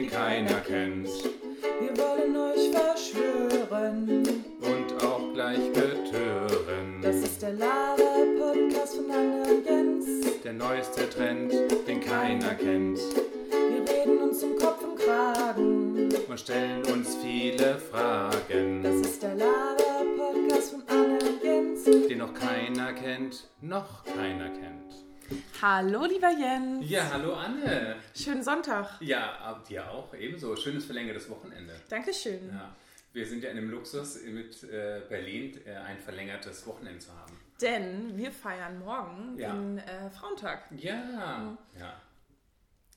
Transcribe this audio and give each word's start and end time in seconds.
den 0.00 0.10
keiner 0.10 0.60
kennt. 0.60 1.08
Wir 1.80 1.96
wollen 1.96 2.36
euch 2.36 2.70
verschwören. 2.70 4.44
Und 4.60 5.04
auch 5.04 5.32
gleich 5.34 5.72
betören. 5.72 7.00
Das 7.02 7.16
ist 7.16 7.42
der 7.42 7.52
Lava-Podcast 7.52 8.96
von 8.96 9.10
Anne 9.10 9.42
und 9.42 9.66
Jens. 9.66 10.40
der 10.42 10.52
neueste 10.54 11.08
Trend, 11.10 11.52
den 11.86 12.00
keiner 12.00 12.54
kennt. 12.54 12.98
Wir 13.50 13.94
reden 13.94 14.18
uns 14.22 14.42
um 14.42 14.56
Kopf 14.56 14.82
und 14.84 14.98
Kragen. 14.98 16.08
Und 16.28 16.40
stellen 16.40 16.82
uns 16.86 17.16
viele 17.16 17.78
Fragen, 17.78 18.82
Das 18.82 18.94
ist 18.96 19.22
der 19.22 19.34
Lava-Podcast 19.34 20.70
von 20.72 20.82
Anne 20.88 21.18
und 21.18 21.42
Jens. 21.44 21.84
den 21.84 22.18
noch 22.18 22.32
keiner 22.32 22.92
kennt, 22.92 23.48
noch 23.60 24.04
keiner 24.04 24.48
kennt. 24.50 24.99
Hallo, 25.62 26.04
lieber 26.06 26.30
Jens. 26.30 26.88
Ja, 26.88 27.10
hallo 27.12 27.34
Anne. 27.34 27.96
Schönen 28.14 28.42
Sonntag. 28.42 28.98
Ja, 29.00 29.60
dir 29.68 29.90
auch 29.90 30.14
ebenso. 30.14 30.56
Schönes 30.56 30.84
verlängertes 30.86 31.28
Wochenende. 31.28 31.74
Dankeschön. 31.88 32.48
Ja. 32.50 32.74
Wir 33.12 33.26
sind 33.26 33.42
ja 33.42 33.50
in 33.50 33.56
dem 33.56 33.70
Luxus, 33.70 34.22
mit 34.24 34.62
äh, 34.64 35.02
Berlin 35.08 35.60
äh, 35.66 35.74
ein 35.76 35.98
verlängertes 35.98 36.66
Wochenende 36.66 37.00
zu 37.00 37.10
haben. 37.12 37.38
Denn 37.60 38.16
wir 38.16 38.30
feiern 38.32 38.78
morgen 38.78 39.36
Ja. 39.36 39.52
den 39.52 39.78
äh, 39.78 40.08
Frauentag. 40.10 40.62
Ja, 40.76 41.56
ja. 41.78 42.00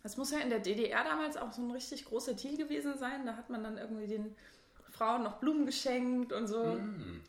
Das 0.04 0.16
muss 0.18 0.32
ja 0.32 0.40
in 0.40 0.50
der 0.50 0.60
DDR 0.60 1.04
damals 1.04 1.36
auch 1.38 1.52
so 1.52 1.62
ein 1.62 1.72
richtig 1.72 2.06
großer 2.06 2.34
Deal 2.34 2.56
gewesen 2.58 2.98
sein. 2.98 3.26
Da 3.26 3.36
hat 3.36 3.50
man 3.50 3.64
dann 3.64 3.78
irgendwie 3.78 4.08
den 4.08 4.36
Frauen 4.96 5.24
noch 5.24 5.38
Blumen 5.40 5.66
geschenkt 5.66 6.32
und 6.34 6.46
so. 6.48 6.78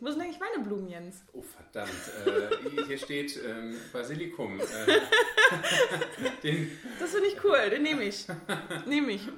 Wo 0.01 0.11
sind 0.11 0.21
eigentlich 0.21 0.39
meine 0.39 0.63
Blumen, 0.65 0.89
Jens? 0.89 1.23
Oh, 1.33 1.43
verdammt. 1.43 1.91
Äh, 2.27 2.85
hier 2.87 2.99
steht 2.99 3.39
ähm, 3.45 3.75
Basilikum. 3.93 4.61
Äh, 4.61 4.65
Das 7.01 7.11
finde 7.11 7.27
ich 7.29 7.43
cool, 7.45 7.71
den 7.71 7.83
nehme 7.83 8.05
ich. 8.05 8.27
nehme 8.87 9.13
ich. 9.13 9.29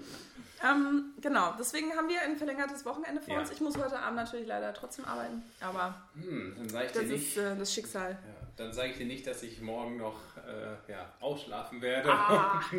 Ähm, 0.64 1.12
genau, 1.20 1.54
deswegen 1.58 1.92
haben 1.92 2.08
wir 2.08 2.20
ein 2.22 2.36
verlängertes 2.36 2.84
Wochenende 2.84 3.20
vor 3.20 3.34
Ja. 3.34 3.40
uns. 3.40 3.50
Ich 3.50 3.60
muss 3.60 3.76
heute 3.76 3.98
Abend 3.98 4.16
natürlich 4.16 4.46
leider 4.46 4.72
trotzdem 4.74 5.04
arbeiten, 5.04 5.42
aber 5.60 5.94
hm, 6.14 6.56
das 6.72 6.96
ist 6.96 7.36
äh, 7.36 7.56
das 7.56 7.72
Schicksal. 7.72 8.12
Ja, 8.12 8.16
dann 8.56 8.72
sage 8.72 8.90
ich 8.90 8.96
dir 8.98 9.06
nicht, 9.06 9.26
dass 9.26 9.42
ich 9.42 9.60
morgen 9.60 9.96
noch 9.98 10.18
äh, 10.38 10.90
ja, 10.90 11.12
ausschlafen 11.20 11.82
werde. 11.82 12.10
Ah. 12.10 12.60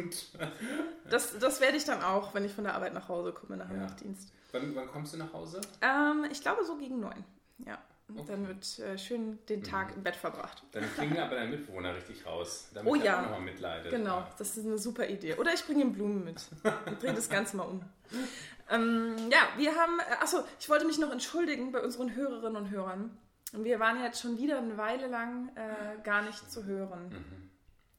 Das, 1.10 1.40
das 1.40 1.62
werde 1.62 1.78
ich 1.78 1.86
dann 1.86 2.02
auch, 2.04 2.34
wenn 2.34 2.44
ich 2.44 2.52
von 2.52 2.66
der 2.66 2.76
Arbeit 2.76 2.94
nach 2.94 3.08
Hause 3.08 3.32
komme 3.32 3.56
nach 3.56 3.68
dem 3.70 3.78
Ja. 3.80 3.84
Nachtdienst. 3.88 4.32
wann, 4.52 4.76
wann 4.76 4.88
kommst 4.88 5.14
du 5.14 5.18
nach 5.18 5.32
Hause? 5.32 5.62
Ähm, 5.82 6.26
ich 6.30 6.42
glaube 6.42 6.66
so 6.66 6.76
gegen 6.78 7.00
neun. 7.00 7.24
Ja. 7.66 7.78
Okay. 8.10 8.24
Dann 8.28 8.48
wird 8.48 8.80
äh, 8.80 8.98
schön 8.98 9.38
den 9.50 9.64
Tag 9.64 9.94
im 9.96 10.02
Bett 10.04 10.16
verbracht. 10.16 10.64
Dann 10.72 10.84
kriegen 10.96 11.18
aber 11.20 11.36
dein 11.36 11.50
Mitbewohner 11.50 11.94
richtig 11.96 12.26
raus, 12.26 12.70
damit 12.74 12.92
Oh 12.92 12.96
er 12.96 13.04
ja. 13.04 13.18
auch 13.20 13.22
nochmal 13.24 13.42
mitleidet. 13.42 13.92
Genau, 13.92 14.26
das 14.38 14.56
ist 14.58 14.66
eine 14.66 14.78
super 14.78 15.08
Idee. 15.08 15.36
Oder 15.36 15.54
ich 15.54 15.66
bringe 15.66 15.82
ihm 15.84 15.94
Blumen 15.94 16.24
mit 16.24 16.42
und 16.86 17.02
drehe 17.04 17.14
das 17.14 17.30
Ganze 17.30 17.58
mal 17.58 17.64
um. 17.64 17.82
Ähm, 18.70 19.16
ja, 19.32 19.40
wir 19.58 19.76
haben, 19.76 20.00
äh, 20.00 20.14
achso, 20.22 20.44
ich 20.60 20.70
wollte 20.70 20.86
mich 20.86 21.00
noch 21.00 21.12
entschuldigen 21.12 21.72
bei 21.72 21.82
unseren 21.82 22.14
Hörerinnen 22.16 22.56
und 22.56 22.70
Hörern. 22.70 23.18
Und 23.54 23.64
Wir 23.64 23.80
waren 23.80 24.02
jetzt 24.02 24.22
schon 24.22 24.38
wieder 24.38 24.58
eine 24.58 24.78
Weile 24.78 25.08
lang 25.08 25.50
äh, 25.56 26.02
gar 26.04 26.22
nicht 26.24 26.52
zu 26.52 26.66
hören. 26.66 27.50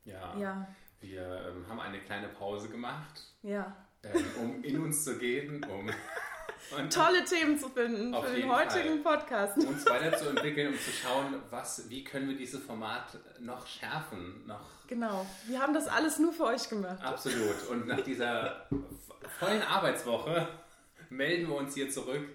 Ja, 0.05 0.37
Ja, 0.39 0.69
wir 1.01 1.23
ähm, 1.49 1.69
haben 1.69 1.81
eine 1.81 2.01
kleine 2.01 2.29
Pause 2.29 2.69
gemacht, 2.69 3.23
ja. 3.43 3.77
ähm, 4.03 4.25
um 4.41 4.65
in 4.65 4.81
uns 4.81 5.05
zu 5.05 5.19
gehen, 5.19 5.65
um 5.65 5.91
Tolle 6.91 7.25
Themen 7.25 7.59
zu 7.59 7.69
finden 7.69 8.15
für 8.15 8.35
den 8.35 8.51
heutigen 8.51 9.03
Podcast. 9.03 9.57
uns 9.59 9.87
weiterzuentwickeln, 9.87 10.69
um 10.69 10.75
zu 10.75 10.91
schauen, 10.91 11.41
was, 11.51 11.89
wie 11.89 12.05
können 12.05 12.29
wir 12.29 12.37
dieses 12.37 12.63
Format 12.63 13.17
noch 13.39 13.67
schärfen, 13.67 14.45
noch 14.47 14.69
Genau, 14.89 15.27
wir 15.47 15.61
haben 15.61 15.75
das 15.75 15.87
alles 15.87 16.19
nur 16.19 16.33
für 16.33 16.45
euch 16.45 16.69
gemacht. 16.69 17.03
Absolut. 17.03 17.69
Und 17.71 17.87
nach 17.87 18.01
dieser 18.01 18.67
vollen 19.39 19.63
Arbeitswoche 19.63 20.49
melden 21.11 21.49
wir 21.49 21.57
uns 21.57 21.75
hier 21.75 21.91
zurück. 21.91 22.27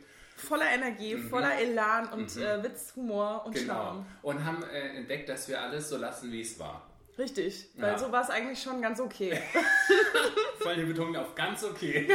Voller 0.43 0.69
Energie, 0.71 1.17
voller 1.17 1.57
Elan 1.57 2.09
und 2.09 2.35
äh, 2.37 2.63
Witz, 2.63 2.93
Humor 2.95 3.43
und 3.45 3.55
Mhm. 3.55 3.59
Genau. 3.59 3.73
Charme. 3.73 4.05
Und 4.21 4.45
haben 4.45 4.63
äh, 4.63 4.97
entdeckt, 4.97 5.29
dass 5.29 5.47
wir 5.47 5.61
alles 5.61 5.89
so 5.89 5.97
lassen, 5.97 6.31
wie 6.31 6.41
es 6.41 6.59
war. 6.59 6.81
Richtig, 7.17 7.69
weil 7.77 7.91
Ja. 7.91 7.97
so 7.99 8.11
war 8.11 8.23
es 8.23 8.29
eigentlich 8.31 8.61
schon 8.61 8.81
ganz 8.81 8.99
okay. 8.99 9.39
Vor 10.59 10.71
allem 10.71 10.79
die 10.87 10.93
Betonung 10.93 11.15
auf 11.15 11.35
ganz 11.35 11.63
okay. 11.63 12.07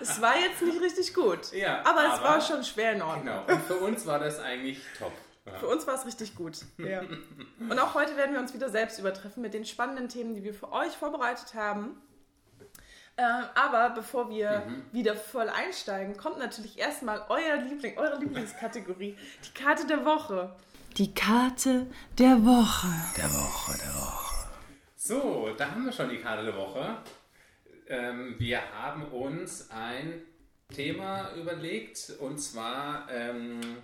es 0.00 0.20
war 0.20 0.38
jetzt 0.38 0.60
nicht 0.62 0.80
richtig 0.80 1.14
gut, 1.14 1.52
Ja, 1.52 1.80
aber 1.84 2.06
es 2.06 2.12
aber- 2.14 2.24
war 2.24 2.40
schon 2.40 2.62
schwer 2.64 2.92
in 2.92 3.02
Ordnung. 3.02 3.24
Genau. 3.46 3.58
Und 3.58 3.62
für 3.66 3.76
uns 3.76 4.06
war 4.06 4.18
das 4.18 4.38
eigentlich 4.40 4.80
top. 4.98 5.12
Ja. 5.46 5.54
Für 5.58 5.68
uns 5.68 5.86
war 5.86 5.94
es 5.94 6.04
richtig 6.04 6.34
gut. 6.34 6.58
Ja. 6.76 7.00
Und 7.58 7.78
auch 7.78 7.94
heute 7.94 8.16
werden 8.18 8.34
wir 8.34 8.40
uns 8.40 8.52
wieder 8.52 8.68
selbst 8.68 8.98
übertreffen 8.98 9.40
mit 9.42 9.54
den 9.54 9.64
spannenden 9.64 10.10
Themen, 10.10 10.34
die 10.34 10.44
wir 10.44 10.52
für 10.52 10.70
euch 10.72 10.92
vorbereitet 10.92 11.54
haben. 11.54 11.96
Äh, 13.18 13.22
aber 13.56 13.90
bevor 13.90 14.30
wir 14.30 14.62
Mhm. 14.64 14.84
wieder 14.92 15.16
voll 15.16 15.48
einsteigen, 15.48 16.16
kommt 16.16 16.38
natürlich 16.38 16.78
erstmal 16.78 17.24
euer 17.28 17.56
Liebling, 17.56 17.98
eure 17.98 18.16
Lieblingskategorie, 18.20 19.18
die 19.44 19.60
Karte 19.60 19.86
der 19.88 20.04
Woche. 20.04 20.54
Die 20.96 21.12
Karte 21.12 21.86
der 22.16 22.44
Woche. 22.44 22.86
Der 23.16 23.32
Woche, 23.32 23.76
der 23.76 23.94
Woche. 23.94 24.48
So, 24.94 25.48
da 25.56 25.70
haben 25.72 25.84
wir 25.84 25.92
schon 25.92 26.10
die 26.10 26.18
Karte 26.18 26.44
der 26.44 26.56
Woche. 26.56 26.96
Ähm, 27.88 28.36
wir 28.38 28.60
haben 28.80 29.04
uns 29.06 29.68
ein 29.72 30.22
Thema 30.72 31.32
überlegt 31.34 32.12
und 32.20 32.38
zwar 32.38 33.08
ähm, 33.10 33.78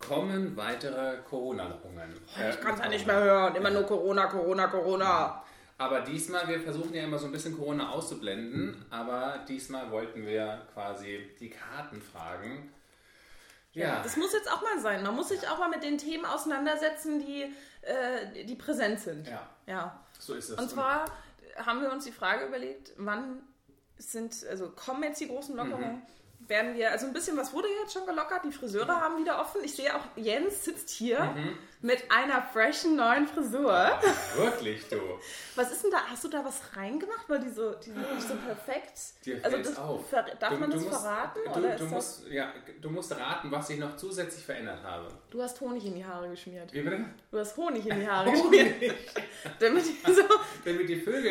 kommen 0.00 0.56
weitere 0.56 1.18
Corona-Lockerungen. 1.18 2.14
Ich 2.50 2.60
kann 2.60 2.74
es 2.74 2.80
ja 2.80 2.88
nicht 2.88 3.06
mehr 3.06 3.20
hören. 3.20 3.54
Immer 3.54 3.70
nur 3.70 3.84
Corona, 3.84 4.26
Corona, 4.26 4.66
Corona. 4.66 5.44
Aber 5.80 6.02
diesmal, 6.02 6.46
wir 6.46 6.60
versuchen 6.60 6.92
ja 6.92 7.04
immer 7.04 7.18
so 7.18 7.24
ein 7.24 7.32
bisschen 7.32 7.56
Corona 7.56 7.88
auszublenden, 7.88 8.84
aber 8.90 9.46
diesmal 9.48 9.90
wollten 9.90 10.26
wir 10.26 10.60
quasi 10.74 11.30
die 11.40 11.48
Karten 11.48 12.02
fragen. 12.02 12.70
Ja, 13.72 14.02
Das 14.02 14.18
muss 14.18 14.34
jetzt 14.34 14.52
auch 14.52 14.60
mal 14.60 14.78
sein. 14.78 15.02
Man 15.02 15.14
muss 15.14 15.30
sich 15.30 15.48
auch 15.48 15.58
mal 15.58 15.70
mit 15.70 15.82
den 15.82 15.96
Themen 15.96 16.26
auseinandersetzen, 16.26 17.18
die, 17.20 17.44
äh, 17.80 18.44
die 18.44 18.56
präsent 18.56 19.00
sind. 19.00 19.26
ja, 19.26 19.48
ja. 19.66 20.04
so 20.18 20.34
ist 20.34 20.50
es. 20.50 20.58
Und 20.58 20.68
zwar 20.68 21.06
haben 21.56 21.80
wir 21.80 21.90
uns 21.90 22.04
die 22.04 22.12
Frage 22.12 22.44
überlegt, 22.44 22.92
wann 22.98 23.40
sind, 23.96 24.44
also 24.50 24.68
kommen 24.72 25.02
jetzt 25.04 25.20
die 25.20 25.28
großen 25.28 25.56
Lockerungen? 25.56 26.02
Mhm. 26.40 26.48
Werden 26.48 26.74
wir, 26.74 26.90
also 26.90 27.06
ein 27.06 27.14
bisschen 27.14 27.38
was 27.38 27.54
wurde 27.54 27.68
jetzt 27.82 27.94
schon 27.94 28.04
gelockert, 28.04 28.44
die 28.44 28.52
Friseure 28.52 29.00
haben 29.00 29.16
wieder 29.18 29.40
offen. 29.40 29.62
Ich 29.64 29.76
sehe 29.76 29.94
auch, 29.96 30.02
Jens 30.16 30.62
sitzt 30.64 30.90
hier 30.90 31.20
Mhm. 31.24 31.56
Mit 31.82 32.02
einer 32.10 32.42
freshen 32.42 32.94
neuen 32.96 33.26
Frisur. 33.26 33.72
Ja, 33.72 34.00
wirklich, 34.36 34.86
du. 34.88 34.96
Was 35.56 35.72
ist 35.72 35.82
denn 35.84 35.90
da? 35.90 35.98
Hast 36.10 36.22
du 36.24 36.28
da 36.28 36.44
was 36.44 36.60
reingemacht? 36.76 37.24
Weil 37.28 37.40
die 37.40 37.48
so, 37.50 37.72
die 37.74 37.90
sind 37.90 38.14
nicht 38.14 38.28
so 38.28 38.34
perfekt. 38.34 38.98
Dir 39.24 39.40
also 39.42 39.56
das, 39.58 39.76
auf. 39.78 40.04
darf 40.10 40.50
Du- 40.50 40.56
man 40.56 40.70
du 40.70 40.76
das 40.76 40.84
musst- 40.84 41.00
verraten? 41.00 41.38
Du, 41.44 41.50
oder 41.50 41.60
du, 41.60 41.68
ist 41.68 41.80
das, 41.82 41.90
musst, 41.90 42.26
ja, 42.28 42.52
du 42.80 42.90
musst 42.90 43.16
raten, 43.16 43.50
was 43.50 43.70
ich 43.70 43.78
noch 43.78 43.96
zusätzlich 43.96 44.44
verändert 44.44 44.82
habe. 44.84 45.08
du 45.30 45.42
hast 45.42 45.60
Honig 45.60 45.84
in 45.86 45.94
die 45.94 46.04
Haare 46.04 46.28
geschmiert. 46.28 46.72
Wie 46.72 46.82
bitte? 46.82 47.04
Du 47.30 47.38
hast 47.38 47.56
Honig 47.56 47.86
in 47.86 48.00
die 48.00 48.08
Haare 48.08 48.30
geschmiert. 48.30 48.94
Damit 49.58 49.84
die 49.86 50.12
so 50.12 50.22
Damit 50.64 50.88
die 50.88 51.00
Vögel. 51.00 51.26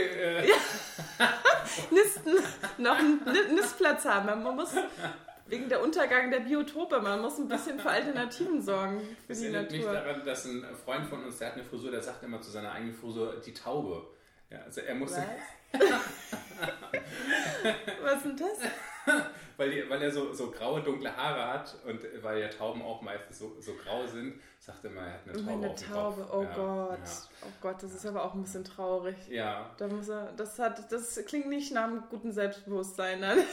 Äh, 0.45 0.47
Nisten 1.91 2.33
noch 2.79 2.97
einen 2.97 3.23
Ni- 3.25 3.53
Nistplatz 3.55 4.05
haben. 4.05 4.41
Man 4.43 4.55
muss 4.55 4.71
wegen 5.49 5.67
der 5.69 5.81
Untergang 5.83 6.29
der 6.31 6.39
Biotope, 6.41 6.99
man 7.01 7.21
muss 7.21 7.37
ein 7.39 7.47
bisschen 7.47 7.79
für 7.79 7.89
Alternativen 7.89 8.61
sorgen 8.69 8.99
für 8.99 9.29
Das 9.29 9.39
die 9.39 9.45
erinnert 9.45 9.71
mich 9.71 9.81
Natur. 9.85 9.93
daran, 9.93 10.25
dass 10.25 10.45
ein 10.45 10.65
Freund 10.85 11.05
von 11.07 11.23
uns, 11.23 11.37
der 11.39 11.47
hat 11.49 11.55
eine 11.55 11.63
Frisur, 11.63 11.91
der 11.91 12.01
sagt 12.01 12.23
immer 12.23 12.41
zu 12.41 12.51
seiner 12.51 12.71
eigenen 12.71 12.93
Frisur 12.93 13.35
die 13.45 13.53
Taube. 13.53 14.07
Ja, 14.49 14.59
also 14.65 14.81
er 14.81 14.95
musste, 14.95 15.23
Was 18.01 18.15
ist 18.15 18.25
denn 18.25 18.37
das? 18.37 18.57
weil, 19.57 19.71
die, 19.71 19.89
weil 19.89 20.01
er 20.01 20.11
so, 20.11 20.33
so 20.33 20.49
graue, 20.51 20.81
dunkle 20.81 21.15
Haare 21.15 21.53
hat 21.53 21.75
und 21.85 22.01
weil 22.23 22.39
ja 22.41 22.47
Tauben 22.47 22.81
auch 22.81 23.01
meistens 23.01 23.39
so, 23.39 23.55
so 23.59 23.73
grau 23.73 24.05
sind, 24.07 24.39
sagt 24.59 24.83
er 24.83 24.91
immer, 24.91 25.01
er 25.01 25.13
hat 25.13 25.21
eine 25.27 25.33
Taube 25.33 25.67
dem 25.67 25.75
Taube, 25.75 26.21
Kopf. 26.21 26.33
oh 26.33 26.43
ja, 26.43 26.55
Gott. 26.55 26.99
Oh 27.43 27.51
Gott, 27.61 27.83
das 27.83 27.93
ist 27.93 28.05
aber 28.05 28.23
auch 28.23 28.33
ein 28.33 28.41
bisschen 28.41 28.63
traurig. 28.63 29.15
Ja. 29.29 29.35
ja. 29.35 29.69
Da 29.77 29.87
muss 29.87 30.09
er, 30.09 30.31
das, 30.37 30.57
hat, 30.59 30.91
das 30.91 31.23
klingt 31.25 31.47
nicht 31.47 31.71
nach 31.73 31.83
einem 31.83 32.03
guten 32.09 32.31
Selbstbewusstsein. 32.31 33.19
Nein. 33.19 33.37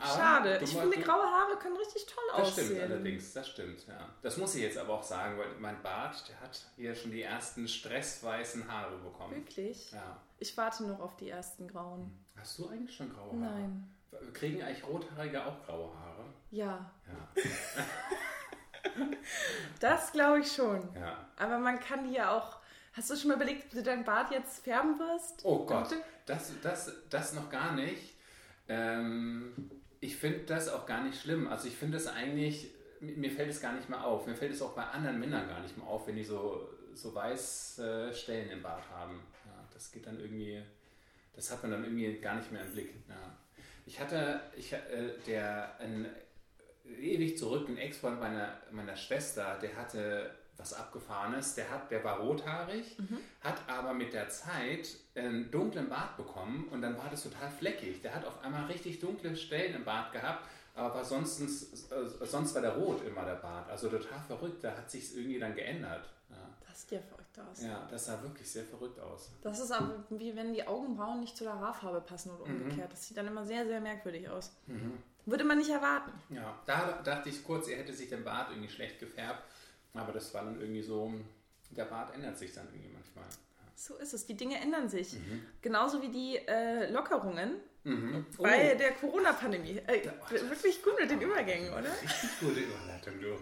Aber 0.00 0.12
Schade. 0.14 0.60
Ich 0.62 0.76
finde, 0.76 0.96
du- 0.96 1.02
graue 1.02 1.22
Haare 1.24 1.56
können 1.58 1.76
richtig 1.76 2.06
toll 2.06 2.24
Das 2.36 2.40
aussehen. 2.48 2.64
stimmt 2.66 2.80
allerdings, 2.82 3.32
das 3.32 3.48
stimmt, 3.48 3.86
ja. 3.86 4.08
Das 4.22 4.36
muss 4.36 4.54
ich 4.54 4.62
jetzt 4.62 4.78
aber 4.78 4.94
auch 4.94 5.02
sagen, 5.02 5.38
weil 5.38 5.48
mein 5.58 5.82
Bart, 5.82 6.28
der 6.28 6.40
hat 6.40 6.60
hier 6.76 6.94
schon 6.94 7.10
die 7.10 7.22
ersten 7.22 7.66
stressweißen 7.68 8.70
Haare 8.70 8.96
bekommen. 8.98 9.34
Wirklich? 9.36 9.92
Ja. 9.92 10.16
Ich 10.38 10.56
warte 10.56 10.84
noch 10.84 11.00
auf 11.00 11.16
die 11.16 11.28
ersten 11.30 11.68
grauen. 11.68 12.10
Hast 12.36 12.58
du 12.58 12.68
eigentlich 12.68 12.96
schon 12.96 13.12
graue 13.12 13.32
Haare? 13.40 13.58
Nein. 13.60 13.94
Kriegen 14.32 14.62
eigentlich 14.62 14.84
Rothaarige 14.86 15.44
auch 15.46 15.64
graue 15.64 15.92
Haare? 15.98 16.24
Ja, 16.50 16.90
Ja. 17.06 17.42
das 19.80 20.12
glaube 20.12 20.40
ich 20.40 20.52
schon. 20.52 20.88
ja. 20.94 21.26
Aber 21.36 21.58
man 21.58 21.78
kann 21.80 22.04
die 22.04 22.14
ja 22.14 22.36
auch. 22.36 22.58
Hast 22.92 23.08
du 23.10 23.16
schon 23.16 23.28
mal 23.28 23.36
überlegt, 23.36 23.66
ob 23.66 23.70
du 23.70 23.82
deinen 23.82 24.04
Bart 24.04 24.32
jetzt 24.32 24.64
färben 24.64 24.98
wirst? 24.98 25.40
Oh 25.44 25.64
Gott, 25.64 25.94
das, 26.26 26.52
das, 26.62 26.92
das 27.08 27.32
noch 27.34 27.48
gar 27.48 27.72
nicht. 27.72 28.14
Ähm, 28.68 29.70
ich 30.00 30.16
finde 30.16 30.40
das 30.40 30.68
auch 30.68 30.86
gar 30.86 31.04
nicht 31.04 31.20
schlimm. 31.20 31.48
Also 31.48 31.68
ich 31.68 31.76
finde 31.76 31.98
es 31.98 32.06
eigentlich, 32.06 32.68
mir 33.00 33.30
fällt 33.30 33.50
es 33.50 33.60
gar 33.60 33.74
nicht 33.74 33.88
mehr 33.88 34.04
auf. 34.04 34.26
Mir 34.26 34.34
fällt 34.34 34.52
es 34.52 34.62
auch 34.62 34.74
bei 34.74 34.84
anderen 34.84 35.20
Männern 35.20 35.48
gar 35.48 35.60
nicht 35.60 35.76
mehr 35.76 35.86
auf, 35.86 36.06
wenn 36.06 36.16
die 36.16 36.24
so, 36.24 36.68
so 36.94 37.14
weiße 37.14 38.12
Stellen 38.12 38.50
im 38.50 38.62
Bart 38.62 38.88
haben. 38.90 39.20
Ja, 39.44 39.52
das 39.72 39.92
geht 39.92 40.06
dann 40.06 40.18
irgendwie 40.18 40.62
Das 41.34 41.50
hat 41.50 41.62
man 41.62 41.72
dann 41.72 41.84
irgendwie 41.84 42.18
gar 42.18 42.36
nicht 42.36 42.50
mehr 42.50 42.62
im 42.62 42.72
Blick. 42.72 42.94
Ja. 43.08 43.36
Ich 43.86 44.00
hatte, 44.00 44.40
ich, 44.56 44.72
äh, 44.72 44.78
der, 45.26 45.78
ein, 45.80 46.06
ewig 46.98 47.36
zurück, 47.38 47.68
ein 47.68 47.76
Ex-Freund 47.76 48.20
meiner, 48.20 48.56
meiner 48.70 48.96
Schwester, 48.96 49.58
der 49.60 49.76
hatte 49.76 50.34
was 50.56 50.74
Abgefahrenes. 50.74 51.54
Der, 51.54 51.70
hat, 51.70 51.90
der 51.90 52.04
war 52.04 52.20
rothaarig, 52.20 52.98
mhm. 52.98 53.18
hat 53.40 53.59
aber 53.90 53.98
mit 53.98 54.12
der 54.12 54.28
Zeit 54.28 54.88
einen 55.16 55.50
dunklen 55.50 55.88
Bart 55.88 56.16
bekommen 56.16 56.68
und 56.70 56.80
dann 56.80 56.96
war 56.96 57.10
das 57.10 57.24
total 57.24 57.50
fleckig. 57.50 58.00
Der 58.02 58.14
hat 58.14 58.24
auf 58.24 58.40
einmal 58.44 58.66
richtig 58.66 59.00
dunkle 59.00 59.34
Stellen 59.34 59.74
im 59.74 59.84
Bart 59.84 60.12
gehabt, 60.12 60.46
aber 60.76 61.04
sonst, 61.04 61.40
äh, 61.40 62.26
sonst 62.26 62.54
war 62.54 62.62
der 62.62 62.76
rot 62.76 63.04
immer 63.04 63.24
der 63.24 63.34
Bart. 63.34 63.68
Also 63.68 63.88
total 63.88 64.20
verrückt, 64.28 64.62
da 64.62 64.76
hat 64.76 64.88
sich 64.88 65.16
irgendwie 65.16 65.40
dann 65.40 65.56
geändert. 65.56 66.08
Ja. 66.30 66.36
Das 66.68 66.82
sieht 66.82 66.92
ja 66.92 67.00
verrückt 67.00 67.36
aus. 67.40 67.62
Ja, 67.62 67.88
das 67.90 68.06
sah 68.06 68.22
wirklich 68.22 68.48
sehr 68.48 68.64
verrückt 68.64 69.00
aus. 69.00 69.32
Das 69.42 69.58
ist 69.58 69.72
aber 69.72 70.04
wie 70.10 70.36
wenn 70.36 70.52
die 70.52 70.64
Augenbrauen 70.64 71.18
nicht 71.18 71.36
zu 71.36 71.42
der 71.42 71.58
Haarfarbe 71.58 72.00
passen 72.00 72.30
oder 72.30 72.48
mhm. 72.48 72.62
umgekehrt. 72.62 72.90
Mhm. 72.90 72.92
Das 72.92 73.08
sieht 73.08 73.16
dann 73.16 73.26
immer 73.26 73.44
sehr, 73.44 73.66
sehr 73.66 73.80
merkwürdig 73.80 74.28
aus. 74.28 74.52
Mhm. 74.68 74.98
Würde 75.26 75.42
man 75.42 75.58
nicht 75.58 75.70
erwarten. 75.70 76.12
Ja, 76.28 76.56
da 76.64 77.02
dachte 77.02 77.28
ich 77.28 77.42
kurz, 77.42 77.66
er 77.66 77.78
hätte 77.78 77.92
sich 77.92 78.08
den 78.08 78.22
Bart 78.22 78.50
irgendwie 78.50 78.70
schlecht 78.70 79.00
gefärbt. 79.00 79.42
Aber 79.94 80.12
das 80.12 80.32
war 80.32 80.44
dann 80.44 80.60
irgendwie 80.60 80.82
so, 80.82 81.12
der 81.70 81.86
Bart 81.86 82.14
ändert 82.14 82.38
sich 82.38 82.54
dann 82.54 82.68
irgendwie 82.68 82.92
manchmal. 82.92 83.26
So 83.80 83.96
ist 83.96 84.12
es, 84.12 84.26
die 84.26 84.36
Dinge 84.36 84.60
ändern 84.60 84.90
sich. 84.90 85.14
Mhm. 85.14 85.42
Genauso 85.62 86.02
wie 86.02 86.10
die 86.10 86.36
äh, 86.36 86.90
Lockerungen 86.92 87.54
mhm. 87.82 88.26
bei 88.36 88.74
oh. 88.74 88.78
der 88.78 88.92
Corona-Pandemie. 88.92 89.80
Äh, 89.86 90.04
wirklich 90.50 90.82
gut 90.82 91.00
mit 91.00 91.10
den 91.10 91.18
Übergängen, 91.18 91.72
oder? 91.72 91.90
Richtig 92.02 92.40
gute 92.40 92.60
Überleitung, 92.60 93.18
du. 93.18 93.38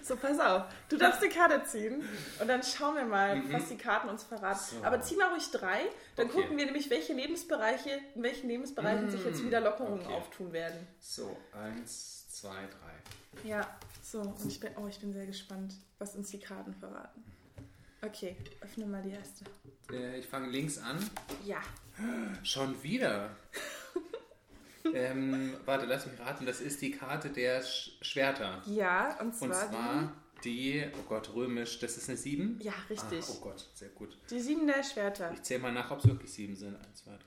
So, 0.00 0.14
pass 0.14 0.38
auf. 0.38 0.72
Du 0.88 0.96
darfst 0.96 1.20
eine 1.20 1.32
Karte 1.32 1.64
ziehen 1.64 2.04
und 2.38 2.46
dann 2.46 2.62
schauen 2.62 2.94
wir 2.94 3.04
mal, 3.04 3.34
mhm. 3.34 3.52
was 3.52 3.66
die 3.66 3.76
Karten 3.76 4.08
uns 4.08 4.22
verraten. 4.22 4.76
So. 4.78 4.84
Aber 4.84 5.00
zieh 5.00 5.16
mal 5.16 5.32
ruhig 5.32 5.50
drei, 5.50 5.80
dann 6.14 6.28
okay. 6.28 6.40
gucken 6.40 6.56
wir 6.56 6.66
nämlich, 6.66 6.88
welche 6.88 7.12
Lebensbereiche, 7.12 7.98
in 8.14 8.22
welchen 8.22 8.48
Lebensbereichen 8.48 9.10
sich 9.10 9.24
jetzt 9.24 9.42
mhm. 9.42 9.46
wieder 9.48 9.60
Lockerungen 9.60 10.06
okay. 10.06 10.14
auftun 10.14 10.52
werden. 10.52 10.86
So, 11.00 11.36
eins, 11.52 12.28
zwei, 12.28 12.54
drei. 12.54 13.48
Ja, 13.48 13.68
so, 14.04 14.20
und 14.20 14.46
ich 14.46 14.60
bin, 14.60 14.70
oh, 14.80 14.86
ich 14.86 15.00
bin 15.00 15.12
sehr 15.12 15.26
gespannt, 15.26 15.74
was 15.98 16.14
uns 16.14 16.30
die 16.30 16.38
Karten 16.38 16.74
verraten. 16.74 17.24
Okay, 18.02 18.36
öffne 18.60 18.86
mal 18.86 19.02
die 19.02 19.10
erste. 19.10 19.44
Äh, 19.92 20.18
ich 20.18 20.26
fange 20.26 20.48
links 20.48 20.78
an. 20.78 20.98
Ja. 21.44 21.60
Schon 22.42 22.82
wieder. 22.82 23.36
ähm, 24.94 25.54
warte, 25.66 25.86
lass 25.86 26.06
mich 26.06 26.18
raten. 26.18 26.46
Das 26.46 26.60
ist 26.60 26.80
die 26.80 26.92
Karte 26.92 27.28
der 27.30 27.62
Sch 27.62 27.98
Schwerter. 28.00 28.62
Ja, 28.66 29.18
und 29.20 29.34
zwar, 29.34 29.48
und 29.48 29.54
zwar 29.54 30.12
die, 30.44 30.84
oh 30.98 31.02
Gott, 31.08 31.34
römisch, 31.34 31.78
das 31.78 31.98
ist 31.98 32.08
eine 32.08 32.16
7? 32.16 32.58
Ja, 32.62 32.72
richtig. 32.88 33.22
Ah, 33.22 33.32
oh 33.32 33.40
Gott, 33.40 33.68
sehr 33.74 33.90
gut. 33.90 34.16
Die 34.30 34.40
7 34.40 34.66
der 34.66 34.82
Schwerter. 34.82 35.32
Ich 35.32 35.42
zähle 35.42 35.60
mal 35.60 35.72
nach, 35.72 35.90
ob 35.90 35.98
es 35.98 36.06
wirklich 36.06 36.32
7 36.32 36.56
sind. 36.56 36.76
1, 36.76 37.04
2, 37.04 37.10
3, 37.10 37.18
4, 37.18 37.26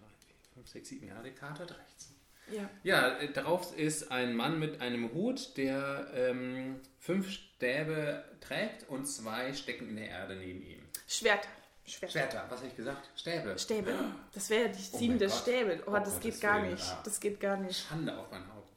5, 0.55 0.67
6, 0.67 0.89
7. 0.89 1.07
Ja, 1.07 1.21
die 1.21 1.31
Karte 1.31 1.63
hat 1.63 1.77
rechts. 1.77 2.12
Ja. 2.51 2.69
ja, 2.83 3.17
äh, 3.19 3.31
darauf 3.31 3.77
ist 3.77 4.11
ein 4.11 4.35
Mann 4.35 4.59
mit 4.59 4.81
einem 4.81 5.13
Hut, 5.13 5.57
der 5.57 6.07
ähm, 6.13 6.81
fünf 6.99 7.29
Stäbe 7.29 8.23
trägt 8.41 8.89
und 8.89 9.05
zwei 9.05 9.53
stecken 9.53 9.89
in 9.89 9.95
der 9.95 10.09
Erde 10.09 10.35
neben 10.35 10.61
ihm. 10.61 10.81
Schwerter. 11.07 11.47
Schwerter. 11.85 12.11
Schwerter, 12.11 12.45
was 12.49 12.59
habe 12.59 12.69
ich 12.69 12.75
gesagt? 12.75 13.09
Stäbe. 13.15 13.57
Stäbe. 13.57 13.93
Das 14.33 14.49
wäre 14.49 14.69
die 14.69 14.79
oh 14.93 14.97
siebente 14.97 15.29
Stäbe. 15.29 15.83
Oh, 15.85 15.91
oh 15.91 15.93
das 15.93 16.13
Gott, 16.13 16.21
geht 16.21 16.41
gar 16.41 16.61
nicht. 16.61 16.83
Ah. 16.83 17.01
Das 17.03 17.19
geht 17.19 17.39
gar 17.39 17.57
nicht. 17.57 17.85
Schande 17.87 18.17
auf 18.17 18.31
mein 18.31 18.47
Haupt. 18.53 18.67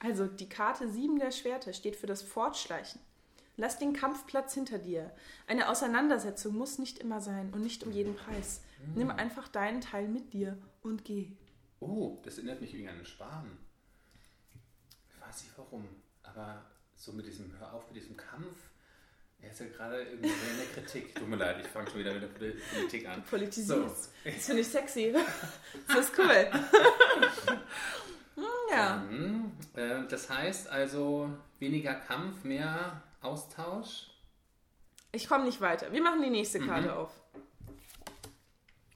Also, 0.00 0.26
die 0.26 0.48
Karte 0.48 0.88
sieben 0.88 1.18
der 1.18 1.30
Schwerter 1.30 1.72
steht 1.72 1.96
für 1.96 2.06
das 2.06 2.22
Fortschleichen. 2.22 3.00
Lass 3.56 3.78
den 3.78 3.92
Kampfplatz 3.92 4.54
hinter 4.54 4.78
dir. 4.78 5.10
Eine 5.46 5.68
Auseinandersetzung 5.68 6.56
muss 6.56 6.78
nicht 6.78 6.98
immer 6.98 7.20
sein 7.20 7.50
und 7.52 7.62
nicht 7.62 7.84
um 7.84 7.92
jeden 7.92 8.16
Preis. 8.16 8.62
Hm. 8.84 8.94
Nimm 8.94 9.10
einfach 9.10 9.48
deinen 9.48 9.80
Teil 9.80 10.08
mit 10.08 10.32
dir 10.32 10.56
und 10.82 11.04
geh. 11.04 11.32
Oh, 11.80 12.20
das 12.24 12.36
erinnert 12.36 12.60
mich 12.60 12.72
irgendwie 12.74 12.90
an 12.90 12.96
den 12.96 13.06
Spahn. 13.06 13.58
Ich 15.08 15.20
weiß 15.20 15.44
nicht 15.44 15.52
warum, 15.56 15.88
aber 16.22 16.64
so 16.94 17.12
mit 17.12 17.26
diesem, 17.26 17.58
hör 17.58 17.72
auf 17.72 17.86
mit 17.88 17.96
diesem 17.96 18.16
Kampf. 18.16 18.58
Er 19.42 19.50
ist 19.50 19.60
ja 19.60 19.66
gerade 19.68 20.02
irgendwie 20.02 20.28
in 20.28 20.56
der 20.58 20.66
Kritik. 20.74 21.14
Tut 21.14 21.26
mir 21.26 21.36
leid, 21.36 21.56
ich 21.60 21.66
fange 21.68 21.90
schon 21.90 22.00
wieder 22.00 22.12
mit 22.12 22.22
der 22.22 22.28
Politik 22.28 23.08
an. 23.08 23.24
Politisierst. 23.24 24.04
So. 24.04 24.10
Das 24.24 24.46
finde 24.46 24.60
ich 24.60 24.68
sexy. 24.68 25.14
Das 25.88 25.98
ist 25.98 26.18
cool. 26.18 26.50
Hm, 28.36 28.44
ja. 28.70 29.04
Dann, 29.04 29.52
äh, 29.74 30.08
das 30.08 30.30
heißt 30.30 30.68
also 30.68 31.30
weniger 31.58 31.94
Kampf, 31.94 32.44
mehr 32.44 33.02
Austausch. 33.20 34.10
Ich 35.12 35.28
komme 35.28 35.44
nicht 35.44 35.60
weiter. 35.60 35.92
Wir 35.92 36.00
machen 36.00 36.22
die 36.22 36.30
nächste 36.30 36.60
Karte 36.60 36.88
mhm. 36.88 36.94
auf. 36.94 37.10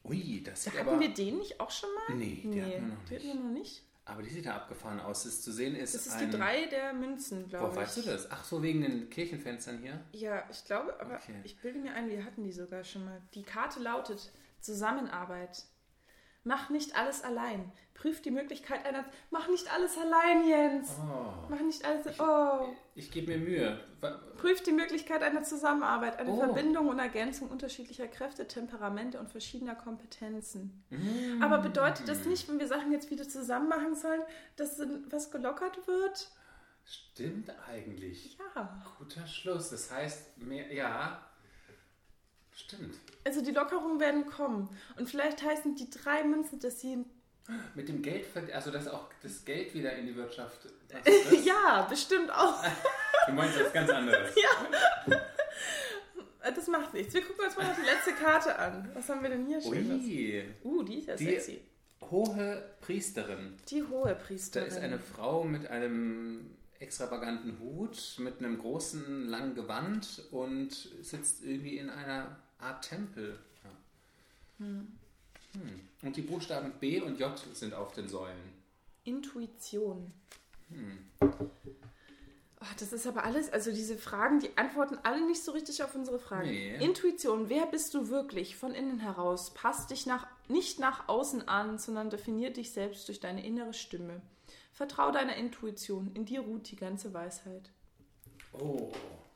Ui, 0.05 0.43
das 0.43 0.65
sieht 0.65 0.75
Hatten 0.75 0.89
aber... 0.89 1.01
wir 1.01 1.13
den 1.13 1.39
nicht 1.39 1.61
auch 1.61 1.71
schon 1.71 1.89
mal? 1.95 2.17
Nee, 2.17 2.43
nee, 2.45 2.61
hatten 2.61 2.73
wir 2.73 2.81
noch 2.81 3.11
nicht. 3.11 3.13
hatten 3.13 3.25
wir 3.25 3.35
noch 3.35 3.51
nicht. 3.51 3.83
Aber 4.07 4.23
die 4.23 4.29
sieht 4.29 4.45
ja 4.45 4.57
abgefahren 4.57 5.01
aus. 5.01 5.25
Das 5.25 5.41
zu 5.41 5.51
sehen 5.51 5.75
ist. 5.75 5.95
Das 5.95 6.07
ist 6.07 6.13
ein... 6.13 6.31
die 6.31 6.37
drei 6.37 6.67
der 6.67 6.93
Münzen, 6.93 7.49
glaube 7.49 7.69
ich. 7.69 7.73
Wo 7.73 7.77
weißt 7.77 7.97
du 7.97 8.03
das? 8.03 8.31
Ach 8.31 8.45
so, 8.45 8.63
wegen 8.63 8.83
den 8.83 9.09
Kirchenfenstern 9.09 9.79
hier? 9.79 9.99
Ja, 10.13 10.45
ich 10.51 10.63
glaube, 10.65 11.01
aber 11.01 11.15
okay. 11.15 11.41
ich 11.43 11.59
bilde 11.59 11.79
mir 11.79 11.95
ein, 11.95 12.11
wir 12.11 12.23
hatten 12.25 12.45
die 12.45 12.53
sogar 12.53 12.85
schon 12.85 13.07
mal. 13.07 13.23
Die 13.33 13.43
Karte 13.43 13.81
lautet 13.81 14.31
Zusammenarbeit. 14.61 15.65
Mach 16.45 16.69
nicht 16.69 16.97
alles 16.97 17.25
allein. 17.25 17.73
Prüf 17.95 18.21
die 18.21 18.31
Möglichkeit 18.31 18.85
einer. 18.85 19.05
Mach 19.31 19.49
nicht 19.49 19.73
alles 19.73 19.97
allein, 19.97 20.47
Jens. 20.47 20.91
Oh. 21.01 21.47
Mach 21.49 21.61
nicht 21.61 21.85
alles. 21.85 22.21
Oh. 22.21 22.69
Ich, 22.95 23.07
ich 23.07 23.11
gebe 23.13 23.33
mir 23.33 23.39
Mühe. 23.39 23.81
Prüf 24.37 24.63
die 24.63 24.73
Möglichkeit 24.73 25.23
einer 25.23 25.43
Zusammenarbeit, 25.43 26.19
eine 26.19 26.31
oh. 26.31 26.37
Verbindung 26.37 26.89
und 26.89 26.99
Ergänzung 26.99 27.49
unterschiedlicher 27.49 28.09
Kräfte, 28.09 28.47
Temperamente 28.47 29.19
und 29.19 29.31
verschiedener 29.31 29.75
Kompetenzen. 29.75 30.85
Mm. 30.91 31.43
Aber 31.43 31.59
bedeutet 31.59 32.07
das 32.09 32.27
nicht, 32.27 32.49
wenn 32.49 32.59
wir 32.59 32.67
Sachen 32.67 32.93
jetzt 32.93 33.11
wieder 33.11 33.27
zusammen 33.27 33.69
machen 33.69 33.95
sollen, 33.95 34.23
dass 34.57 34.79
was 35.09 35.31
gelockert 35.31 35.87
wird? 35.87 36.31
Stimmt 36.85 37.51
eigentlich. 37.71 38.37
Ja. 38.55 38.83
Guter 38.99 39.27
Schluss. 39.27 39.71
Das 39.71 39.91
heißt, 39.91 40.37
mehr, 40.39 40.71
ja, 40.73 41.25
Stimmt. 42.57 42.95
Also 43.25 43.43
die 43.43 43.51
Lockerungen 43.51 44.01
werden 44.01 44.27
kommen. 44.27 44.69
Und 44.97 45.09
vielleicht 45.09 45.43
heißen 45.43 45.75
die 45.75 45.91
drei 45.91 46.25
Münzen, 46.25 46.61
dass 46.61 46.81
sie. 46.81 47.05
Mit 47.75 47.89
dem 47.89 48.03
Geld, 48.03 48.27
also 48.53 48.71
dass 48.71 48.89
auch 48.89 49.09
das 49.23 49.45
Geld 49.45 49.75
wieder 49.75 49.93
in 49.95 50.07
die 50.07 50.17
Wirtschaft. 50.17 50.61
ja, 51.45 51.87
bestimmt 51.89 52.31
auch. 52.31 52.65
du 53.27 53.33
meinst 53.33 53.59
was 53.61 53.73
ganz 53.73 53.91
anderes. 53.91 54.35
Ja. 55.07 55.21
Das 56.55 56.69
macht 56.69 56.93
nichts. 56.93 57.15
Wir 57.15 57.23
gucken 57.23 57.47
uns 57.47 57.57
mal 57.57 57.67
noch 57.67 57.75
die 57.75 57.87
letzte 57.87 58.13
Karte 58.13 58.59
an. 58.59 58.91
Was 58.93 59.09
haben 59.09 59.23
wir 59.23 59.31
denn 59.31 59.47
hier 59.47 59.63
schon? 59.63 59.73
Ui. 59.73 60.45
Uh, 60.63 60.83
die 60.83 60.99
ist 60.99 61.09
ja 61.09 61.17
die 61.17 61.25
sexy. 61.25 61.61
Hohe 62.11 62.63
Priesterin. 62.83 63.55
Die 63.71 63.83
hohe 63.83 64.15
Priesterin. 64.15 64.69
Da 64.69 64.77
ist 64.77 64.83
eine 64.83 64.99
Frau 64.99 65.45
mit 65.45 65.69
einem 65.69 66.55
extravaganten 66.81 67.59
Hut, 67.61 68.17
mit 68.19 68.39
einem 68.39 68.59
großen 68.59 69.27
langen 69.27 69.55
Gewand 69.55 70.23
und 70.31 70.71
sitzt 71.01 71.43
irgendwie 71.45 71.79
in 71.79 71.89
einer 71.89 72.37
Art 72.65 72.89
Tempel. 72.89 73.39
Ja. 73.63 73.71
Hm. 74.65 74.99
Hm. 75.53 75.89
Und 76.03 76.17
die 76.17 76.23
Buchstaben 76.23 76.73
B 76.81 77.01
und 77.01 77.19
J 77.19 77.39
sind 77.53 77.75
auf 77.75 77.93
den 77.93 78.09
Säulen. 78.09 78.55
Intuition. 79.05 80.13
Hm. 80.69 80.99
Oh, 81.21 82.75
das 82.79 82.95
ist 82.95 83.07
aber 83.07 83.25
alles, 83.25 83.53
also 83.53 83.71
diese 83.71 83.99
Fragen, 83.99 84.41
die 84.41 84.57
antworten 84.57 84.99
alle 85.03 85.27
nicht 85.27 85.45
so 85.45 85.53
richtig 85.53 85.83
auf 85.85 85.95
unsere 85.95 86.19
Fragen. 86.19 86.49
Nee. 86.49 86.77
Intuition, 86.83 87.51
wer 87.51 87.67
bist 87.67 87.93
du 87.93 88.09
wirklich 88.09 88.57
von 88.57 88.73
innen 88.75 89.01
heraus? 89.01 89.53
Passt 89.53 89.91
dich 89.91 90.07
nach, 90.07 90.27
nicht 90.49 90.79
nach 90.79 91.09
außen 91.09 91.47
an, 91.47 91.79
sondern 91.79 92.09
definiert 92.09 92.57
dich 92.57 92.73
selbst 92.73 93.07
durch 93.09 93.21
deine 93.21 93.45
innere 93.45 93.75
Stimme. 93.75 94.23
Vertrau 94.73 95.11
deiner 95.13 95.37
Intuition, 95.37 96.11
in 96.15 96.25
dir 96.25 96.41
ruht 96.41 96.71
die 96.71 96.77
ganze 96.77 97.13
Weisheit. 97.13 97.71
Oh, 98.55 98.91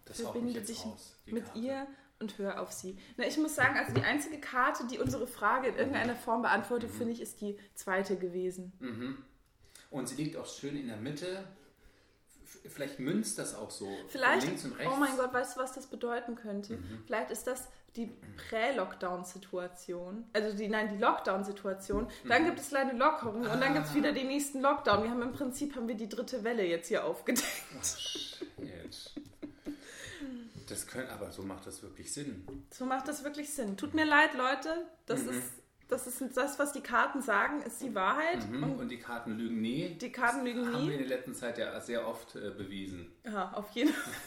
das 0.07 0.23
Verbinde 0.23 0.63
dich 0.63 0.85
mit 1.27 1.45
Karte. 1.45 1.59
ihr 1.59 1.87
und 2.21 2.39
hör 2.39 2.61
auf 2.61 2.73
sie. 2.73 2.97
Na, 3.17 3.27
ich 3.27 3.39
muss 3.39 3.55
sagen, 3.55 3.77
also 3.77 3.93
die 3.93 4.03
einzige 4.03 4.39
Karte, 4.41 4.87
die 4.87 4.99
unsere 4.99 5.27
Frage 5.27 5.69
in 5.69 5.77
irgendeiner 5.77 6.17
Form 6.17 6.43
beantwortet, 6.43 6.91
mhm. 6.93 6.97
finde 6.97 7.13
ich, 7.13 7.21
ist 7.21 7.41
die 7.41 7.57
zweite 7.75 8.17
gewesen. 8.17 8.73
Mhm. 8.81 9.19
Und 9.91 10.09
sie 10.09 10.17
liegt 10.23 10.37
auch 10.37 10.47
schön 10.47 10.77
in 10.77 10.89
der 10.89 10.97
Mitte. 10.97 11.45
Vielleicht 12.67 12.99
münzt 12.99 13.39
das 13.39 13.55
auch 13.55 13.71
so. 13.71 13.89
Vielleicht, 14.09 14.47
links 14.47 14.65
und 14.65 14.73
rechts. 14.79 14.93
oh 14.93 14.99
mein 14.99 15.17
Gott, 15.17 15.33
weißt 15.33 15.57
du, 15.57 15.61
was 15.61 15.73
das 15.73 15.87
bedeuten 15.87 16.35
könnte? 16.35 16.75
Mhm. 16.75 17.03
Vielleicht 17.07 17.31
ist 17.31 17.47
das 17.47 17.69
die 17.97 18.11
Prä-Lockdown-Situation, 18.49 20.25
also 20.33 20.57
die, 20.57 20.69
nein, 20.69 20.89
die 20.93 20.99
Lockdown-Situation. 20.99 22.07
Dann 22.27 22.43
mhm. 22.43 22.47
gibt 22.47 22.61
es 22.61 22.69
kleine 22.69 22.93
Lockerungen 22.93 23.47
ah. 23.47 23.55
und 23.55 23.61
dann 23.61 23.75
gibt 23.75 23.87
es 23.87 23.95
wieder 23.95 24.13
den 24.13 24.29
nächsten 24.29 24.61
Lockdown. 24.61 25.03
Wir 25.03 25.11
haben 25.11 25.23
im 25.23 25.33
Prinzip 25.33 25.75
haben 25.75 25.89
wir 25.89 25.95
die 25.95 26.09
dritte 26.09 26.45
Welle 26.45 26.65
jetzt 26.65 26.89
hier 26.89 27.05
aufgedeckt. 27.05 27.65
Oh, 27.77 27.85
shit. 27.85 29.28
Das 30.69 30.87
können, 30.87 31.09
aber 31.09 31.33
so 31.33 31.43
macht 31.43 31.67
das 31.67 31.83
wirklich 31.83 32.13
Sinn. 32.13 32.47
So 32.71 32.85
macht 32.85 33.09
das 33.09 33.25
wirklich 33.25 33.51
Sinn. 33.51 33.77
Tut 33.77 33.95
mir 33.95 34.05
leid, 34.05 34.35
Leute. 34.35 34.87
Das 35.07 35.23
mhm. 35.23 35.31
ist 35.31 35.53
das 35.89 36.07
ist 36.07 36.37
das, 36.37 36.59
was 36.59 36.73
die 36.73 36.83
Karten 36.83 37.23
sagen, 37.23 37.63
ist 37.63 37.81
die 37.81 37.95
Wahrheit. 37.95 38.47
Mhm, 38.47 38.63
und, 38.63 38.79
und, 38.79 38.89
die 38.91 38.99
Karten 38.99 39.39
lügen 39.39 39.63
nie. 39.63 39.95
Die 39.95 40.13
Karten 40.13 40.45
lügen 40.45 40.61
das 40.61 40.69
nie. 40.69 40.75
Haben 40.75 40.87
wir 40.89 40.99
in 40.99 41.09
der 41.09 41.17
letzten 41.17 41.35
Zeit 41.35 41.57
ja 41.57 41.81
sehr 41.81 42.07
oft 42.07 42.37
äh, 42.37 42.51
bewiesen. 42.51 43.11
Ja, 43.25 43.53
auf 43.53 43.71
jeden 43.71 43.93
Fall. 43.93 44.13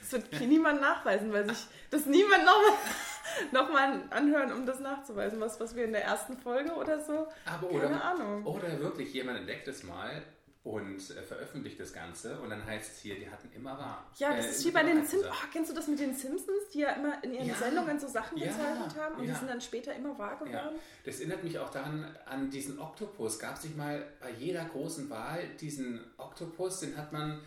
Das 0.00 0.12
wird 0.12 0.34
hier 0.34 0.46
niemand 0.46 0.80
nachweisen, 0.80 1.30
weil 1.34 1.46
sich 1.50 1.66
das 1.90 2.06
niemand 2.06 2.46
noch. 2.46 2.62
nochmal 3.52 4.04
anhören, 4.10 4.52
um 4.52 4.64
das 4.64 4.80
nachzuweisen, 4.80 5.38
was, 5.40 5.60
was 5.60 5.76
wir 5.76 5.84
in 5.84 5.92
der 5.92 6.04
ersten 6.04 6.38
Folge 6.38 6.72
oder 6.72 7.02
so. 7.02 7.26
Aber 7.44 7.68
Keine 7.68 7.86
oder, 7.86 8.04
Ahnung. 8.04 8.46
Oder 8.46 8.80
wirklich 8.80 9.12
jemand 9.12 9.40
entdeckt 9.40 9.68
es 9.68 9.82
mal 9.82 10.22
und 10.66 10.98
äh, 11.10 11.22
veröffentlicht 11.22 11.78
das 11.78 11.92
Ganze 11.92 12.40
und 12.40 12.50
dann 12.50 12.64
heißt 12.66 12.92
es 12.94 12.98
hier, 12.98 13.14
die 13.14 13.30
hatten 13.30 13.48
immer 13.54 13.78
wahr. 13.78 14.10
Ja, 14.16 14.34
das 14.34 14.46
Äh, 14.46 14.50
ist 14.50 14.64
wie 14.66 14.70
bei 14.72 14.82
den 14.82 14.96
Simpsons. 14.96 15.22
gesagt. 15.22 15.36
Oh, 15.44 15.48
kennst 15.52 15.70
du 15.70 15.74
das 15.76 15.86
mit 15.86 16.00
den 16.00 16.12
Simpsons, 16.14 16.68
die 16.74 16.80
ja 16.80 16.90
immer 16.94 17.22
in 17.22 17.34
ihren 17.34 17.46
Ja. 17.46 17.54
Sendungen 17.54 18.00
so 18.00 18.08
Sachen 18.08 18.36
Ja. 18.36 18.46
gezeichnet 18.48 18.96
haben 19.00 19.14
und 19.14 19.22
die 19.22 19.28
Ja. 19.28 19.34
sind 19.36 19.48
dann 19.48 19.60
später 19.60 19.94
immer 19.94 20.18
wahr 20.18 20.32
Ja, 20.44 20.44
geworden? 20.64 20.80
das 21.04 21.20
erinnert 21.20 21.44
mich 21.44 21.56
auch 21.60 21.70
daran, 21.70 22.04
an 22.26 22.50
diesen 22.50 22.80
Oktopus. 22.80 23.38
Gab 23.38 23.56
es 23.56 23.62
nicht 23.64 23.76
mal 23.76 24.04
bei 24.20 24.30
jeder 24.32 24.64
großen 24.64 25.08
Wahl 25.08 25.46
diesen 25.60 26.00
Oktopus, 26.16 26.80
den 26.80 26.96
hat 26.96 27.12
man 27.12 27.40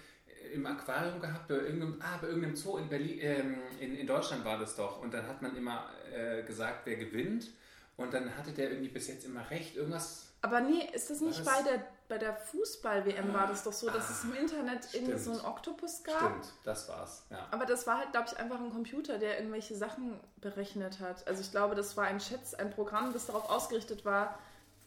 im 0.54 0.66
Aquarium 0.66 1.20
gehabt, 1.20 1.50
bei 1.50 1.56
irgendeinem, 1.56 2.02
ah, 2.02 2.18
bei 2.22 2.28
irgendeinem 2.28 2.56
Zoo 2.56 2.78
in 2.78 2.88
Berlin, 2.88 3.20
ähm, 3.22 3.58
in, 3.82 3.96
in 3.98 4.08
Deutschland 4.08 4.46
war 4.46 4.58
das 4.58 4.78
doch. 4.78 5.02
Und 5.02 5.14
dann 5.14 5.28
hat 5.28 5.42
man 5.42 5.56
immer 5.58 5.90
äh, 6.16 6.42
gesagt, 6.44 6.86
wer 6.86 6.96
gewinnt. 6.96 7.50
Und 7.98 8.14
dann 8.14 8.36
hatte 8.38 8.52
der 8.54 8.70
irgendwie 8.72 8.88
bis 8.90 9.10
jetzt 9.10 9.26
immer 9.26 9.48
recht. 9.52 9.76
Irgendwas. 9.76 10.32
Aber 10.42 10.62
nee, 10.62 10.88
ist 10.94 11.10
das 11.10 11.20
nicht 11.20 11.44
bei 11.44 11.62
der, 11.64 11.86
bei 12.10 12.18
der 12.18 12.36
Fußball-WM 12.36 13.34
war 13.34 13.48
das 13.48 13.64
doch 13.64 13.72
so, 13.72 13.88
dass 13.88 14.10
Ah, 14.10 14.12
es 14.12 14.24
im 14.26 14.34
Internet 14.36 14.94
irgendwie 14.94 15.18
so 15.20 15.32
einen 15.32 15.42
Oktopus 15.42 16.04
gab? 16.04 16.18
Stimmt, 16.18 16.54
das 16.66 16.90
war's. 16.90 17.24
Ja. 17.30 17.48
Aber 17.52 17.66
das 17.66 17.88
war 17.88 18.00
halt, 18.00 18.12
glaube 18.12 18.28
ich, 18.30 18.38
einfach 18.38 18.60
ein 18.60 18.72
Computer, 18.72 19.18
der 19.20 19.38
irgendwelche 19.38 19.76
Sachen 19.76 20.20
berechnet 20.38 21.00
hat. 21.00 21.26
Also 21.28 21.42
ich 21.42 21.52
glaube, 21.52 21.76
das 21.76 21.96
war 21.96 22.06
ein 22.06 22.20
Schätz, 22.20 22.54
ein 22.56 22.72
Programm, 22.72 23.14
das 23.14 23.28
darauf 23.28 23.50
ausgerichtet 23.50 24.04
war, 24.04 24.38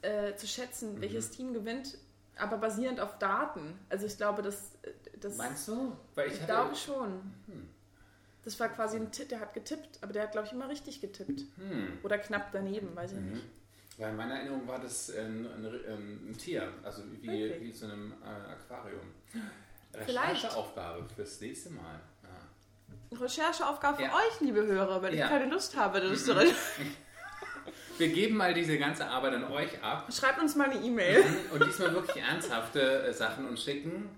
äh, 0.03 0.35
zu 0.35 0.47
schätzen, 0.47 0.97
Mhm. 0.97 1.01
welches 1.01 1.31
Team 1.31 1.55
gewinnt, 1.55 1.97
aber 2.37 2.59
basierend 2.59 2.99
auf 3.01 3.17
Daten. 3.19 3.79
Also 3.89 4.05
ich 4.07 4.17
glaube, 4.17 4.43
das, 4.43 4.73
äh, 4.83 4.91
das 5.21 5.37
Meinst 5.37 5.69
du? 5.69 5.97
Weil 6.17 6.27
ich, 6.27 6.35
ich 6.35 6.41
hatte, 6.43 6.53
glaube 6.53 6.75
schon. 6.75 7.33
Das 8.45 8.59
war 8.59 8.69
quasi 8.69 8.97
ein 8.97 9.13
Tipp, 9.13 9.29
der 9.29 9.39
hat 9.39 9.55
getippt, 9.55 10.01
aber 10.03 10.13
der 10.13 10.25
hat, 10.25 10.33
glaube 10.33 10.49
ich, 10.49 10.53
immer 10.53 10.69
richtig 10.69 11.01
getippt. 11.01 11.43
Hm. 11.57 11.99
Oder 12.03 12.19
knapp 12.19 12.51
daneben, 12.51 12.97
weiß 12.97 13.13
ich 13.13 13.19
nicht. 13.21 13.45
Weil 13.99 14.11
in 14.11 14.17
meiner 14.17 14.37
Erinnerung 14.37 14.67
war 14.67 14.79
das 14.81 15.11
ein, 15.11 15.47
ein, 15.47 15.67
ein, 15.67 16.31
ein 16.31 16.37
Tier, 16.39 16.73
also 16.83 17.03
wie, 17.21 17.29
Wirklich? 17.29 17.61
wie 17.63 17.73
zu 17.73 17.85
einem 17.87 18.13
äh, 18.23 18.51
Aquarium. 18.53 19.13
Rechercheaufgabe 19.95 21.05
fürs 21.15 21.39
nächste 21.41 21.71
Mal. 21.71 22.01
Ja. 22.23 22.31
Rechercheaufgabe 23.19 23.99
für 23.99 24.03
Ja. 24.05 24.15
euch, 24.15 24.41
liebe 24.41 24.65
Hörer, 24.67 25.03
weil 25.03 25.15
Ja. 25.15 25.27
ich 25.27 25.31
keine 25.31 25.47
Lust 25.51 25.77
habe, 25.77 26.01
das 26.01 26.25
zu. 26.25 26.35
Wir 27.99 28.09
geben 28.09 28.37
mal 28.39 28.55
diese 28.55 28.79
ganze 28.79 29.07
Arbeit 29.07 29.35
an 29.35 29.45
euch 29.45 29.81
ab 29.83 30.09
Schreibt 30.13 30.41
uns 30.41 30.57
mal 30.57 30.71
eine 30.71 30.81
E-Mail 30.83 31.23
und 31.53 31.63
diesmal 31.65 31.93
wirklich 31.95 32.23
ernsthafte 32.23 33.03
äh, 33.05 33.13
Sachen 33.13 33.47
uns 33.47 33.63
schicken. 33.63 34.09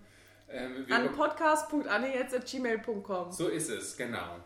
Ähm, 0.49 0.87
an 0.91 1.13
podcast.anne.gmail.com. 1.13 3.33
so 3.33 3.49
ist 3.49 3.69
es, 3.71 3.97
genau. 3.97 4.37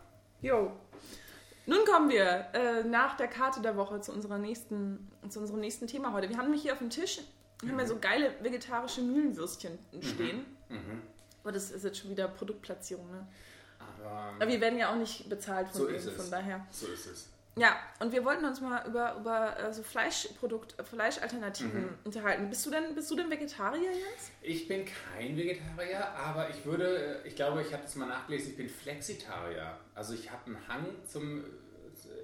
Jo. 0.41 0.71
Nun 1.69 1.85
kommen 1.85 2.09
wir 2.09 2.47
äh, 2.53 2.83
nach 2.83 3.15
der 3.15 3.27
Karte 3.27 3.61
der 3.61 3.77
Woche 3.77 4.01
zu, 4.01 4.11
unserer 4.11 4.37
nächsten, 4.39 5.07
zu 5.29 5.39
unserem 5.39 5.59
nächsten 5.59 5.85
Thema 5.87 6.13
heute. 6.13 6.27
Wir 6.27 6.37
haben 6.37 6.45
nämlich 6.45 6.63
hier 6.63 6.73
auf 6.73 6.79
dem 6.79 6.89
Tisch 6.89 7.21
wir 7.61 7.71
haben 7.71 7.79
ja 7.79 7.85
so 7.85 7.99
geile 7.99 8.33
vegetarische 8.41 9.01
Mühlenwürstchen 9.01 9.77
stehen. 10.01 10.45
Mhm. 10.69 11.01
Aber 11.43 11.51
das 11.51 11.71
ist 11.71 11.83
jetzt 11.83 11.97
schon 11.97 12.09
wieder 12.09 12.27
Produktplatzierung, 12.27 13.09
ne? 13.11 13.27
Aber 13.79 14.33
Aber 14.35 14.47
wir 14.47 14.61
werden 14.61 14.79
ja 14.79 14.91
auch 14.91 14.95
nicht 14.95 15.29
bezahlt 15.29 15.67
von 15.69 15.81
So 15.81 15.87
denen, 15.87 15.99
von 15.99 16.31
daher. 16.31 16.65
so 16.71 16.87
ist 16.87 17.05
es. 17.05 17.29
Ja, 17.59 17.75
und 17.99 18.11
wir 18.11 18.23
wollten 18.25 18.45
uns 18.45 18.61
mal 18.61 18.85
über, 18.87 19.15
über 19.15 19.59
äh, 19.59 19.73
so 19.73 19.83
Fleischprodukt, 19.83 20.79
äh, 20.79 20.83
Fleischalternativen 20.83 21.83
Mhm. 21.83 21.97
unterhalten. 22.05 22.49
Bist 22.49 22.65
du 22.65 22.71
denn, 22.71 22.95
bist 22.95 23.09
du 23.11 23.15
denn 23.15 23.29
Vegetarier, 23.29 23.91
Jens? 23.91 24.31
Ich 24.41 24.67
bin 24.67 24.85
kein 24.85 25.35
Vegetarier, 25.35 26.07
aber 26.15 26.49
ich 26.49 26.65
würde, 26.65 27.21
ich 27.25 27.35
glaube, 27.35 27.61
ich 27.61 27.71
habe 27.73 27.83
das 27.83 27.95
mal 27.95 28.07
nachgelesen, 28.07 28.51
ich 28.51 28.57
bin 28.57 28.69
Flexitarier. 28.69 29.77
Also 29.95 30.13
ich 30.13 30.31
habe 30.31 30.45
einen 30.47 30.67
Hang 30.67 30.85
zum, 31.05 31.43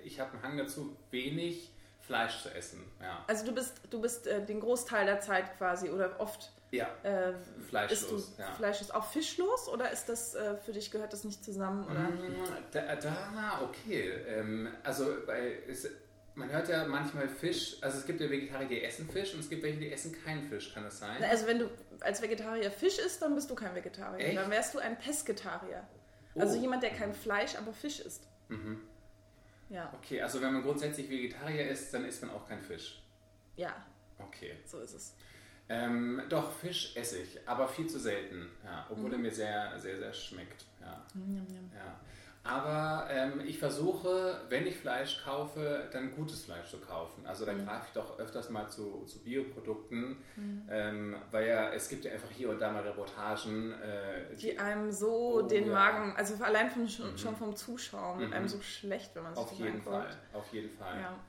ich 0.03 0.19
habe 0.19 0.31
einen 0.33 0.43
Hang 0.43 0.57
dazu, 0.57 0.95
wenig 1.11 1.71
Fleisch 2.01 2.43
zu 2.43 2.53
essen. 2.53 2.83
Ja, 3.01 3.23
Also 3.27 3.45
du 3.45 3.51
bist, 3.53 3.81
du 3.89 3.99
bist 3.99 4.27
äh, 4.27 4.45
den 4.45 4.59
Großteil 4.59 5.05
der 5.05 5.19
Zeit 5.21 5.57
quasi 5.57 5.89
oder 5.89 6.19
oft 6.19 6.51
ja 6.75 6.87
äh, 7.03 7.31
isst 7.31 7.39
du 7.57 7.61
fleischlos. 7.63 8.33
Ja. 8.37 8.51
Fleisch 8.53 8.81
ist 8.81 8.93
auch 8.93 9.05
fischlos 9.11 9.67
oder 9.69 9.91
ist 9.91 10.05
das 10.09 10.35
äh, 10.35 10.55
für 10.57 10.73
dich 10.73 10.91
gehört 10.91 11.13
das 11.13 11.23
nicht 11.23 11.43
zusammen 11.43 11.85
oder? 11.85 11.99
Mm, 11.99 12.35
Da, 12.71 12.95
da 12.95 13.61
okay. 13.63 14.11
Ähm, 14.27 14.69
also 14.83 15.15
bei, 15.25 15.59
es, 15.67 15.87
man 16.35 16.49
hört 16.51 16.67
ja 16.67 16.85
manchmal 16.85 17.27
Fisch, 17.29 17.77
also 17.81 17.97
es 17.99 18.05
gibt 18.05 18.19
ja 18.21 18.29
Vegetarier, 18.29 18.67
die 18.67 18.83
essen 18.83 19.09
Fisch 19.09 19.33
und 19.33 19.39
es 19.39 19.49
gibt 19.49 19.63
welche, 19.63 19.79
die 19.79 19.91
essen 19.91 20.13
keinen 20.23 20.43
Fisch, 20.49 20.73
kann 20.73 20.83
das 20.83 20.99
sein? 20.99 21.23
Also 21.23 21.47
wenn 21.47 21.59
du 21.59 21.69
als 22.01 22.21
Vegetarier 22.21 22.69
Fisch 22.71 22.99
isst, 22.99 23.21
dann 23.21 23.35
bist 23.35 23.49
du 23.49 23.55
kein 23.55 23.73
Vegetarier. 23.73 24.25
Echt? 24.25 24.37
Dann 24.37 24.51
wärst 24.51 24.73
du 24.73 24.79
ein 24.79 24.97
Pesketarier. 24.99 25.87
Also 26.37 26.57
Oh. 26.57 26.61
jemand, 26.61 26.83
der 26.83 26.89
kein 26.91 27.13
Fleisch, 27.13 27.55
aber 27.55 27.71
Fisch 27.71 28.01
isst. 28.01 28.27
Mhm. 28.49 28.81
Ja, 29.69 29.91
Okay, 29.97 30.21
also 30.21 30.41
wenn 30.41 30.53
man 30.53 30.61
grundsätzlich 30.61 31.09
Vegetarier 31.09 31.67
ist, 31.69 31.93
dann 31.93 32.05
isst 32.05 32.21
man 32.21 32.31
auch 32.35 32.47
kein 32.47 32.61
Fisch. 32.61 33.01
ja, 33.55 33.73
Okay. 34.19 34.55
so 34.65 34.79
ist 34.79 34.93
es. 34.93 35.13
Ähm, 35.67 36.21
doch, 36.29 36.51
Fisch 36.51 36.95
esse 36.95 37.19
ich, 37.23 37.39
aber 37.47 37.67
viel 37.67 37.87
zu 37.87 37.99
selten. 37.99 38.47
Ja, 38.63 38.85
obwohl 38.89 39.07
Mhm. 39.07 39.13
er 39.13 39.19
mir 39.19 39.31
sehr, 39.31 39.79
sehr, 39.79 39.97
sehr 39.97 40.13
schmeckt. 40.13 40.65
Ja, 40.79 41.03
njam. 41.15 41.71
ja. 41.75 41.99
Aber 42.43 43.09
ähm, 43.09 43.41
ich 43.43 43.57
versuche, 43.57 44.39
wenn 44.49 44.67
ich 44.67 44.77
Fleisch 44.77 45.23
kaufe, 45.23 45.89
dann 45.91 46.13
gutes 46.15 46.45
Fleisch 46.45 46.69
zu 46.69 46.77
kaufen. 46.77 47.25
Also 47.25 47.43
da 47.43 47.53
Mhm. 47.53 47.65
greife 47.65 47.85
ich 47.87 47.93
doch 47.93 48.19
öfters 48.19 48.51
mal 48.51 48.69
zu, 48.69 49.03
zu 49.07 49.17
Bioprodukten, 49.23 50.17
ähm, 50.69 51.15
weil 51.31 51.47
ja, 51.47 51.73
es 51.73 51.89
gibt 51.89 52.05
ja 52.05 52.11
einfach 52.11 52.29
hier 52.29 52.49
und 52.51 52.59
da 52.61 52.71
mal 52.71 52.83
Reportagen, 52.83 53.71
äh, 53.81 54.35
Die 54.35 54.59
einem 54.59 54.91
so 54.91 55.41
Oh, 55.43 55.47
den 55.47 55.65
ja. 55.65 55.73
Magen, 55.73 56.15
also 56.15 56.35
allein 56.43 56.69
von, 56.69 56.87
schon, 56.87 57.17
schon 57.17 57.35
vom 57.35 57.55
Zuschauen, 57.55 58.27
Mhm. 58.27 58.33
einem 58.33 58.47
so 58.47 58.61
schlecht, 58.61 59.15
wenn 59.15 59.23
man 59.23 59.33
sich 59.33 59.43
auf 59.43 59.51
jeden 59.53 59.77
anguckt. 59.79 59.85
Fall, 59.95 60.17
auf 60.33 60.53
jeden 60.53 60.69
Fall. 60.77 60.99
Ja. 61.01 61.19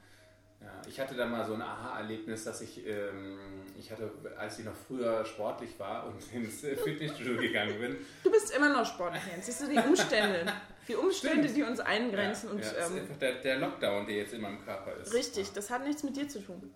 Ja, 0.61 0.81
ich 0.89 0.99
hatte 0.99 1.15
da 1.15 1.27
mal 1.27 1.45
so 1.45 1.55
ein 1.55 1.63
Aha-Erlebnis, 1.63 2.45
dass 2.45 2.61
ich, 2.63 2.87
ähm, 2.87 3.39
ich 3.79 3.91
hatte, 3.91 4.11
als 4.39 4.59
ich 4.59 4.65
noch 4.65 4.75
früher 4.75 5.25
sportlich 5.25 5.79
war 5.79 6.07
und 6.07 6.17
ins 6.33 6.61
Fitnessstudio 6.61 7.37
gegangen 7.41 7.79
bin, 7.79 7.97
Du 8.25 8.31
bist 8.31 8.55
immer 8.57 8.71
noch 8.71 8.87
sportlich, 8.87 9.23
Jens. 9.31 9.47
Siehst 9.47 9.63
du 9.63 9.69
die 9.69 9.79
Umstände? 9.79 10.53
Die 10.89 10.95
Umstände, 10.95 11.43
Stimmt. 11.49 11.57
die 11.57 11.63
uns 11.65 11.81
eingrenzen 11.81 12.47
ja, 12.49 12.53
und 12.55 12.65
ja, 12.65 12.71
das 12.73 12.87
ist 12.89 12.91
ähm, 12.97 13.03
einfach 13.03 13.17
der, 13.19 13.35
der 13.35 13.59
Lockdown, 13.59 14.07
der 14.07 14.17
jetzt 14.17 14.35
in 14.35 14.41
meinem 14.41 14.65
Körper 14.65 14.95
ist. 14.97 15.13
richtig, 15.13 15.53
das 15.53 15.69
hat 15.71 15.85
nichts 15.85 16.03
mit 16.03 16.17
dir 16.17 16.29
zu 16.29 16.39
tun. 16.41 16.73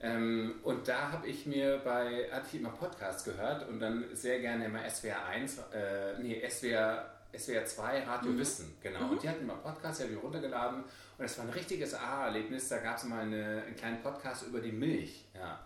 Ähm, 0.00 0.60
und 0.62 0.86
da 0.86 1.10
habe 1.12 1.26
ich 1.26 1.44
mir 1.46 1.78
bei, 1.84 2.28
hatte 2.30 2.46
ich 2.52 2.60
immer 2.60 2.70
Podcasts 2.70 3.24
gehört 3.24 3.68
und 3.68 3.80
dann 3.80 4.04
sehr 4.12 4.38
gerne 4.38 4.66
immer 4.66 4.88
SWR 4.88 5.26
1, 5.26 5.58
äh, 5.58 6.18
nee, 6.20 6.40
SWR, 6.48 7.17
SWR 7.36 7.64
2 7.64 8.04
Radio 8.04 8.32
Mhm. 8.32 8.38
Wissen, 8.38 8.76
genau. 8.82 9.10
Und 9.10 9.22
die 9.22 9.28
hatten 9.28 9.42
immer 9.42 9.56
Podcasts, 9.56 9.98
die 9.98 10.04
habe 10.04 10.14
ich 10.14 10.22
runtergeladen 10.22 10.82
und 10.82 10.88
das 11.18 11.36
war 11.38 11.44
ein 11.44 11.50
richtiges 11.50 11.94
Aha-Erlebnis. 11.94 12.68
Da 12.68 12.78
gab 12.78 12.96
es 12.96 13.04
mal 13.04 13.20
eine, 13.20 13.62
einen 13.66 13.76
kleinen 13.76 14.02
Podcast 14.02 14.46
über 14.46 14.60
die 14.60 14.72
Milch, 14.72 15.26
ja. 15.34 15.60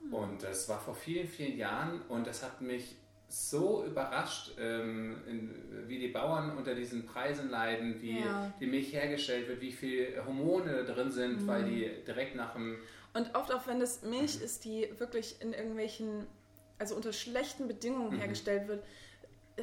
Mhm. 0.00 0.14
Und 0.14 0.42
das 0.42 0.68
war 0.68 0.78
vor 0.80 0.94
vielen, 0.94 1.26
vielen 1.28 1.56
Jahren 1.56 2.02
und 2.02 2.26
das 2.26 2.42
hat 2.42 2.60
mich 2.60 2.96
so 3.30 3.84
überrascht, 3.84 4.52
ähm, 4.58 5.20
in, 5.26 5.54
wie 5.86 5.98
die 5.98 6.08
Bauern 6.08 6.56
unter 6.56 6.74
diesen 6.74 7.04
Preisen 7.04 7.50
leiden, 7.50 8.00
wie 8.00 8.20
Ja. 8.20 8.50
die 8.58 8.66
Milch 8.66 8.92
hergestellt 8.94 9.48
wird, 9.48 9.60
wie 9.60 9.72
viel 9.72 10.22
Hormone 10.24 10.84
da 10.84 10.94
drin 10.94 11.10
sind, 11.10 11.46
weil 11.46 11.62
Mhm. 11.62 11.66
die 11.68 11.90
direkt 12.06 12.36
nach 12.36 12.54
dem 12.54 12.78
Und 13.12 13.34
oft 13.34 13.52
auch, 13.52 13.66
wenn 13.66 13.78
Mhm. 13.80 14.10
Milch 14.10 14.40
ist, 14.40 14.64
die 14.64 14.88
wirklich 14.98 15.42
in 15.42 15.52
irgendwelchen, 15.52 16.26
also 16.78 16.94
unter 16.94 17.12
schlechten 17.12 17.66
Bedingungen 17.68 18.14
Mhm. 18.14 18.18
hergestellt 18.20 18.66
wird, 18.68 18.82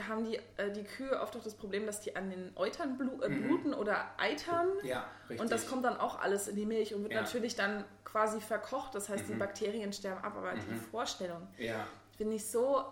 haben 0.08 0.26
die, 0.26 0.38
äh, 0.58 0.72
die 0.72 0.84
Kühe 0.84 1.20
oft 1.22 1.36
auch 1.36 1.44
das 1.44 1.54
Problem, 1.56 1.86
dass 1.86 2.02
die 2.02 2.16
an 2.16 2.30
den 2.30 2.52
Eutern 2.56 2.98
blu 2.98 3.22
äh, 3.22 3.30
Mhm. 3.30 3.44
bluten 3.48 3.74
oder 3.74 4.06
eitern. 4.18 4.68
Ja, 4.84 5.06
richtig. 5.30 5.40
Und 5.42 5.52
das 5.52 5.68
kommt 5.68 5.86
dann 5.86 5.98
auch 5.98 6.20
alles 6.20 6.48
in 6.48 6.56
die 6.56 6.66
Milch 6.66 6.94
und 6.94 7.04
wird 7.04 7.14
Ja. 7.14 7.22
natürlich 7.22 7.56
dann 7.56 7.84
quasi 8.04 8.40
verkocht. 8.42 8.94
Das 8.96 9.10
heißt, 9.10 9.28
die 9.30 9.34
Mhm. 9.34 9.40
Bakterien 9.40 9.94
sterben 9.94 10.24
ab. 10.24 10.36
Aber 10.38 10.54
die 10.54 10.72
Mhm. 10.72 10.80
Vorstellung 10.92 11.48
Ja, 11.58 11.88
finde 12.18 12.36
ich 12.36 12.46
so 12.46 12.84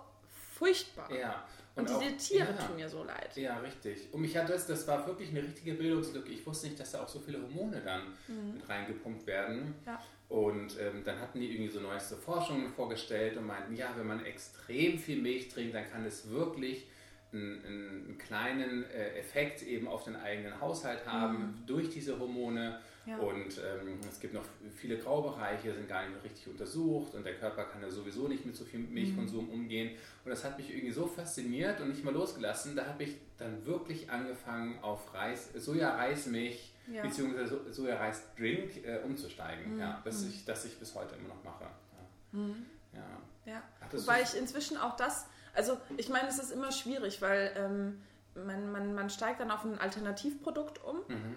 furchtbar. 0.54 1.12
ja. 1.14 1.44
Und, 1.76 1.90
auch- 1.90 2.00
diese 2.00 2.16
Tiere 2.18 2.54
ja, 2.56 2.68
tun 2.68 2.76
mir 2.76 2.88
so 2.88 3.04
leid. 3.04 3.36
Ja, 3.36 3.58
richtig. 3.58 4.14
Und 4.14 4.22
mich 4.22 4.38
hat 4.38 4.48
das, 4.48 4.68
das 4.68 4.88
war 4.88 5.08
wirklich 5.08 5.30
eine 5.32 5.42
richtige 5.42 5.74
Bildungslücke. 5.74 6.30
Ich 6.30 6.46
wusste 6.46 6.68
nicht, 6.68 6.80
dass 6.80 6.92
da 6.92 7.02
auch 7.02 7.08
so 7.08 7.20
viele 7.20 7.42
Hormone 7.42 7.82
dann 7.82 8.02
mit 8.54 8.70
reingepumpt 8.70 9.26
werden. 9.26 9.70
Mhm. 9.70 9.76
Ja. 9.88 10.00
Und 10.30 10.80
ähm, 10.80 11.04
dann 11.04 11.20
hatten 11.20 11.40
die 11.40 11.52
irgendwie 11.52 11.72
so 11.72 11.80
neueste 11.80 12.16
Forschungen 12.16 12.70
vorgestellt 12.70 13.38
und 13.38 13.48
meinten, 13.48 13.76
ja, 13.76 13.90
wenn 13.98 14.06
man 14.06 14.24
extrem 14.24 15.00
viel 15.00 15.20
Milch 15.20 15.48
trinkt, 15.50 15.74
dann 15.74 15.90
kann 15.90 16.06
es 16.06 16.30
wirklich 16.30 16.86
einen, 17.34 17.66
einen 17.66 18.18
kleinen 18.18 18.84
äh, 18.92 19.18
Effekt 19.20 19.62
eben 19.64 19.88
auf 19.88 20.04
den 20.04 20.16
eigenen 20.16 20.60
Haushalt 20.62 21.06
haben 21.08 21.64
durch 21.68 21.90
diese 21.90 22.20
Hormone. 22.20 22.70
Mhm. 22.70 22.94
Ja. 23.06 23.18
Und 23.18 23.58
ähm, 23.58 24.00
es 24.10 24.18
gibt 24.22 24.34
noch 24.34 24.46
viele 24.78 24.98
Graubereiche, 24.98 25.74
sind 25.74 25.90
gar 25.90 26.08
nicht 26.08 26.24
richtig 26.24 26.48
untersucht 26.48 27.14
und 27.16 27.26
der 27.26 27.34
Körper 27.36 27.66
kann 27.66 27.82
ja 27.82 27.90
sowieso 27.90 28.30
nicht 28.30 28.46
mit 28.46 28.56
so 28.56 28.64
viel 28.64 28.80
Milchkonsum 28.80 29.46
Mhm. 29.48 29.52
umgehen. 29.52 29.98
Und 30.24 30.30
das 30.30 30.46
hat 30.46 30.58
mich 30.58 30.70
irgendwie 30.70 30.94
so 30.94 31.06
fasziniert 31.08 31.82
und 31.82 31.90
nicht 31.90 32.04
mal 32.06 32.14
losgelassen. 32.14 32.78
Da 32.78 32.86
habe 32.86 33.04
ich 33.04 33.18
dann 33.38 33.66
wirklich 33.66 34.10
angefangen, 34.10 34.80
auf 34.82 35.14
Reis, 35.14 35.50
Soja-Reismilch 35.54 36.72
Ja. 36.92 37.02
bzw. 37.04 37.46
So 37.46 37.60
Soja-Reis-Drink 37.72 38.86
äh, 38.86 39.00
umzusteigen. 39.04 39.74
Mhm. 39.76 39.80
Ja, 39.82 40.02
das 40.06 40.24
ich, 40.24 40.46
das 40.46 40.64
ich 40.66 40.78
bis 40.80 40.96
heute 40.96 41.16
immer 41.16 41.30
noch 41.30 41.44
mache. 41.44 41.64
Ja. 41.66 42.40
Mhm. 42.40 42.66
Ja. 42.94 43.54
Ja. 43.54 43.64
Wobei 43.92 44.22
ich 44.22 44.38
inzwischen 44.38 44.78
auch 44.78 44.96
das, 44.96 45.26
also 45.54 45.78
ich 45.98 46.10
meine, 46.10 46.28
es 46.28 46.40
ist 46.40 46.52
immer 46.52 46.72
schwierig, 46.72 47.22
weil 47.22 47.54
ähm, 47.56 48.02
man, 48.36 48.72
man, 48.72 48.96
man 48.96 49.10
steigt 49.10 49.40
dann 49.40 49.52
auf 49.52 49.64
ein 49.64 49.80
Alternativprodukt 49.80 50.84
um. 50.84 50.98
Mhm. 51.08 51.36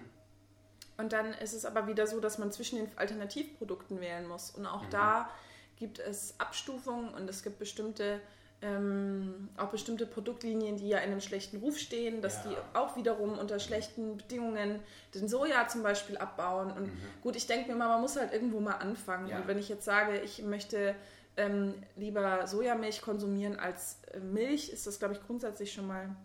Und 0.97 1.13
dann 1.13 1.33
ist 1.33 1.53
es 1.53 1.65
aber 1.65 1.87
wieder 1.87 2.07
so, 2.07 2.19
dass 2.19 2.39
man 2.39 2.51
zwischen 2.51 2.77
den 2.77 2.89
Alternativprodukten 2.97 4.01
wählen 4.01 4.27
muss. 4.27 4.49
Und 4.49 4.65
auch 4.65 4.83
mhm. 4.83 4.89
da 4.89 5.29
gibt 5.75 5.99
es 5.99 6.33
Abstufungen 6.39 7.13
und 7.13 7.29
es 7.29 7.43
gibt 7.43 7.59
bestimmte 7.59 8.19
ähm, 8.61 9.49
auch 9.55 9.67
bestimmte 9.67 10.07
Produktlinien, 10.07 10.77
die 10.77 10.89
ja 10.89 10.97
in 10.97 11.11
einem 11.11 11.21
schlechten 11.21 11.57
Ruf 11.57 11.77
stehen, 11.77 12.21
dass 12.21 12.43
ja. 12.43 12.51
die 12.51 12.77
auch 12.77 12.95
wiederum 12.95 13.37
unter 13.37 13.59
schlechten 13.59 14.17
Bedingungen 14.17 14.79
den 15.13 15.27
Soja 15.27 15.67
zum 15.67 15.83
Beispiel 15.83 16.17
abbauen. 16.17 16.71
Und 16.71 16.87
mhm. 16.87 16.97
gut, 17.21 17.35
ich 17.35 17.45
denke 17.45 17.69
mir 17.69 17.77
mal, 17.77 17.87
man 17.87 18.01
muss 18.01 18.17
halt 18.17 18.33
irgendwo 18.33 18.59
mal 18.59 18.73
anfangen. 18.73 19.27
Ja. 19.27 19.37
Und 19.37 19.47
wenn 19.47 19.59
ich 19.59 19.69
jetzt 19.69 19.85
sage, 19.85 20.19
ich 20.21 20.41
möchte 20.41 20.95
ähm, 21.37 21.75
lieber 21.95 22.45
Sojamilch 22.47 23.01
konsumieren 23.01 23.57
als 23.57 23.99
äh, 24.11 24.19
Milch, 24.19 24.69
ist 24.69 24.87
das, 24.87 24.99
glaube 24.99 25.13
ich, 25.13 25.21
grundsätzlich 25.25 25.71
schon 25.71 25.87
mal 25.87 26.15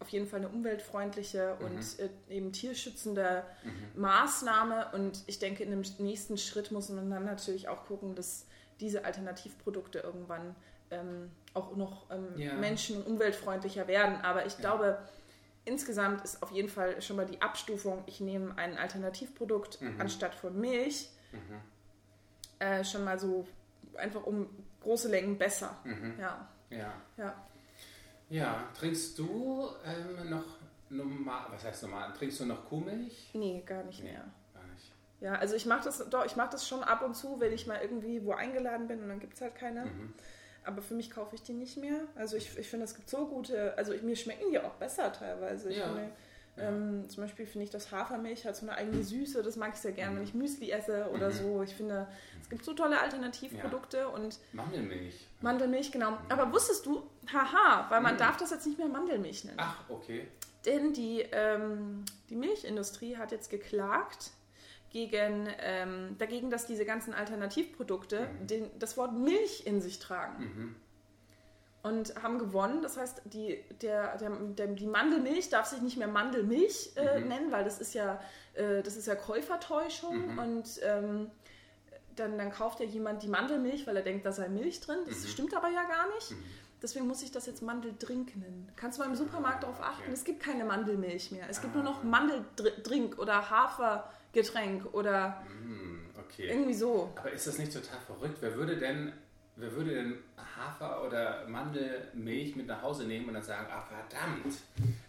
auf 0.00 0.08
jeden 0.10 0.26
Fall 0.26 0.40
eine 0.40 0.50
umweltfreundliche 0.50 1.56
mhm. 1.58 1.66
und 1.66 1.98
äh, 1.98 2.10
eben 2.28 2.52
tierschützende 2.52 3.44
mhm. 3.64 4.00
Maßnahme. 4.00 4.88
Und 4.92 5.22
ich 5.26 5.38
denke, 5.38 5.64
in 5.64 5.70
dem 5.70 5.82
nächsten 5.98 6.36
Schritt 6.36 6.70
muss 6.72 6.90
man 6.90 7.10
dann 7.10 7.24
natürlich 7.24 7.68
auch 7.68 7.86
gucken, 7.86 8.14
dass 8.14 8.46
diese 8.80 9.04
Alternativprodukte 9.04 10.00
irgendwann 10.00 10.54
ähm, 10.90 11.30
auch 11.54 11.74
noch 11.76 12.10
ähm, 12.10 12.28
ja. 12.36 12.52
menschen- 12.54 12.98
und 12.98 13.06
umweltfreundlicher 13.06 13.88
werden. 13.88 14.16
Aber 14.16 14.44
ich 14.44 14.54
ja. 14.54 14.60
glaube, 14.60 14.98
insgesamt 15.64 16.22
ist 16.22 16.42
auf 16.42 16.50
jeden 16.50 16.68
Fall 16.68 17.00
schon 17.00 17.16
mal 17.16 17.26
die 17.26 17.40
Abstufung, 17.40 18.02
ich 18.06 18.20
nehme 18.20 18.58
ein 18.58 18.76
Alternativprodukt 18.76 19.80
mhm. 19.80 20.00
anstatt 20.00 20.34
von 20.34 20.60
Milch, 20.60 21.08
mhm. 21.32 21.60
äh, 22.58 22.84
schon 22.84 23.04
mal 23.04 23.18
so 23.18 23.46
einfach 23.96 24.24
um 24.24 24.48
große 24.80 25.08
Längen 25.08 25.38
besser. 25.38 25.76
Mhm. 25.84 26.14
Ja. 26.18 26.48
ja. 26.70 26.92
Ja. 27.16 27.34
Ja, 28.30 28.68
trinkst 28.76 29.18
du 29.18 29.68
ähm, 29.84 30.30
noch 30.30 30.44
normal, 30.88 31.46
was 31.50 31.64
heißt 31.64 31.82
normal, 31.82 32.12
trinkst 32.14 32.40
du 32.40 32.46
noch 32.46 32.64
Kuhmilch? 32.68 33.30
Nee, 33.34 33.62
gar 33.64 33.82
nicht 33.84 34.02
nee, 34.02 34.12
mehr. 34.12 34.24
Gar 34.54 34.66
nicht. 34.72 34.92
Ja, 35.20 35.34
also 35.34 35.54
ich 35.54 35.66
mache 35.66 35.84
das, 35.84 36.08
doch, 36.08 36.24
ich 36.24 36.36
mache 36.36 36.50
das 36.50 36.66
schon 36.66 36.82
ab 36.82 37.02
und 37.02 37.14
zu, 37.14 37.38
wenn 37.40 37.52
ich 37.52 37.66
mal 37.66 37.80
irgendwie 37.80 38.24
wo 38.24 38.32
eingeladen 38.32 38.88
bin 38.88 39.02
und 39.02 39.08
dann 39.08 39.20
gibt 39.20 39.34
es 39.34 39.40
halt 39.40 39.54
keine. 39.54 39.86
Mhm. 39.86 40.14
Aber 40.64 40.80
für 40.80 40.94
mich 40.94 41.10
kaufe 41.10 41.34
ich 41.34 41.42
die 41.42 41.52
nicht 41.52 41.76
mehr. 41.76 42.00
Also 42.14 42.36
ich, 42.36 42.56
ich 42.58 42.68
finde, 42.68 42.84
es 42.84 42.94
gibt 42.94 43.10
so 43.10 43.26
gute, 43.26 43.76
also 43.76 43.92
ich, 43.92 44.02
mir 44.02 44.16
schmecken 44.16 44.50
die 44.50 44.58
auch 44.58 44.74
besser 44.74 45.12
teilweise. 45.12 45.68
Ich 45.68 45.76
ja. 45.76 45.86
finde, 45.86 46.10
ähm, 46.56 47.08
zum 47.08 47.24
Beispiel 47.24 47.46
finde 47.46 47.64
ich, 47.64 47.70
das 47.70 47.90
Hafermilch 47.90 48.46
hat 48.46 48.56
so 48.56 48.66
eine 48.66 48.76
eigene 48.76 49.02
Süße, 49.02 49.42
das 49.42 49.56
mag 49.56 49.72
ich 49.74 49.80
sehr 49.80 49.92
gerne, 49.92 50.12
mhm. 50.12 50.16
wenn 50.18 50.24
ich 50.24 50.34
Müsli 50.34 50.70
esse 50.70 51.08
oder 51.10 51.30
mhm. 51.30 51.34
so. 51.34 51.62
Ich 51.62 51.74
finde, 51.74 52.06
es 52.42 52.48
gibt 52.48 52.64
so 52.64 52.74
tolle 52.74 53.00
Alternativprodukte 53.00 53.98
ja. 53.98 54.06
und. 54.06 54.38
Mandelmilch. 54.52 55.26
Mandelmilch, 55.40 55.90
genau. 55.90 56.12
Mhm. 56.12 56.18
Aber 56.28 56.52
wusstest 56.52 56.86
du, 56.86 57.02
haha, 57.32 57.86
weil 57.90 58.00
man 58.00 58.14
mhm. 58.14 58.18
darf 58.18 58.36
das 58.36 58.50
jetzt 58.50 58.66
nicht 58.66 58.78
mehr 58.78 58.88
Mandelmilch 58.88 59.44
nennen. 59.44 59.58
Ach, 59.60 59.78
okay. 59.88 60.28
Denn 60.64 60.92
die, 60.92 61.20
ähm, 61.32 62.04
die 62.30 62.36
Milchindustrie 62.36 63.16
hat 63.16 63.32
jetzt 63.32 63.50
geklagt, 63.50 64.30
gegen, 64.90 65.48
ähm, 65.58 66.14
dagegen, 66.18 66.50
dass 66.50 66.66
diese 66.66 66.84
ganzen 66.84 67.14
Alternativprodukte 67.14 68.28
mhm. 68.28 68.46
den, 68.46 68.70
das 68.78 68.96
Wort 68.96 69.12
Milch 69.12 69.66
in 69.66 69.82
sich 69.82 69.98
tragen. 69.98 70.76
Mhm. 71.84 71.90
Und 71.90 72.22
haben 72.22 72.38
gewonnen. 72.38 72.82
Das 72.82 72.96
heißt, 72.96 73.22
die, 73.26 73.62
der, 73.82 74.16
der, 74.18 74.30
der, 74.30 74.66
die 74.68 74.86
Mandelmilch 74.86 75.50
darf 75.50 75.66
sich 75.66 75.80
nicht 75.80 75.96
mehr 75.96 76.08
Mandelmilch 76.08 76.92
äh, 76.96 77.20
mhm. 77.20 77.28
nennen, 77.28 77.52
weil 77.52 77.64
das 77.64 77.80
ist 77.80 77.94
ja, 77.94 78.20
äh, 78.54 78.82
das 78.82 78.96
ist 78.96 79.06
ja 79.06 79.14
Käufertäuschung. 79.14 80.32
Mhm. 80.32 80.38
Und 80.38 80.80
ähm, 80.82 81.30
dann, 82.16 82.38
dann 82.38 82.50
kauft 82.50 82.80
ja 82.80 82.86
jemand 82.86 83.22
die 83.22 83.28
Mandelmilch, 83.28 83.86
weil 83.86 83.96
er 83.96 84.02
denkt, 84.02 84.24
da 84.24 84.32
sei 84.32 84.48
Milch 84.48 84.80
drin. 84.80 84.98
Das 85.06 85.22
mhm. 85.22 85.28
stimmt 85.28 85.54
aber 85.54 85.68
ja 85.68 85.84
gar 85.84 86.12
nicht. 86.14 86.32
Mhm. 86.32 86.44
Deswegen 86.82 87.06
muss 87.06 87.22
ich 87.22 87.32
das 87.32 87.46
jetzt 87.46 87.62
Mandeldrink 87.62 88.36
nennen. 88.36 88.70
Kannst 88.76 88.98
du 88.98 89.02
mal 89.02 89.08
im 89.08 89.16
Supermarkt 89.16 89.62
darauf 89.62 89.80
achten? 89.80 90.12
Es 90.12 90.24
gibt 90.24 90.42
keine 90.42 90.64
Mandelmilch 90.64 91.30
mehr. 91.30 91.46
Es 91.48 91.62
gibt 91.62 91.74
ah. 91.74 91.76
nur 91.76 91.84
noch 91.84 92.02
Mandeldrink 92.02 93.18
oder 93.18 93.48
Hafer. 93.48 94.10
Getränk 94.34 94.92
oder 94.92 95.42
mm, 95.48 96.18
okay. 96.18 96.48
irgendwie 96.48 96.74
so. 96.74 97.12
Aber 97.16 97.30
ist 97.30 97.46
das 97.46 97.56
nicht 97.56 97.72
total 97.72 98.00
verrückt? 98.00 98.38
Wer 98.40 98.54
würde 98.56 98.76
denn, 98.76 99.12
wer 99.56 99.72
würde 99.72 99.94
denn 99.94 100.18
Hafer 100.56 101.04
oder 101.04 101.46
Mandelmilch 101.48 102.56
mit 102.56 102.66
nach 102.66 102.82
Hause 102.82 103.04
nehmen 103.04 103.28
und 103.28 103.34
dann 103.34 103.42
sagen, 103.42 103.66
ah 103.70 103.80
verdammt, 103.80 104.56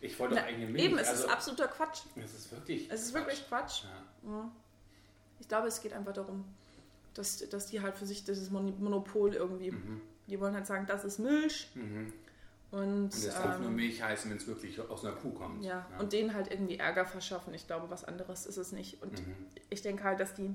ich 0.01 0.17
wollte 0.19 0.35
doch 0.35 0.43
eigentlich 0.43 0.69
Milch. 0.69 0.83
Eben, 0.83 0.97
es 0.97 1.09
also, 1.09 1.25
ist 1.25 1.29
absoluter 1.29 1.67
Quatsch. 1.67 2.01
Es 2.15 2.33
ist 2.33 2.51
wirklich 2.51 2.91
Es 2.91 3.03
ist 3.03 3.11
Quatsch. 3.11 3.21
wirklich 3.21 3.47
Quatsch. 3.47 3.83
Ja. 4.23 4.51
Ich 5.39 5.47
glaube, 5.47 5.67
es 5.67 5.81
geht 5.81 5.93
einfach 5.93 6.13
darum, 6.13 6.45
dass, 7.13 7.47
dass 7.49 7.67
die 7.67 7.81
halt 7.81 7.97
für 7.97 8.05
sich 8.05 8.23
dieses 8.23 8.51
Monopol 8.51 9.33
irgendwie, 9.33 9.71
mhm. 9.71 10.01
die 10.27 10.39
wollen 10.39 10.53
halt 10.53 10.67
sagen, 10.67 10.85
das 10.85 11.05
ist 11.05 11.19
Milch. 11.19 11.69
Mhm. 11.73 12.13
Und, 12.71 12.81
und 12.81 13.13
das 13.13 13.41
darf 13.41 13.55
ähm, 13.55 13.63
nur 13.63 13.71
Milch 13.71 14.01
heißen, 14.01 14.29
wenn 14.29 14.37
es 14.37 14.47
wirklich 14.47 14.79
aus 14.79 15.05
einer 15.05 15.15
Kuh 15.15 15.31
kommt. 15.31 15.63
Ja, 15.63 15.87
ja, 15.89 15.99
und 15.99 16.13
denen 16.13 16.33
halt 16.33 16.51
irgendwie 16.51 16.77
Ärger 16.77 17.05
verschaffen. 17.05 17.53
Ich 17.53 17.67
glaube, 17.67 17.89
was 17.89 18.03
anderes 18.03 18.45
ist 18.45 18.57
es 18.57 18.71
nicht. 18.71 19.01
Und 19.01 19.25
mhm. 19.25 19.35
ich 19.69 19.81
denke 19.81 20.03
halt, 20.03 20.19
dass 20.19 20.33
die 20.33 20.53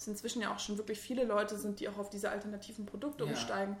es 0.00 0.08
inzwischen 0.08 0.40
ja 0.40 0.52
auch 0.52 0.58
schon 0.58 0.78
wirklich 0.78 0.98
viele 0.98 1.24
Leute 1.24 1.58
sind, 1.58 1.78
die 1.78 1.88
auch 1.88 1.98
auf 1.98 2.08
diese 2.08 2.30
alternativen 2.30 2.86
Produkte 2.86 3.24
ja. 3.24 3.30
umsteigen. 3.30 3.76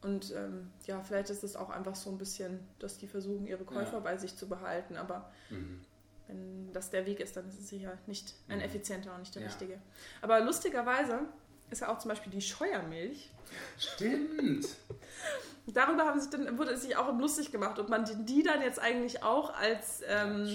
Und 0.00 0.32
ähm, 0.34 0.70
ja, 0.86 1.02
vielleicht 1.02 1.28
ist 1.28 1.42
es 1.42 1.56
auch 1.56 1.70
einfach 1.70 1.96
so 1.96 2.08
ein 2.10 2.18
bisschen, 2.18 2.60
dass 2.78 2.98
die 2.98 3.08
versuchen, 3.08 3.46
ihre 3.46 3.64
Käufer 3.64 3.94
ja. 3.94 4.00
bei 4.00 4.16
sich 4.16 4.36
zu 4.36 4.48
behalten. 4.48 4.96
Aber 4.96 5.30
mhm. 5.50 5.80
wenn 6.28 6.72
das 6.72 6.90
der 6.90 7.04
Weg 7.04 7.18
ist, 7.18 7.36
dann 7.36 7.48
ist 7.48 7.58
es 7.58 7.68
sicher 7.68 7.98
nicht 8.06 8.34
ein 8.48 8.58
mhm. 8.58 8.64
effizienter 8.64 9.12
und 9.12 9.20
nicht 9.20 9.34
der 9.34 9.44
richtige. 9.44 9.78
Aber 10.22 10.40
lustigerweise 10.40 11.18
ist 11.68 11.80
ja 11.80 11.92
auch 11.92 11.98
zum 11.98 12.10
Beispiel 12.10 12.32
die 12.32 12.40
Scheuermilch. 12.40 13.30
Stimmt. 13.76 14.68
Darüber 15.66 16.06
haben 16.06 16.20
sich 16.20 16.30
dann, 16.30 16.58
wurde 16.58 16.72
es 16.72 16.82
sich 16.82 16.96
auch 16.96 17.16
lustig 17.18 17.52
gemacht, 17.52 17.78
ob 17.78 17.88
man 17.88 18.04
die 18.24 18.42
dann 18.42 18.62
jetzt 18.62 18.80
eigentlich 18.80 19.22
auch 19.22 19.54
als 19.54 20.02
ähm, 20.08 20.46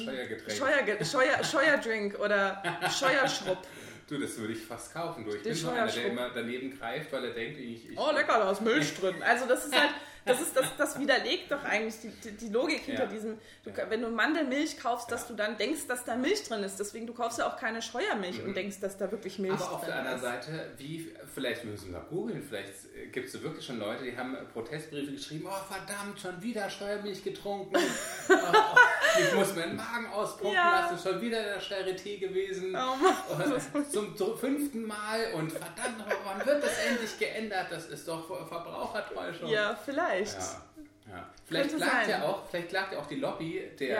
Scheuergetränk. 0.47 1.05
Scheuer, 1.05 1.43
Scheuerdrink 1.43 2.19
oder 2.19 2.63
Scheuerschrupp. 2.89 3.59
Du, 4.07 4.19
das 4.19 4.37
würde 4.37 4.53
ich 4.53 4.61
fast 4.61 4.93
kaufen. 4.93 5.25
Du, 5.25 5.35
ich 5.35 5.41
bin 5.41 5.55
so 5.55 5.69
einer, 5.69 5.87
der 5.87 6.05
immer 6.05 6.29
daneben 6.29 6.77
greift, 6.77 7.11
weil 7.11 7.25
er 7.25 7.33
denkt, 7.33 7.59
ich... 7.59 7.89
ich 7.89 7.97
oh, 7.97 8.11
lecker, 8.11 8.37
da 8.37 8.51
ist 8.51 8.61
Milch 8.61 8.95
drin. 8.95 9.15
Also 9.23 9.47
das 9.47 9.65
ist 9.65 9.75
halt... 9.79 9.91
Das, 10.25 10.41
ist, 10.41 10.57
das, 10.57 10.65
das 10.75 10.99
widerlegt 10.99 11.51
doch 11.51 11.63
eigentlich 11.63 11.99
die, 12.01 12.09
die, 12.09 12.31
die 12.31 12.49
Logik 12.49 12.81
hinter 12.81 13.03
ja. 13.03 13.09
diesem, 13.09 13.37
du, 13.63 13.69
ja. 13.69 13.87
wenn 13.89 14.01
du 14.01 14.09
Mandelmilch 14.09 14.79
kaufst, 14.79 15.11
dass 15.11 15.21
ja. 15.21 15.27
du 15.27 15.33
dann 15.35 15.55
denkst, 15.55 15.81
dass 15.87 16.03
da 16.03 16.15
Milch 16.15 16.43
drin 16.43 16.63
ist. 16.63 16.79
Deswegen, 16.79 17.05
du 17.05 17.13
kaufst 17.13 17.37
ja 17.37 17.47
auch 17.47 17.57
keine 17.57 17.79
Scheuermilch 17.79 18.39
mhm. 18.39 18.49
und 18.49 18.57
denkst, 18.57 18.79
dass 18.79 18.97
da 18.97 19.11
wirklich 19.11 19.37
Milch 19.37 19.53
Aber 19.53 19.61
drin 19.61 19.67
ist. 19.67 19.73
Aber 19.73 19.79
auf 19.81 19.85
der 19.85 19.95
anderen 19.99 20.19
Seite, 20.19 20.71
wie, 20.77 21.13
vielleicht 21.31 21.63
müssen 21.63 21.91
wir 21.91 21.99
googeln, 22.09 22.41
vielleicht 22.41 22.73
gibt 23.11 23.27
es 23.27 23.39
wirklich 23.39 23.63
schon 23.63 23.77
Leute, 23.77 24.03
die 24.03 24.17
haben 24.17 24.35
Protestbriefe 24.51 25.11
geschrieben, 25.11 25.47
oh 25.47 25.73
verdammt, 25.73 26.19
schon 26.19 26.41
wieder 26.41 26.67
Steuermilch 26.71 27.23
getrunken. 27.23 27.75
oh, 28.29 29.19
ich 29.19 29.33
muss 29.35 29.55
meinen 29.55 29.75
Magen 29.75 30.07
auspumpen 30.11 30.55
lassen, 30.55 30.97
schon 30.97 31.21
wieder 31.21 31.37
in 31.37 31.45
der 31.45 31.61
Charité 31.61 32.19
gewesen. 32.19 32.75
Oh 32.75 33.81
Zum 33.91 34.37
fünften 34.37 34.87
Mal 34.87 35.33
und 35.35 35.51
verdammt, 35.51 36.03
wann 36.23 36.45
wird 36.45 36.63
das 36.63 36.79
endlich 36.89 37.19
geändert? 37.19 37.67
Das 37.69 37.85
ist 37.85 38.07
doch 38.07 38.25
Verbrauchertäuschung. 38.47 39.49
Ja, 39.49 39.75
vielleicht 39.75 40.14
vielleicht. 40.15 40.33
Ja, 40.33 40.65
ja. 41.11 41.29
Vielleicht, 41.47 41.77
klagt 41.77 42.09
ja 42.09 42.23
auch, 42.23 42.49
vielleicht 42.49 42.69
klagt 42.69 42.93
ja 42.93 42.99
auch 42.99 43.05
die 43.05 43.15
Lobby 43.15 43.61
der. 43.79 43.95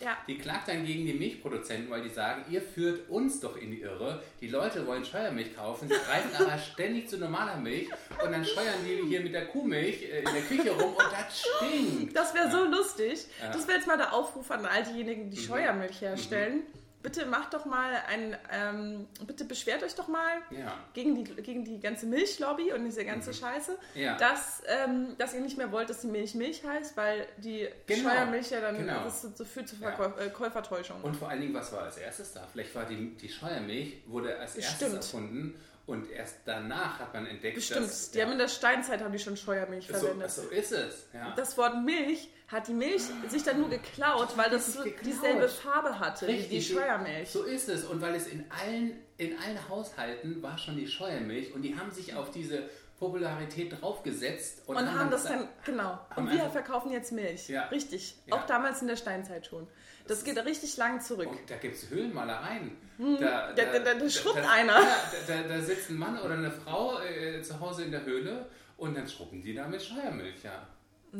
Ja. 0.00 0.16
Die 0.26 0.36
klagt 0.36 0.66
dann 0.66 0.84
gegen 0.84 1.06
die 1.06 1.12
Milchproduzenten, 1.14 1.88
weil 1.90 2.02
die 2.02 2.08
sagen, 2.08 2.44
ihr 2.50 2.60
führt 2.60 3.08
uns 3.08 3.38
doch 3.38 3.56
in 3.56 3.70
die 3.70 3.82
Irre. 3.82 4.20
Die 4.40 4.48
Leute 4.48 4.84
wollen 4.84 5.04
Scheuermilch 5.04 5.54
kaufen, 5.54 5.88
sie 5.88 5.94
greifen 5.94 6.34
aber 6.44 6.58
ständig 6.58 7.08
zu 7.08 7.18
normaler 7.18 7.56
Milch 7.56 7.88
und 8.24 8.32
dann 8.32 8.44
scheuern 8.44 8.74
die 8.84 9.06
hier 9.08 9.20
mit 9.20 9.32
der 9.32 9.46
Kuhmilch 9.46 10.02
äh, 10.02 10.18
in 10.18 10.24
der 10.24 10.42
Küche 10.42 10.72
rum 10.72 10.94
und 10.94 10.98
das 10.98 11.40
stinkt. 11.40 12.16
Das 12.16 12.34
wäre 12.34 12.50
so 12.50 12.64
lustig. 12.64 13.26
Das 13.52 13.68
wäre 13.68 13.78
jetzt 13.78 13.86
mal 13.86 13.96
der 13.96 14.12
Aufruf 14.12 14.50
an 14.50 14.66
all 14.66 14.82
diejenigen, 14.82 15.30
die 15.30 15.38
mhm. 15.38 15.44
Scheuermilch 15.44 16.00
herstellen. 16.00 16.56
Mhm 16.56 16.83
bitte 17.04 17.26
macht 17.26 17.54
doch 17.54 17.66
mal 17.66 18.02
ein, 18.08 18.36
ähm, 18.50 19.06
bitte 19.26 19.44
beschwert 19.44 19.84
euch 19.84 19.94
doch 19.94 20.08
mal 20.08 20.38
ja. 20.50 20.76
gegen, 20.94 21.14
die, 21.14 21.34
gegen 21.42 21.64
die 21.64 21.78
ganze 21.78 22.06
Milchlobby 22.06 22.72
und 22.72 22.84
diese 22.84 23.04
ganze 23.04 23.30
mhm. 23.30 23.34
Scheiße, 23.34 23.78
ja. 23.94 24.16
dass, 24.16 24.62
ähm, 24.66 25.14
dass 25.18 25.34
ihr 25.34 25.40
nicht 25.40 25.58
mehr 25.58 25.70
wollt, 25.70 25.90
dass 25.90 26.00
die 26.00 26.08
Milch 26.08 26.34
Milch 26.34 26.64
heißt, 26.64 26.96
weil 26.96 27.28
die 27.36 27.68
genau. 27.86 28.08
Scheuermilch 28.08 28.50
ja 28.50 28.60
dann 28.60 28.78
genau. 28.78 29.04
das 29.04 29.22
so 29.22 29.44
führt 29.44 29.68
zu 29.68 29.76
Verkäuf 29.76 30.18
ja. 30.18 30.24
äh, 30.24 30.30
Käufertäuschung. 30.30 31.00
Und 31.02 31.14
vor 31.14 31.28
allen 31.28 31.42
Dingen, 31.42 31.54
was 31.54 31.70
war 31.72 31.82
als 31.82 31.98
erstes 31.98 32.32
da? 32.32 32.48
Vielleicht 32.50 32.74
war 32.74 32.86
die, 32.86 33.14
die 33.16 33.28
Scheuermilch, 33.28 33.98
wurde 34.06 34.38
als 34.38 34.56
erstes 34.56 34.76
Stimmt. 34.76 34.94
erfunden 34.94 35.60
und 35.86 36.10
erst 36.10 36.36
danach 36.46 36.98
hat 37.00 37.12
man 37.12 37.26
entdeckt, 37.26 37.56
Bestimmt. 37.56 37.82
dass... 37.82 38.10
Die 38.10 38.18
ja, 38.18 38.24
haben 38.24 38.32
in 38.32 38.38
der 38.38 38.48
Steinzeit 38.48 39.02
haben 39.02 39.12
die 39.12 39.18
schon 39.18 39.36
Scheuermilch 39.36 39.86
so, 39.86 39.92
verwendet. 39.92 40.30
So 40.30 40.48
ist 40.48 40.72
es, 40.72 41.08
ja. 41.12 41.34
Das 41.36 41.58
Wort 41.58 41.84
Milch 41.84 42.30
hat 42.48 42.68
die 42.68 42.74
Milch 42.74 43.02
sich 43.28 43.42
dann 43.42 43.60
nur 43.60 43.70
geklaut, 43.70 44.36
weil 44.36 44.50
das 44.50 44.78
dieselbe 45.04 45.48
Farbe 45.48 45.98
hatte 45.98 46.26
Richtig, 46.26 46.50
wie 46.50 46.54
die 46.56 46.62
Scheuermilch. 46.62 47.30
So 47.30 47.44
ist 47.44 47.68
es. 47.68 47.84
Und 47.84 48.00
weil 48.00 48.14
es 48.14 48.26
in 48.26 48.44
allen, 48.50 48.98
in 49.16 49.38
allen 49.38 49.68
Haushalten 49.68 50.42
war 50.42 50.58
schon 50.58 50.76
die 50.76 50.86
Scheuermilch 50.86 51.54
und 51.54 51.62
die 51.62 51.76
haben 51.76 51.90
sich 51.90 52.14
auf 52.14 52.30
diese 52.30 52.68
Popularität 52.98 53.80
draufgesetzt. 53.80 54.62
Und, 54.66 54.76
und 54.76 54.86
haben, 54.86 54.98
haben 54.98 55.10
das 55.10 55.24
dann, 55.24 55.48
genau. 55.64 55.98
Und 56.16 56.30
wir 56.30 56.48
verkaufen 56.50 56.92
jetzt 56.92 57.12
Milch. 57.12 57.48
Ja. 57.48 57.64
Richtig. 57.64 58.16
Ja. 58.26 58.36
Auch 58.36 58.46
damals 58.46 58.82
in 58.82 58.88
der 58.88 58.96
Steinzeit 58.96 59.46
schon. 59.46 59.66
Das, 60.06 60.18
das 60.18 60.24
geht 60.24 60.44
richtig 60.44 60.76
lang 60.76 61.00
zurück. 61.00 61.28
Und 61.28 61.50
da 61.50 61.56
gibt 61.56 61.74
es 61.74 61.88
Höhlenmalereien. 61.88 62.76
Hm. 62.98 63.16
Da, 63.18 63.52
da, 63.52 63.64
da, 63.64 63.78
da, 63.78 63.94
da 63.94 64.08
schrubbt 64.08 64.46
einer. 64.46 64.80
Da, 65.26 65.42
da, 65.48 65.60
sitzt 65.60 65.90
ein 65.90 65.96
Mann 65.96 66.18
oder 66.20 66.34
eine 66.34 66.50
Frau 66.50 67.00
äh, 67.00 67.42
zu 67.42 67.58
Hause 67.58 67.84
in 67.84 67.90
der 67.90 68.04
Höhle 68.04 68.46
und 68.76 68.96
dann 68.96 69.08
schrubben 69.08 69.42
die 69.42 69.54
da 69.54 69.66
mit 69.66 69.82
Scheuermilch, 69.82 70.44
ja. 70.44 70.66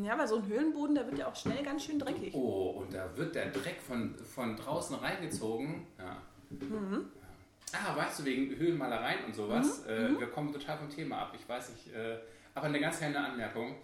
Ja, 0.03 0.19
weil 0.19 0.27
so 0.27 0.37
ein 0.37 0.47
Höhlenboden, 0.47 0.95
der 0.95 1.07
wird 1.07 1.19
ja 1.19 1.29
auch 1.29 1.37
schnell 1.37 1.63
ganz 1.63 1.85
schön 1.85 1.99
dreckig. 1.99 2.35
Oh, 2.35 2.83
und 2.83 2.93
da 2.93 3.17
wird 3.17 3.35
der 3.35 3.51
Dreck 3.51 3.81
von, 3.81 4.15
von 4.19 4.57
draußen 4.57 4.97
reingezogen. 4.97 5.87
Ja. 5.99 6.17
Mhm. 6.51 7.07
Ah, 7.73 7.97
weißt 7.97 8.21
du, 8.21 8.25
wegen 8.25 8.57
Höhlenmalereien 8.57 9.25
und 9.27 9.35
sowas. 9.35 9.85
Mhm. 9.85 9.91
Äh, 9.91 10.09
mhm. 10.09 10.21
wir 10.21 10.27
kommen 10.29 10.53
total 10.53 10.79
vom 10.79 10.91
Thema 10.91 11.19
ab. 11.23 11.35
Ich 11.39 11.49
weiß 11.49 11.71
nicht, 11.71 11.95
äh, 11.95 12.19
aber 12.55 12.67
eine 12.67 12.81
ganz 12.81 12.99
kleine 12.99 13.19
Anmerkung. 13.19 13.77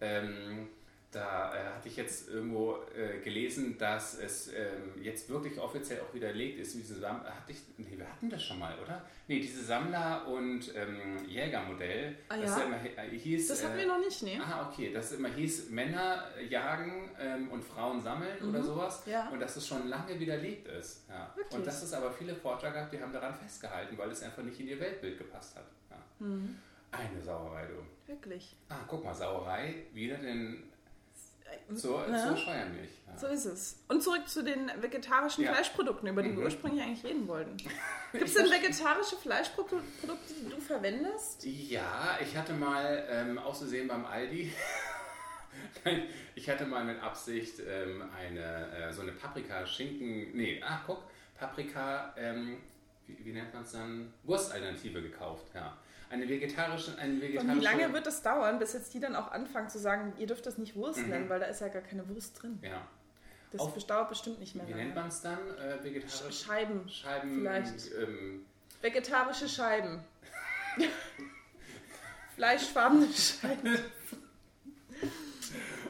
Ähm, 0.00 0.68
da 1.10 1.54
äh, 1.54 1.74
hatte 1.74 1.88
ich 1.88 1.96
jetzt 1.96 2.28
irgendwo 2.28 2.76
äh, 2.94 3.20
gelesen, 3.20 3.78
dass 3.78 4.18
es 4.18 4.48
ähm, 4.48 5.02
jetzt 5.02 5.30
wirklich 5.30 5.58
offiziell 5.58 6.00
auch 6.00 6.12
widerlegt 6.12 6.58
ist, 6.58 6.74
diese 6.74 6.96
Sam 6.96 7.24
hatte 7.24 7.52
ich, 7.52 7.62
nee, 7.78 7.96
wir 7.96 8.06
hatten 8.06 8.28
das 8.28 8.42
schon 8.42 8.58
mal, 8.58 8.78
oder? 8.78 9.02
Nee, 9.26 9.40
diese 9.40 9.62
Sammler- 9.62 10.26
und 10.26 10.74
ähm, 10.74 11.26
Jägermodell. 11.26 12.16
Ah, 12.28 12.36
ja? 12.36 12.42
Das, 12.42 12.58
ja 12.58 12.64
immer, 12.64 12.76
äh, 12.76 13.16
hieß, 13.16 13.48
das 13.48 13.64
hatten 13.64 13.78
wir 13.78 13.86
noch 13.86 13.98
nicht, 13.98 14.22
ne? 14.22 14.38
Ah, 14.42 14.68
okay. 14.68 14.92
Das 14.92 15.12
immer 15.12 15.30
hieß, 15.30 15.70
Männer 15.70 16.24
jagen 16.46 17.10
ähm, 17.18 17.48
und 17.48 17.64
Frauen 17.64 18.02
sammeln 18.02 18.36
mhm. 18.42 18.50
oder 18.50 18.62
sowas. 18.62 19.02
Ja. 19.06 19.28
Und 19.30 19.40
dass 19.40 19.56
es 19.56 19.66
schon 19.66 19.88
lange 19.88 20.20
widerlegt 20.20 20.68
ist. 20.68 21.08
Ja. 21.08 21.34
Und 21.50 21.66
dass 21.66 21.82
es 21.82 21.92
aber 21.94 22.12
viele 22.12 22.34
Forscher 22.34 22.70
gab, 22.70 22.90
die 22.90 23.00
haben 23.00 23.12
daran 23.12 23.34
festgehalten, 23.34 23.96
weil 23.96 24.10
es 24.10 24.22
einfach 24.22 24.42
nicht 24.42 24.60
in 24.60 24.68
ihr 24.68 24.78
Weltbild 24.78 25.16
gepasst 25.16 25.56
hat. 25.56 25.66
Ja. 25.90 26.26
Mhm. 26.26 26.58
Eine 26.90 27.22
Sauerei, 27.22 27.66
du. 27.66 28.12
Wirklich. 28.12 28.56
Ah, 28.68 28.80
guck 28.86 29.04
mal, 29.04 29.14
Sauerei, 29.14 29.86
wieder 29.92 30.16
den 30.16 30.62
so, 31.70 32.00
ja. 32.00 32.28
so 32.28 32.36
Scheuermilch. 32.36 32.90
Ja. 33.06 33.18
So 33.18 33.26
ist 33.26 33.44
es. 33.44 33.82
Und 33.88 34.02
zurück 34.02 34.28
zu 34.28 34.42
den 34.42 34.70
vegetarischen 34.80 35.44
ja. 35.44 35.52
Fleischprodukten, 35.52 36.08
über 36.08 36.22
die 36.22 36.30
mhm. 36.30 36.38
wir 36.38 36.44
ursprünglich 36.44 36.82
eigentlich 36.82 37.04
reden 37.04 37.28
wollten. 37.28 37.56
Gibt 38.12 38.24
es 38.24 38.34
denn 38.34 38.50
vegetarische 38.50 39.16
Fleischprodukte, 39.16 39.82
die 40.02 40.50
du 40.50 40.60
verwendest? 40.60 41.44
Ja, 41.44 42.18
ich 42.22 42.36
hatte 42.36 42.54
mal 42.54 43.06
ähm, 43.10 43.38
auszusehen 43.38 43.88
beim 43.88 44.06
Aldi. 44.06 44.52
ich 46.34 46.48
hatte 46.48 46.64
mal 46.64 46.84
mit 46.84 47.02
Absicht 47.02 47.60
ähm, 47.60 48.04
eine, 48.16 48.70
äh, 48.72 48.92
so 48.92 49.02
eine 49.02 49.12
Paprika-Schinken, 49.12 50.36
nee, 50.36 50.62
ah, 50.64 50.80
guck, 50.86 51.02
Paprika, 51.38 52.14
ähm, 52.16 52.58
wie, 53.06 53.24
wie, 53.24 53.32
nennt 53.32 53.52
man 53.52 53.62
es 53.62 53.72
dann? 53.72 54.12
Wurstalternative 54.24 55.02
gekauft, 55.02 55.46
ja 55.54 55.76
eine 56.10 56.28
vegetarische, 56.28 56.96
eine 56.98 57.20
vegetarische. 57.20 57.52
Und 57.52 57.60
wie 57.60 57.64
lange 57.64 57.92
wird 57.92 58.06
es 58.06 58.22
dauern, 58.22 58.58
bis 58.58 58.72
jetzt 58.72 58.94
die 58.94 59.00
dann 59.00 59.14
auch 59.14 59.30
anfangen 59.30 59.68
zu 59.68 59.78
sagen, 59.78 60.12
ihr 60.18 60.26
dürft 60.26 60.46
das 60.46 60.58
nicht 60.58 60.74
Wurst 60.74 61.00
mhm. 61.00 61.08
nennen, 61.08 61.28
weil 61.28 61.40
da 61.40 61.46
ist 61.46 61.60
ja 61.60 61.68
gar 61.68 61.82
keine 61.82 62.08
Wurst 62.08 62.42
drin. 62.42 62.58
Ja. 62.62 62.86
Das 63.50 63.62
Auf, 63.62 63.86
dauert 63.86 64.10
bestimmt 64.10 64.40
nicht 64.40 64.54
mehr. 64.54 64.66
Wie 64.66 64.72
lange. 64.72 64.84
nennt 64.84 64.94
man 64.94 65.08
es 65.08 65.22
dann? 65.22 65.38
Äh, 65.56 65.82
vegetarisch? 65.82 66.44
Scheiben. 66.44 66.88
Scheiben. 66.88 67.38
Vielleicht. 67.38 67.92
Ähm, 67.94 68.44
Vegetarische 68.82 69.48
Scheiben. 69.48 70.00
Fleischfarbene 72.36 73.08
Scheiben. 73.12 73.78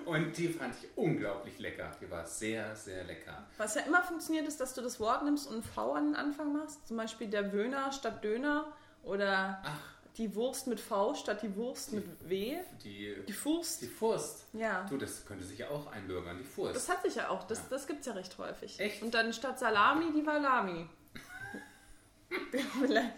Und 0.05 0.39
die 0.39 0.49
fand 0.49 0.75
ich 0.81 0.89
unglaublich 0.97 1.59
lecker. 1.59 1.91
Die 2.01 2.11
war 2.11 2.25
sehr, 2.25 2.75
sehr 2.77 3.05
lecker. 3.05 3.47
Was 3.59 3.75
ja 3.75 3.83
immer 3.83 4.03
funktioniert, 4.03 4.47
ist, 4.47 4.59
dass 4.61 4.73
du 4.73 4.81
das 4.81 5.01
Wort 5.01 5.25
nimmst 5.25 5.49
und 5.49 5.57
ein 5.57 5.63
V 5.63 5.93
an 5.93 6.07
den 6.07 6.17
Anfang 6.17 6.53
machst. 6.53 6.87
Zum 6.87 6.97
Beispiel 6.97 7.29
der 7.29 7.53
Wöhner 7.53 7.93
statt 7.93 8.25
Döner 8.25 8.73
oder 9.03 9.61
Ach 9.65 9.98
die 10.19 10.35
Wurst 10.35 10.67
mit 10.67 10.81
V 10.81 11.15
statt 11.15 11.43
die 11.43 11.55
Wurst 11.55 11.93
die, 11.93 11.97
mit 11.97 12.29
W. 12.29 12.59
Die, 12.83 13.17
die 13.27 13.33
Furst. 13.33 13.81
Die 13.83 13.87
Furst. 13.87 14.47
Ja. 14.53 14.85
Du, 14.91 14.99
das 14.99 15.25
könnte 15.25 15.45
sich 15.45 15.61
ja 15.61 15.69
auch 15.69 15.87
einbürgern, 15.93 16.37
die 16.37 16.45
Furst. 16.45 16.75
Das 16.75 16.89
hat 16.89 17.03
sich 17.03 17.15
ja 17.15 17.29
auch, 17.29 17.45
das, 17.45 17.59
ja. 17.59 17.65
das 17.71 17.87
gibt 17.87 18.01
es 18.01 18.07
ja 18.07 18.13
recht 18.13 18.37
häufig. 18.37 18.79
Echt? 18.81 19.03
Und 19.03 19.15
dann 19.15 19.33
statt 19.33 19.59
Salami 19.59 20.13
die 20.13 20.27
Valami. 20.27 20.87
Vielleicht. 22.81 23.15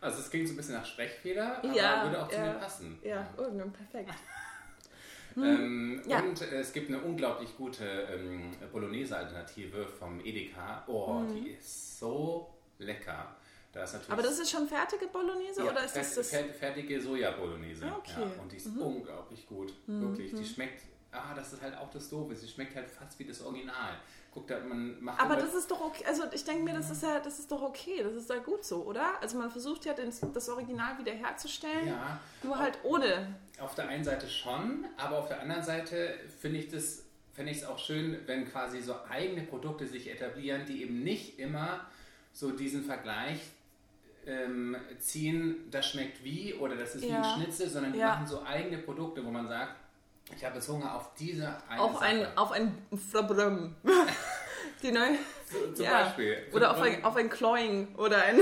Also 0.00 0.20
es 0.20 0.30
klingt 0.30 0.48
so 0.48 0.54
ein 0.54 0.56
bisschen 0.58 0.74
nach 0.74 0.86
Sprechfehler, 0.86 1.58
aber 1.58 1.72
ja, 1.72 2.04
würde 2.04 2.22
auch 2.22 2.28
zu 2.28 2.38
mir 2.38 2.52
passen. 2.52 2.98
Ja, 3.02 3.08
ja. 3.08 3.28
irgendwann 3.36 3.72
perfekt. 3.72 4.12
Ähm, 5.38 6.02
ja. 6.06 6.20
Und 6.20 6.40
äh, 6.40 6.60
es 6.60 6.72
gibt 6.72 6.88
eine 6.88 6.98
unglaublich 6.98 7.54
gute 7.58 7.84
ähm, 7.84 8.52
Bolognese-Alternative 8.72 9.86
vom 9.86 10.18
Edeka. 10.24 10.82
Oh, 10.86 11.12
mhm. 11.12 11.44
die 11.44 11.50
ist 11.50 11.98
so 11.98 12.54
lecker. 12.78 13.36
Da 13.76 13.84
Aber 14.08 14.22
das 14.22 14.38
ist 14.38 14.50
schon 14.50 14.66
fertige 14.66 15.06
Bolognese 15.08 15.62
ja, 15.62 15.70
oder 15.70 15.84
ist 15.84 15.94
das, 15.94 16.14
das 16.14 16.30
fertige 16.30 16.98
Soja-Bolognese? 16.98 17.84
Ah, 17.84 17.96
okay. 17.98 18.22
Ja, 18.22 18.42
und 18.42 18.50
die 18.50 18.56
ist 18.56 18.68
mhm. 18.68 18.80
unglaublich 18.80 19.46
gut, 19.46 19.74
mhm. 19.86 20.00
wirklich. 20.00 20.34
Die 20.34 20.44
schmeckt, 20.46 20.82
ah, 21.12 21.34
das 21.34 21.52
ist 21.52 21.60
halt 21.60 21.76
auch 21.76 21.90
das 21.90 22.08
Doofe, 22.08 22.34
sie 22.34 22.48
schmeckt 22.48 22.74
halt 22.74 22.88
fast 22.90 23.18
wie 23.18 23.26
das 23.26 23.42
Original. 23.42 23.98
Guck, 24.32 24.46
da, 24.46 24.60
man 24.60 24.98
macht 25.02 25.20
Aber 25.20 25.36
das 25.36 25.54
ist 25.54 25.70
doch 25.70 25.80
okay, 25.80 26.04
also 26.06 26.22
ich 26.32 26.42
denke 26.44 26.62
mir, 26.62 26.72
das 26.72 26.90
ist 26.90 27.02
ja, 27.02 27.20
das 27.20 27.38
ist 27.38 27.52
doch 27.52 27.60
okay, 27.60 28.02
das 28.02 28.14
ist 28.14 28.30
ja 28.30 28.38
gut 28.38 28.64
so, 28.64 28.82
oder? 28.84 29.20
Also 29.20 29.36
man 29.36 29.50
versucht 29.50 29.84
ja 29.84 29.92
das 29.92 30.48
Original 30.48 30.98
wiederherzustellen, 30.98 31.88
ja, 31.88 32.18
nur 32.42 32.58
halt 32.58 32.78
ohne. 32.82 33.34
Auf 33.58 33.74
der 33.74 33.88
einen 33.88 34.04
Seite 34.04 34.26
schon, 34.26 34.86
aber 34.96 35.18
auf 35.18 35.28
der 35.28 35.40
anderen 35.40 35.62
Seite 35.62 36.14
finde 36.40 36.60
ich 36.60 36.68
das 36.68 37.02
finde 37.34 37.52
ich 37.52 37.58
es 37.58 37.64
auch 37.64 37.78
schön, 37.78 38.16
wenn 38.24 38.50
quasi 38.50 38.80
so 38.80 38.94
eigene 39.10 39.42
Produkte 39.42 39.86
sich 39.86 40.10
etablieren, 40.10 40.64
die 40.64 40.82
eben 40.82 41.02
nicht 41.04 41.38
immer 41.38 41.86
so 42.32 42.50
diesen 42.50 42.82
Vergleich 42.82 43.40
ähm, 44.26 44.76
ziehen, 44.98 45.68
das 45.70 45.90
schmeckt 45.90 46.22
wie 46.24 46.54
oder 46.54 46.76
das 46.76 46.94
ist 46.96 47.04
ja. 47.04 47.10
wie 47.10 47.14
ein 47.14 47.24
Schnitzel, 47.24 47.68
sondern 47.68 47.92
die 47.92 47.98
ja. 47.98 48.08
machen 48.08 48.26
so 48.26 48.42
eigene 48.44 48.78
Produkte, 48.78 49.24
wo 49.24 49.30
man 49.30 49.48
sagt, 49.48 49.74
ich 50.34 50.44
habe 50.44 50.56
jetzt 50.56 50.68
Hunger 50.68 50.94
auf 50.94 51.14
diese 51.14 51.56
eine 51.68 51.80
auf 51.80 51.94
Sache. 51.94 52.04
ein 52.04 52.38
Auf 52.38 52.52
ein 52.52 52.78
Flabrüm. 53.10 53.76
Die 54.82 54.92
neue, 54.92 55.16
zum 55.74 55.84
ja. 55.84 56.02
Beispiel. 56.02 56.36
Oder 56.52 56.72
auf 56.72 56.82
ein, 56.82 57.02
auf 57.02 57.16
ein 57.16 57.30
Cloying 57.30 57.94
oder 57.96 58.22
ein 58.22 58.40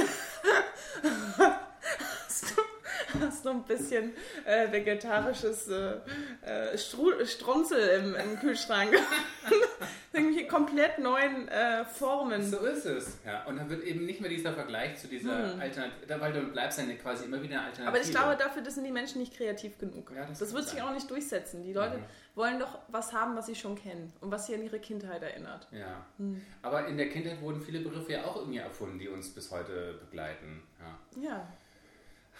hast 3.20 3.44
du 3.44 3.50
ein 3.50 3.62
bisschen 3.64 4.12
äh, 4.44 4.70
vegetarisches 4.70 5.68
äh, 5.68 5.96
äh, 6.42 6.78
Strunzel 6.78 8.00
im, 8.00 8.14
im 8.14 8.38
Kühlschrank. 8.38 8.92
Irgendwelche 10.12 10.46
komplett 10.46 10.98
neuen 10.98 11.48
äh, 11.48 11.84
Formen. 11.84 12.42
So 12.42 12.58
ist 12.58 12.84
es. 12.84 13.18
Ja. 13.26 13.44
Und 13.46 13.56
dann 13.56 13.68
wird 13.68 13.82
eben 13.82 14.06
nicht 14.06 14.20
mehr 14.20 14.30
dieser 14.30 14.52
Vergleich 14.52 14.96
zu 14.96 15.08
dieser 15.08 15.52
hm. 15.54 15.60
Alternative, 15.60 16.20
weil 16.20 16.32
du 16.32 16.40
bleibst 16.52 16.78
dann 16.78 16.98
quasi 16.98 17.24
immer 17.24 17.42
wieder 17.42 17.56
eine 17.56 17.66
Alternative. 17.66 17.88
Aber 17.88 18.00
ich 18.00 18.10
glaube, 18.10 18.36
dafür 18.36 18.70
sind 18.70 18.84
die 18.84 18.92
Menschen 18.92 19.20
nicht 19.20 19.36
kreativ 19.36 19.76
genug. 19.78 20.12
Ja, 20.14 20.26
das, 20.26 20.38
das 20.38 20.54
wird 20.54 20.68
sich 20.68 20.80
auch 20.82 20.92
nicht 20.92 21.10
durchsetzen. 21.10 21.64
Die 21.64 21.72
Leute 21.72 21.98
mhm. 21.98 22.04
wollen 22.36 22.58
doch 22.60 22.78
was 22.88 23.12
haben, 23.12 23.36
was 23.36 23.46
sie 23.46 23.56
schon 23.56 23.74
kennen 23.74 24.12
und 24.20 24.30
was 24.30 24.46
sie 24.46 24.54
an 24.54 24.62
ihre 24.62 24.78
Kindheit 24.78 25.22
erinnert. 25.22 25.66
Ja. 25.72 26.06
Hm. 26.18 26.40
Aber 26.62 26.86
in 26.86 26.96
der 26.96 27.08
Kindheit 27.08 27.40
wurden 27.40 27.60
viele 27.60 27.80
Begriffe 27.80 28.12
ja 28.12 28.24
auch 28.24 28.36
irgendwie 28.36 28.58
erfunden, 28.58 28.98
die 28.98 29.08
uns 29.08 29.30
bis 29.30 29.50
heute 29.50 29.94
begleiten. 30.00 30.62
Ja. 30.80 31.22
ja. 31.22 31.48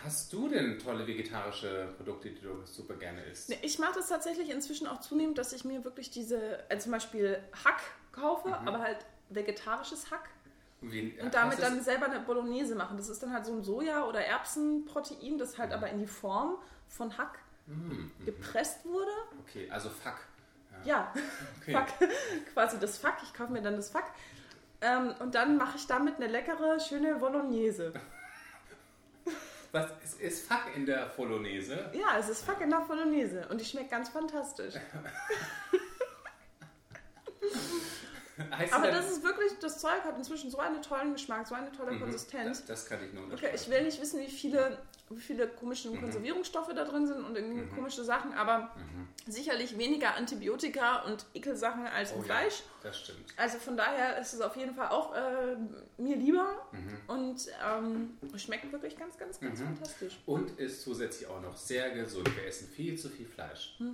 Hast 0.02 0.32
du 0.32 0.48
denn 0.48 0.78
tolle 0.78 1.06
vegetarische 1.06 1.94
Produkte, 1.96 2.30
die 2.30 2.40
du 2.40 2.64
super 2.66 2.94
gerne 2.94 3.22
isst? 3.24 3.50
Ich 3.62 3.78
mache 3.78 3.94
das 3.94 4.08
tatsächlich 4.08 4.50
inzwischen 4.50 4.86
auch 4.86 5.00
zunehmend, 5.00 5.38
dass 5.38 5.52
ich 5.52 5.64
mir 5.64 5.84
wirklich 5.84 6.10
diese, 6.10 6.64
also 6.68 6.84
zum 6.84 6.92
Beispiel 6.92 7.38
Hack 7.64 7.80
kaufe, 8.12 8.48
mhm. 8.48 8.68
aber 8.68 8.80
halt 8.80 8.98
vegetarisches 9.30 10.10
Hack. 10.10 10.28
Wie, 10.80 11.18
und 11.20 11.32
damit 11.32 11.60
dann 11.60 11.82
selber 11.82 12.06
eine 12.06 12.20
Bolognese 12.20 12.74
machen. 12.74 12.98
Das 12.98 13.08
ist 13.08 13.22
dann 13.22 13.32
halt 13.32 13.46
so 13.46 13.54
ein 13.54 13.62
Soja- 13.62 14.06
oder 14.06 14.20
Erbsenprotein, 14.20 15.38
das 15.38 15.56
halt 15.56 15.70
mhm. 15.70 15.76
aber 15.76 15.88
in 15.88 15.98
die 15.98 16.06
Form 16.06 16.58
von 16.88 17.16
Hack 17.16 17.38
mhm. 17.66 18.10
gepresst 18.24 18.84
wurde. 18.84 19.10
Okay, 19.40 19.70
also 19.70 19.88
Fuck. 19.88 20.18
Ja, 20.84 20.84
ja. 20.84 21.14
Okay. 21.62 21.72
Fuck. 21.72 22.08
Quasi 22.52 22.78
das 22.78 22.98
Fuck. 22.98 23.16
Ich 23.22 23.32
kaufe 23.32 23.52
mir 23.52 23.62
dann 23.62 23.76
das 23.76 23.90
Fuck. 23.90 24.04
Ähm, 24.82 25.14
und 25.20 25.34
dann 25.34 25.56
mache 25.56 25.78
ich 25.78 25.86
damit 25.86 26.16
eine 26.16 26.26
leckere, 26.26 26.78
schöne 26.78 27.14
Bolognese. 27.14 27.92
Was 29.74 29.90
ist, 30.04 30.20
ist 30.20 30.46
Fuck 30.46 30.76
in 30.76 30.86
der 30.86 31.06
Bolognese? 31.16 31.90
Ja, 31.94 32.16
es 32.16 32.28
ist 32.28 32.44
Fuck 32.44 32.60
in 32.60 32.70
der 32.70 32.84
Bolognese 32.86 33.48
und 33.48 33.60
die 33.60 33.64
schmeckt 33.64 33.90
ganz 33.90 34.08
fantastisch. 34.08 34.74
Aber 38.72 38.90
das 38.90 39.10
ist 39.10 39.22
wirklich, 39.22 39.52
das 39.60 39.78
Zeug 39.78 40.02
hat 40.04 40.16
inzwischen 40.16 40.50
so 40.50 40.58
einen 40.58 40.82
tollen 40.82 41.12
Geschmack, 41.12 41.46
so 41.46 41.54
eine 41.54 41.70
tolle 41.70 41.92
mhm, 41.92 42.00
Konsistenz. 42.00 42.64
Das, 42.66 42.82
das, 42.82 42.86
kann 42.86 43.04
ich 43.04 43.12
nur 43.12 43.32
Okay, 43.32 43.50
ich 43.54 43.68
will 43.70 43.82
nicht 43.82 44.00
wissen, 44.00 44.20
wie 44.20 44.28
viele, 44.28 44.78
wie 45.08 45.20
viele 45.20 45.46
komische 45.46 45.90
mhm. 45.90 46.00
Konservierungsstoffe 46.00 46.72
da 46.74 46.84
drin 46.84 47.06
sind 47.06 47.24
und 47.24 47.36
irgendwie 47.36 47.62
mhm. 47.62 47.74
komische 47.74 48.02
Sachen, 48.02 48.32
aber 48.34 48.72
mhm. 48.76 49.08
sicherlich 49.26 49.78
weniger 49.78 50.16
Antibiotika 50.16 51.02
und 51.02 51.26
Ekelsachen 51.34 51.86
als 51.86 52.12
oh, 52.12 52.16
im 52.16 52.24
Fleisch. 52.24 52.60
Ja, 52.60 52.88
das 52.88 53.00
stimmt. 53.00 53.32
Also 53.36 53.58
von 53.58 53.76
daher 53.76 54.18
ist 54.18 54.32
es 54.32 54.40
auf 54.40 54.56
jeden 54.56 54.74
Fall 54.74 54.88
auch 54.88 55.14
äh, 55.14 55.56
mir 55.98 56.16
lieber 56.16 56.66
mhm. 56.72 56.98
und 57.06 57.48
ähm, 57.64 58.18
schmeckt 58.36 58.72
wirklich 58.72 58.98
ganz, 58.98 59.16
ganz, 59.16 59.38
ganz 59.38 59.60
mhm. 59.60 59.64
fantastisch. 59.66 60.18
Und 60.26 60.58
ist 60.58 60.82
zusätzlich 60.82 61.28
auch 61.28 61.40
noch 61.40 61.56
sehr 61.56 61.90
gesund. 61.90 62.28
Wir 62.36 62.46
essen 62.46 62.68
viel 62.68 62.98
zu 62.98 63.08
viel 63.08 63.26
Fleisch. 63.26 63.76
Ja. 63.78 63.86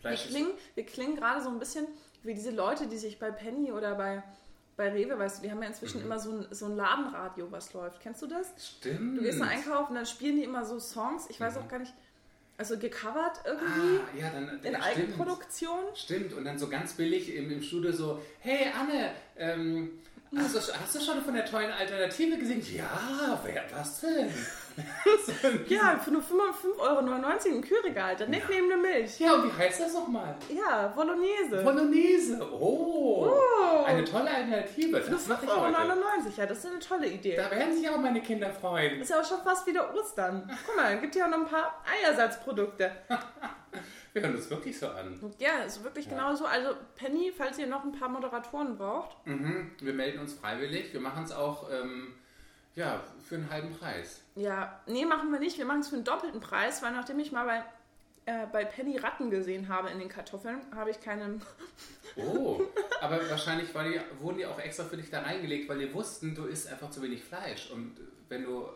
Fleisch 0.00 0.24
wir, 0.24 0.30
klingen, 0.30 0.50
wir 0.74 0.86
klingen 0.86 1.16
gerade 1.16 1.42
so 1.42 1.48
ein 1.48 1.58
bisschen 1.58 1.86
wie 2.22 2.34
diese 2.34 2.50
Leute, 2.50 2.86
die 2.86 2.96
sich 2.96 3.18
bei 3.18 3.30
Penny 3.30 3.72
oder 3.72 3.94
bei, 3.94 4.22
bei 4.76 4.90
Rewe, 4.90 5.18
weißt 5.18 5.38
du, 5.38 5.42
die 5.42 5.50
haben 5.50 5.62
ja 5.62 5.68
inzwischen 5.68 6.00
mhm. 6.00 6.06
immer 6.06 6.18
so 6.18 6.32
ein, 6.32 6.46
so 6.50 6.66
ein 6.66 6.76
Ladenradio, 6.76 7.50
was 7.50 7.72
läuft. 7.72 8.00
Kennst 8.00 8.22
du 8.22 8.26
das? 8.26 8.52
Stimmt. 8.58 9.18
Du 9.18 9.22
gehst 9.22 9.38
mal 9.38 9.48
einkaufen, 9.48 9.94
dann 9.94 10.06
spielen 10.06 10.36
die 10.36 10.44
immer 10.44 10.64
so 10.64 10.78
Songs. 10.78 11.26
Ich 11.30 11.40
weiß 11.40 11.56
mhm. 11.56 11.62
auch 11.62 11.68
gar 11.68 11.78
nicht, 11.78 11.94
also 12.56 12.76
gecovert 12.76 13.40
irgendwie 13.44 13.98
ah, 13.98 14.18
ja, 14.18 14.30
dann, 14.30 14.60
in 14.62 14.76
Eigenproduktion. 14.76 15.84
Stimmt, 15.94 16.32
und 16.32 16.44
dann 16.44 16.58
so 16.58 16.68
ganz 16.68 16.94
billig 16.94 17.34
im, 17.34 17.50
im 17.50 17.62
Studio 17.62 17.92
so, 17.92 18.20
hey 18.40 18.72
Anne, 18.78 19.12
ähm, 19.36 19.90
Hast 20.36 20.54
du, 20.54 20.58
hast 20.58 20.94
du 20.94 21.00
schon 21.00 21.22
von 21.22 21.34
der 21.34 21.46
tollen 21.46 21.70
Alternative 21.70 22.36
gesehen? 22.36 22.62
Ja, 22.74 23.40
wer, 23.44 23.64
was 23.72 24.00
denn? 24.00 24.30
ja, 25.68 25.98
für 25.98 26.10
nur 26.10 26.22
5,99 26.22 26.78
Euro 26.78 27.56
im 27.56 27.62
Kühlregal. 27.62 28.14
Dann 28.14 28.30
nicht 28.30 28.48
neben 28.48 28.68
der 28.68 28.76
Milch. 28.76 29.18
Ja, 29.18 29.34
und 29.34 29.44
wie 29.46 29.58
heißt 29.58 29.80
das 29.80 29.94
nochmal? 29.94 30.36
Ja, 30.54 30.88
Bolognese. 30.88 31.64
Bolognese. 31.64 32.40
Oh. 32.52 33.30
oh. 33.30 33.84
Eine 33.84 34.04
tolle 34.04 34.30
Alternative. 34.30 35.00
Das 35.00 35.24
für 35.24 35.32
5,99 35.32 35.48
Euro. 35.48 35.72
Ja, 36.36 36.46
das 36.46 36.58
ist 36.58 36.66
eine 36.66 36.78
tolle 36.78 37.08
Idee. 37.08 37.36
Da 37.36 37.50
werden 37.50 37.74
sich 37.74 37.88
auch 37.88 37.98
meine 37.98 38.20
Kinder 38.20 38.50
freuen. 38.50 39.00
Ist 39.00 39.10
ja 39.10 39.20
auch 39.20 39.24
schon 39.24 39.40
fast 39.42 39.66
wieder 39.66 39.94
Ostern. 39.94 40.48
Guck 40.66 40.76
mal, 40.76 40.94
es 40.94 41.00
gibt 41.00 41.14
ja 41.14 41.24
auch 41.24 41.30
noch 41.30 41.38
ein 41.38 41.46
paar 41.46 41.82
Eiersatzprodukte. 42.04 42.92
Wir 44.18 44.28
hören 44.28 44.36
das 44.36 44.50
wirklich 44.50 44.76
so 44.76 44.88
an. 44.88 45.16
Ja, 45.38 45.58
ist 45.58 45.84
wirklich 45.84 46.06
ja. 46.06 46.10
genau 46.12 46.34
so. 46.34 46.44
Also 46.44 46.74
Penny, 46.96 47.32
falls 47.36 47.56
ihr 47.58 47.68
noch 47.68 47.84
ein 47.84 47.92
paar 47.92 48.08
Moderatoren 48.08 48.76
braucht. 48.76 49.24
Mhm. 49.26 49.70
Wir 49.80 49.92
melden 49.92 50.18
uns 50.18 50.34
freiwillig. 50.34 50.92
Wir 50.92 51.00
machen 51.00 51.22
es 51.22 51.30
auch 51.30 51.70
ähm, 51.70 52.14
ja, 52.74 53.00
für 53.28 53.36
einen 53.36 53.48
halben 53.48 53.70
Preis. 53.70 54.22
Ja, 54.34 54.80
nee, 54.86 55.04
machen 55.04 55.30
wir 55.30 55.38
nicht. 55.38 55.56
Wir 55.56 55.66
machen 55.66 55.80
es 55.80 55.88
für 55.88 55.94
einen 55.94 56.04
doppelten 56.04 56.40
Preis, 56.40 56.82
weil 56.82 56.92
nachdem 56.92 57.20
ich 57.20 57.30
mal 57.30 57.46
bei, 57.46 58.32
äh, 58.32 58.46
bei 58.50 58.64
Penny 58.64 58.96
Ratten 58.96 59.30
gesehen 59.30 59.68
habe 59.68 59.90
in 59.90 60.00
den 60.00 60.08
Kartoffeln, 60.08 60.60
habe 60.74 60.90
ich 60.90 61.00
keinen. 61.00 61.42
Oh, 62.16 62.60
aber 63.00 63.20
wahrscheinlich 63.30 63.68
die, 63.68 64.00
wurden 64.20 64.38
die 64.38 64.46
auch 64.46 64.58
extra 64.58 64.82
für 64.82 64.96
dich 64.96 65.08
da 65.08 65.20
reingelegt, 65.20 65.68
weil 65.68 65.78
die 65.78 65.94
wussten, 65.94 66.34
du 66.34 66.46
isst 66.46 66.66
einfach 66.66 66.90
zu 66.90 67.00
wenig 67.00 67.22
Fleisch. 67.22 67.70
Und 67.70 67.94
wenn 68.28 68.42
du 68.42 68.66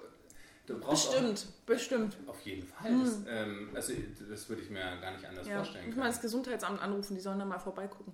Du 0.66 0.78
brauchst 0.78 1.10
bestimmt, 1.10 1.46
auch, 1.48 1.66
bestimmt. 1.66 2.16
Auf 2.26 2.40
jeden 2.42 2.66
Fall. 2.66 2.90
Hm. 2.90 3.04
Das, 3.04 3.18
ähm, 3.28 3.70
also 3.74 3.92
das 4.30 4.48
würde 4.48 4.62
ich 4.62 4.70
mir 4.70 4.80
gar 5.00 5.10
nicht 5.10 5.24
anders 5.24 5.46
ja, 5.46 5.56
vorstellen. 5.56 5.84
Ich 5.84 5.88
muss 5.88 5.96
mal 5.96 6.08
das 6.08 6.20
Gesundheitsamt 6.20 6.80
anrufen, 6.80 7.14
die 7.14 7.20
sollen 7.20 7.38
da 7.38 7.44
mal 7.44 7.58
vorbeigucken. 7.58 8.12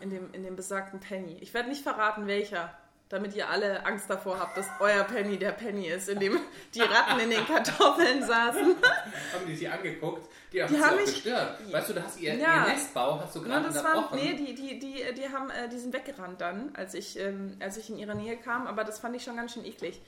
In 0.00 0.10
dem, 0.10 0.32
in 0.32 0.42
dem 0.42 0.56
besagten 0.56 1.00
Penny. 1.00 1.36
Ich 1.40 1.52
werde 1.52 1.68
nicht 1.68 1.82
verraten, 1.82 2.26
welcher, 2.26 2.74
damit 3.10 3.34
ihr 3.34 3.50
alle 3.50 3.84
Angst 3.84 4.08
davor 4.08 4.38
habt, 4.38 4.56
dass 4.56 4.66
euer 4.80 5.04
Penny 5.04 5.38
der 5.38 5.52
Penny 5.52 5.88
ist, 5.88 6.08
in 6.08 6.18
dem 6.18 6.40
die 6.74 6.80
Ratten 6.80 7.20
in 7.20 7.28
den 7.28 7.46
Kartoffeln 7.46 8.22
saßen. 8.22 8.62
haben 8.64 9.46
die 9.46 9.56
sie 9.56 9.68
angeguckt? 9.68 10.30
Die, 10.52 10.56
die 10.56 10.80
haben 10.80 10.96
mich 10.96 11.06
gestört. 11.06 11.58
Weißt 11.70 11.90
du, 11.90 11.92
du 11.92 12.02
hast 12.02 12.18
ihr, 12.20 12.34
ja. 12.34 12.66
ihr 12.66 12.72
Nestbau 12.72 13.20
hast 13.20 13.36
du 13.36 13.42
gerade 13.42 13.68
das 13.70 13.84
Nee, 14.12 14.34
die, 14.34 14.54
die, 14.54 14.78
die, 14.78 15.14
die, 15.14 15.28
haben, 15.28 15.50
äh, 15.50 15.68
die 15.68 15.78
sind 15.78 15.92
weggerannt 15.92 16.40
dann, 16.40 16.70
als 16.74 16.94
ich, 16.94 17.18
ähm, 17.18 17.56
als 17.60 17.76
ich 17.76 17.90
in 17.90 17.98
ihre 17.98 18.14
Nähe 18.14 18.36
kam, 18.38 18.66
aber 18.66 18.84
das 18.84 18.98
fand 18.98 19.14
ich 19.14 19.24
schon 19.24 19.36
ganz 19.36 19.52
schön 19.52 19.64
eklig. 19.64 20.00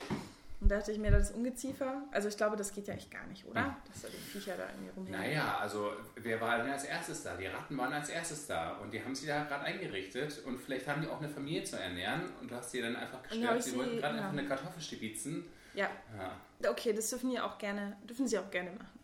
Und 0.63 0.69
da 0.69 0.77
dachte 0.77 0.93
ich 0.93 0.97
mir, 0.97 1.11
das 1.11 1.31
Ungeziefer, 1.31 2.03
also 2.11 2.29
ich 2.29 2.37
glaube, 2.37 2.55
das 2.55 2.73
geht 2.73 2.87
ja 2.87 2.93
echt 2.93 3.11
gar 3.11 3.27
nicht, 3.27 3.45
oder? 3.45 3.75
Dass 3.85 4.03
da 4.03 4.07
die 4.07 4.15
Viecher 4.15 4.55
da 4.55 4.69
irgendwie 4.69 4.91
rumhängen. 4.95 5.19
Naja, 5.19 5.57
also 5.57 5.91
wer 6.15 6.39
war 6.39 6.59
denn 6.59 6.71
als 6.71 6.85
erstes 6.85 7.21
da? 7.21 7.35
Die 7.35 7.47
Ratten 7.47 7.77
waren 7.77 7.91
als 7.91 8.07
erstes 8.07 8.47
da 8.47 8.77
und 8.77 8.93
die 8.93 9.03
haben 9.03 9.13
sie 9.13 9.27
da 9.27 9.43
gerade 9.43 9.65
eingerichtet 9.65 10.41
und 10.45 10.57
vielleicht 10.57 10.87
haben 10.87 11.01
die 11.01 11.09
auch 11.09 11.19
eine 11.19 11.27
Familie 11.27 11.65
zu 11.65 11.77
ernähren 11.77 12.21
und 12.39 12.49
du 12.49 12.55
hast 12.55 12.71
sie 12.71 12.81
dann 12.81 12.95
einfach 12.95 13.21
gestört. 13.23 13.61
Sie, 13.61 13.71
sie 13.71 13.77
wollten 13.77 13.97
gerade 13.97 14.15
ja. 14.15 14.21
einfach 14.21 14.37
eine 14.37 14.47
Kartoffel 14.47 14.81
stibitzen. 14.81 15.43
Ja. 15.73 15.89
ja. 16.17 16.69
Okay, 16.69 16.93
das 16.93 17.09
dürfen 17.09 17.29
die 17.29 17.41
auch 17.41 17.57
gerne, 17.57 17.97
dürfen 18.07 18.25
sie 18.25 18.37
auch 18.37 18.49
gerne 18.49 18.71
machen. 18.71 18.99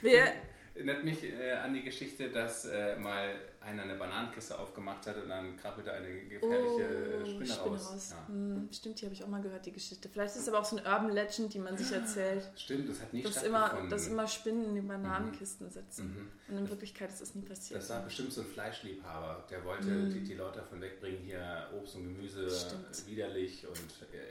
Wir, 0.00 0.32
Erinnert 0.74 1.04
mich 1.04 1.22
äh, 1.22 1.52
an 1.52 1.74
die 1.74 1.82
Geschichte, 1.82 2.28
dass 2.28 2.64
äh, 2.64 2.96
mal 2.96 3.36
einer 3.64 3.82
eine 3.82 3.94
Bananenkiste 3.94 4.58
aufgemacht 4.58 5.06
hat 5.06 5.16
und 5.16 5.28
dann 5.28 5.56
krabbelte 5.56 5.92
eine 5.92 6.08
gefährliche 6.26 7.20
oh, 7.22 7.24
Spinne, 7.24 7.46
Spinne 7.46 7.58
raus. 7.60 7.90
raus. 7.92 8.10
Ja. 8.10 8.28
Hm, 8.28 8.68
stimmt, 8.72 9.00
die 9.00 9.04
habe 9.04 9.14
ich 9.14 9.24
auch 9.24 9.28
mal 9.28 9.40
gehört, 9.40 9.66
die 9.66 9.72
Geschichte. 9.72 10.08
Vielleicht 10.08 10.34
ist 10.34 10.42
es 10.42 10.48
aber 10.48 10.60
auch 10.60 10.64
so 10.64 10.76
ein 10.76 10.86
Urban 10.86 11.10
Legend, 11.10 11.52
die 11.54 11.58
man 11.58 11.76
sich 11.76 11.92
erzählt. 11.92 12.50
Stimmt, 12.56 12.88
das 12.88 13.00
hat 13.00 13.12
nie 13.12 13.22
dass 13.22 13.42
immer, 13.42 13.86
dass 13.88 14.06
immer 14.06 14.26
Spinnen 14.26 14.64
in 14.64 14.74
die 14.74 14.80
Bananenkisten 14.80 15.66
mhm. 15.66 15.70
sitzen. 15.70 16.06
Mhm. 16.08 16.30
Und 16.48 16.58
in 16.58 16.70
Wirklichkeit 16.70 17.10
ist 17.10 17.22
das 17.22 17.34
nie 17.34 17.42
passiert. 17.42 17.80
Das 17.80 17.90
war 17.90 18.00
bestimmt 18.00 18.32
so 18.32 18.42
ein 18.42 18.46
Fleischliebhaber, 18.46 19.44
der 19.50 19.64
wollte 19.64 19.88
mhm. 19.88 20.12
die, 20.12 20.20
die, 20.20 20.34
Leute 20.34 20.60
davon 20.60 20.80
wegbringen, 20.80 21.22
hier 21.22 21.68
Obst 21.76 21.96
und 21.96 22.02
Gemüse 22.02 22.50
Stimmt. 22.50 23.06
widerlich 23.06 23.66
und 23.66 23.78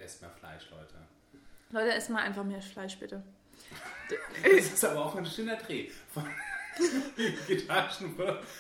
esst 0.04 0.22
mehr 0.22 0.32
Fleisch, 0.32 0.70
Leute. 0.72 0.96
Leute, 1.72 1.96
esst 1.96 2.10
mal 2.10 2.22
einfach 2.22 2.44
mehr 2.44 2.62
Fleisch, 2.62 2.98
bitte. 3.00 3.24
Das 4.44 4.65
ist 4.65 4.84
aber 4.84 5.06
auch 5.06 5.15
ein 5.15 5.26
schöner 5.26 5.56
Dreh. 5.56 5.89
Von 6.75 7.47
Gitarren. 7.47 8.15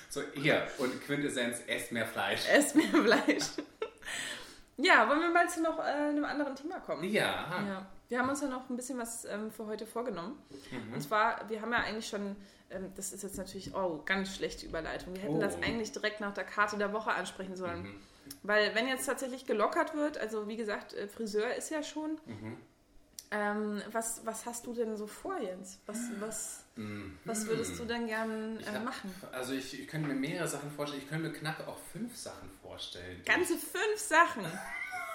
So, 0.09 0.21
hier. 0.33 0.67
Und 0.77 1.03
Quintessenz, 1.05 1.61
esst 1.67 1.91
mehr 1.91 2.05
Fleisch. 2.05 2.47
Esst 2.49 2.75
mehr 2.75 2.87
Fleisch. 2.87 3.45
ja, 4.77 5.07
wollen 5.07 5.21
wir 5.21 5.29
mal 5.29 5.49
zu 5.49 5.61
noch 5.61 5.79
äh, 5.79 5.83
einem 5.83 6.25
anderen 6.25 6.55
Thema 6.55 6.79
kommen? 6.79 7.03
Ja. 7.05 7.63
ja. 7.67 7.85
Wir 8.09 8.19
haben 8.19 8.29
uns 8.29 8.41
ja 8.41 8.47
noch 8.47 8.69
ein 8.69 8.75
bisschen 8.75 8.99
was 8.99 9.25
ähm, 9.25 9.51
für 9.51 9.65
heute 9.65 9.85
vorgenommen. 9.85 10.37
Mhm. 10.71 10.93
Und 10.93 11.01
zwar, 11.01 11.49
wir 11.49 11.61
haben 11.61 11.71
ja 11.71 11.79
eigentlich 11.79 12.07
schon, 12.07 12.35
ähm, 12.69 12.91
das 12.95 13.13
ist 13.13 13.23
jetzt 13.23 13.37
natürlich, 13.37 13.73
oh, 13.73 14.01
ganz 14.05 14.35
schlechte 14.35 14.65
Überleitung. 14.65 15.15
Wir 15.15 15.23
hätten 15.23 15.37
oh. 15.37 15.41
das 15.41 15.55
eigentlich 15.61 15.91
direkt 15.91 16.19
nach 16.19 16.33
der 16.33 16.43
Karte 16.43 16.77
der 16.77 16.91
Woche 16.93 17.11
ansprechen 17.11 17.55
sollen. 17.55 17.83
Mhm. 17.83 18.01
Weil 18.43 18.75
wenn 18.75 18.87
jetzt 18.87 19.05
tatsächlich 19.05 19.45
gelockert 19.45 19.95
wird, 19.95 20.17
also 20.17 20.47
wie 20.47 20.57
gesagt, 20.57 20.93
äh, 20.93 21.07
Friseur 21.07 21.55
ist 21.55 21.69
ja 21.69 21.83
schon, 21.83 22.19
mhm. 22.25 22.57
Ähm, 23.33 23.81
was, 23.89 24.25
was 24.25 24.45
hast 24.45 24.65
du 24.67 24.73
denn 24.73 24.97
so 24.97 25.07
vor, 25.07 25.39
Jens? 25.39 25.79
Was, 25.85 25.97
was, 26.19 26.60
mhm. 26.75 27.17
was 27.25 27.45
würdest 27.47 27.79
du 27.79 27.85
denn 27.85 28.07
gern 28.07 28.59
äh, 28.59 28.65
hab, 28.65 28.83
machen? 28.83 29.13
Also 29.31 29.53
ich, 29.53 29.79
ich 29.79 29.87
könnte 29.87 30.07
mir 30.07 30.15
mehrere 30.15 30.47
Sachen 30.47 30.71
vorstellen. 30.71 31.01
Ich 31.03 31.09
könnte 31.09 31.29
mir 31.29 31.33
knapp 31.33 31.67
auch 31.67 31.77
fünf 31.91 32.15
Sachen 32.15 32.49
vorstellen. 32.61 33.21
Ganze 33.25 33.57
fünf 33.57 33.97
Sachen? 33.97 34.45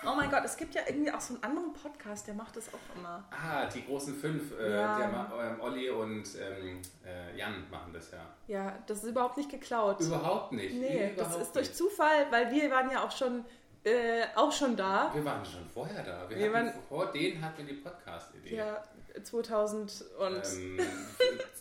Oh 0.05 0.15
mein 0.15 0.31
Gott, 0.31 0.43
es 0.45 0.57
gibt 0.57 0.75
ja 0.75 0.83
irgendwie 0.87 1.11
auch 1.11 1.21
so 1.21 1.35
einen 1.35 1.43
anderen 1.43 1.73
Podcast, 1.73 2.27
der 2.27 2.35
macht 2.35 2.57
das 2.57 2.69
auch 2.69 2.97
immer. 2.97 3.25
Ah, 3.31 3.67
die 3.67 3.85
großen 3.85 4.15
fünf. 4.15 4.53
Äh, 4.59 4.77
ja. 4.77 4.99
der, 4.99 5.51
ähm, 5.51 5.61
Olli 5.61 5.91
und 5.91 6.25
ähm, 6.39 6.83
äh, 7.05 7.37
Jan 7.37 7.69
machen 7.71 7.93
das 7.93 8.13
ja. 8.13 8.21
Ja, 8.47 8.79
das 8.87 9.03
ist 9.03 9.11
überhaupt 9.11 9.37
nicht 9.37 9.51
geklaut. 9.51 10.01
Überhaupt 10.01 10.53
nicht. 10.53 10.75
Nee, 10.75 11.13
überhaupt 11.13 11.35
das 11.35 11.43
ist 11.43 11.57
durch 11.57 11.75
Zufall, 11.75 12.27
weil 12.31 12.53
wir 12.53 12.71
waren 12.71 12.91
ja 12.91 13.05
auch 13.05 13.11
schon 13.11 13.45
äh, 13.87 14.27
auch 14.35 14.51
schon 14.53 14.77
da. 14.77 15.11
Wir 15.15 15.25
waren 15.25 15.45
schon 15.45 15.65
vorher 15.73 16.03
da. 16.03 16.29
Wir, 16.29 16.39
wir 16.39 16.53
waren, 16.53 16.73
vor 16.89 17.07
denen 17.13 17.41
hatten 17.41 17.59
wir 17.59 17.75
die 17.75 17.81
Podcast-Idee. 17.81 18.57
Ja, 18.57 18.83
2002. 19.23 20.27
Ähm, 20.27 20.43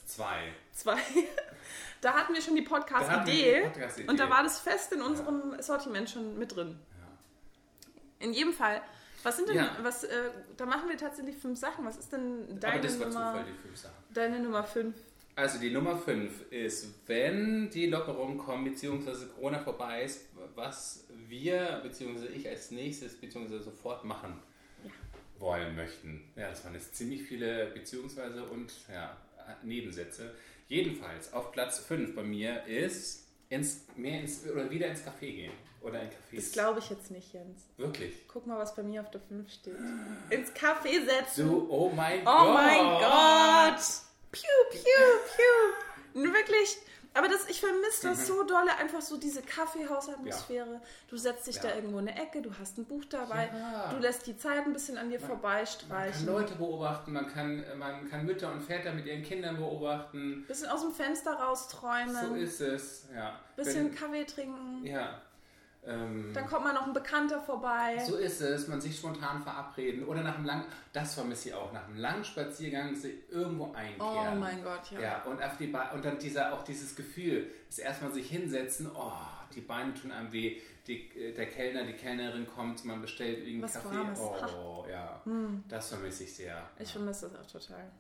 zwei. 0.06 0.98
Da 2.02 2.14
hatten 2.14 2.34
wir 2.34 2.42
schon 2.42 2.56
die 2.56 2.62
Podcast-Idee. 2.62 3.62
Podcast 3.62 4.02
und 4.08 4.20
da 4.20 4.30
war 4.30 4.44
das 4.44 4.60
fest 4.60 4.92
in 4.94 5.02
unserem 5.02 5.54
ja. 5.54 5.64
Sortiment 5.64 6.10
schon 6.10 6.38
mit 6.38 6.56
drin. 6.56 6.78
Ja. 7.00 8.26
In 8.26 8.34
jedem 8.34 8.54
Fall. 8.54 8.82
Was 9.24 9.38
sind 9.38 9.50
denn, 9.50 9.58
ja. 9.58 9.76
was, 9.82 10.04
äh, 10.04 10.30
da 10.56 10.68
machen 10.68 10.88
wir 10.88 10.98
tatsächlich 10.98 11.36
fünf 11.36 11.58
Sachen. 11.58 11.84
Was 11.84 11.98
ist 11.98 12.14
denn 12.14 12.60
deine 12.60 12.76
Aber 12.76 12.84
das 12.84 13.00
war 13.00 13.08
Nummer? 13.08 13.32
Zufall, 13.32 13.46
die 13.46 13.68
fünf 13.68 13.78
Sachen. 13.78 13.96
Deine 14.14 14.40
Nummer 14.40 14.64
fünf. 14.64 14.96
Also 15.38 15.60
die 15.60 15.70
Nummer 15.70 15.98
5 15.98 16.50
ist, 16.52 16.88
wenn 17.08 17.70
die 17.70 17.88
Lockerungen 17.88 18.38
kommen, 18.38 18.64
beziehungsweise 18.64 19.28
Corona 19.28 19.60
vorbei 19.60 20.04
ist, 20.04 20.30
was 20.56 21.08
wir, 21.28 21.82
beziehungsweise 21.84 22.28
ich 22.28 22.48
als 22.48 22.72
nächstes, 22.72 23.16
beziehungsweise 23.16 23.64
sofort 23.64 24.06
machen. 24.06 24.42
Wollen 25.40 25.76
möchten. 25.76 26.32
Ja, 26.36 26.50
das 26.50 26.64
waren 26.64 26.74
jetzt 26.74 26.96
ziemlich 26.96 27.24
viele 27.24 27.68
beziehungsweise 27.68 28.44
und 28.46 28.72
ja, 28.92 29.18
Nebensätze. 29.64 30.34
Jedenfalls 30.68 31.34
auf 31.34 31.52
Platz 31.52 31.80
5 31.80 32.16
bei 32.16 32.24
mir 32.24 32.66
ist 32.66 33.28
ins, 33.50 33.86
mehr 33.96 34.22
ins, 34.22 34.46
oder 34.50 34.70
wieder 34.70 34.88
ins 34.88 35.02
Café 35.02 35.32
gehen. 35.36 35.52
Oder 35.82 36.02
in 36.02 36.10
Cafés. 36.10 36.36
Das 36.38 36.52
glaube 36.52 36.80
ich 36.80 36.90
jetzt 36.90 37.12
nicht, 37.12 37.32
Jens. 37.32 37.62
Wirklich? 37.78 38.28
Guck 38.28 38.48
mal, 38.48 38.58
was 38.58 38.76
bei 38.76 38.82
mir 38.82 39.02
auf 39.02 39.12
der 39.12 39.22
5 39.22 39.52
steht. 39.52 39.76
Ins 40.32 40.52
Café 40.54 41.06
setzen. 41.06 41.48
Du, 41.48 41.68
oh 41.70 41.92
mein 41.96 42.22
oh 42.22 42.26
Gott. 42.26 42.48
Oh 42.48 42.54
mein 42.54 43.02
Gott. 43.02 43.82
Piu, 44.32 44.42
piu, 44.72 44.82
piu. 45.36 46.24
Wirklich, 46.24 46.78
aber 47.16 47.30
das, 47.30 47.48
ich 47.50 47.60
vermisse 47.60 48.10
das 48.10 48.20
mhm. 48.20 48.24
so 48.24 48.44
dolle, 48.44 48.76
einfach 48.78 49.02
so 49.02 49.18
diese 49.18 49.42
Kaffeehausatmosphäre. 49.42 50.74
Ja. 50.74 50.82
Du 51.08 51.18
setzt 51.18 51.48
dich 51.48 51.56
ja. 51.56 51.64
da 51.64 51.76
irgendwo 51.76 52.00
in 52.00 52.08
eine 52.08 52.22
Ecke, 52.22 52.42
du 52.42 52.52
hast 52.60 52.78
ein 52.78 52.86
Buch 52.86 53.06
dabei, 53.06 53.50
ja. 53.54 53.90
du 53.94 54.00
lässt 54.00 54.28
die 54.28 54.38
Zeit 54.38 54.66
ein 54.66 54.74
bisschen 54.74 54.98
an 54.98 55.10
dir 55.10 55.20
man, 55.20 55.30
vorbeistreichen. 55.30 56.26
Man 56.26 56.36
kann 56.36 56.44
Leute 56.44 56.56
beobachten, 56.56 57.14
man 57.14 57.28
kann, 57.28 57.64
man 57.78 58.10
kann 58.10 58.26
Mütter 58.26 58.52
und 58.52 58.62
Väter 58.62 58.92
mit 58.92 59.06
ihren 59.06 59.24
Kindern 59.24 59.58
beobachten. 59.58 60.46
Bisschen 60.48 60.70
aus 60.70 60.82
dem 60.82 60.92
Fenster 60.92 61.34
rausträumen. 61.34 62.28
So 62.28 62.36
ist 62.36 62.62
es, 62.62 63.08
ja. 63.14 63.40
Bisschen 63.56 63.86
Wenn, 63.86 63.96
Kaffee 63.96 64.26
trinken. 64.26 64.86
Ja, 64.86 65.22
ähm, 65.88 66.32
Dann 66.34 66.48
kommt 66.48 66.64
mal 66.64 66.74
noch 66.74 66.88
ein 66.88 66.94
Bekannter 66.94 67.40
vorbei. 67.40 68.04
So 68.06 68.16
ist 68.16 68.42
es, 68.42 68.68
man 68.68 68.82
sich 68.82 68.98
spontan 68.98 69.42
verabreden 69.44 70.06
oder 70.06 70.22
nach 70.24 70.36
einem 70.36 70.46
langen, 70.46 70.66
das 70.94 71.14
vermisse 71.14 71.50
ich 71.50 71.56
auch, 71.56 71.72
nach 71.74 71.88
einem 71.88 71.98
langen 71.98 72.24
Spaziergang 72.24 72.96
irgendwo 73.30 73.72
einkehren. 73.74 74.00
Oh 74.00 74.36
mein 74.36 74.64
Gott, 74.64 74.92
ja. 74.92 75.00
Ja, 75.00 75.24
und, 75.24 75.42
auf 75.42 75.58
die 75.58 75.68
und 75.68 76.04
dann 76.04 76.18
dieser, 76.18 76.54
auch 76.54 76.64
dieses 76.64 76.96
Gefühl, 76.96 77.52
das 77.68 77.80
erstmal 77.80 78.12
sich 78.12 78.30
hinsetzen, 78.30 78.90
oh, 78.96 79.12
die 79.54 79.62
Beine 79.62 79.94
tun 79.94 80.12
einem 80.12 80.32
weh, 80.32 80.58
die, 80.88 81.10
äh, 81.18 81.34
der 81.34 81.48
Kellner, 81.48 81.84
die 81.84 81.94
Kellnerin 81.94 82.48
kommt, 82.48 82.84
man 82.86 83.02
bestellt 83.02 83.46
irgendeinen 83.46 83.74
Kaffee. 83.74 83.96
Warmes. 83.96 84.20
Oh, 84.20 84.86
ja, 84.90 85.22
hm. 85.24 85.64
das 85.68 85.90
vermisse 85.90 86.24
ich 86.24 86.36
sehr. 86.36 86.68
Ich 86.80 86.92
vermisse 86.92 87.30
das 87.30 87.40
auch 87.40 87.60
total. 87.60 87.92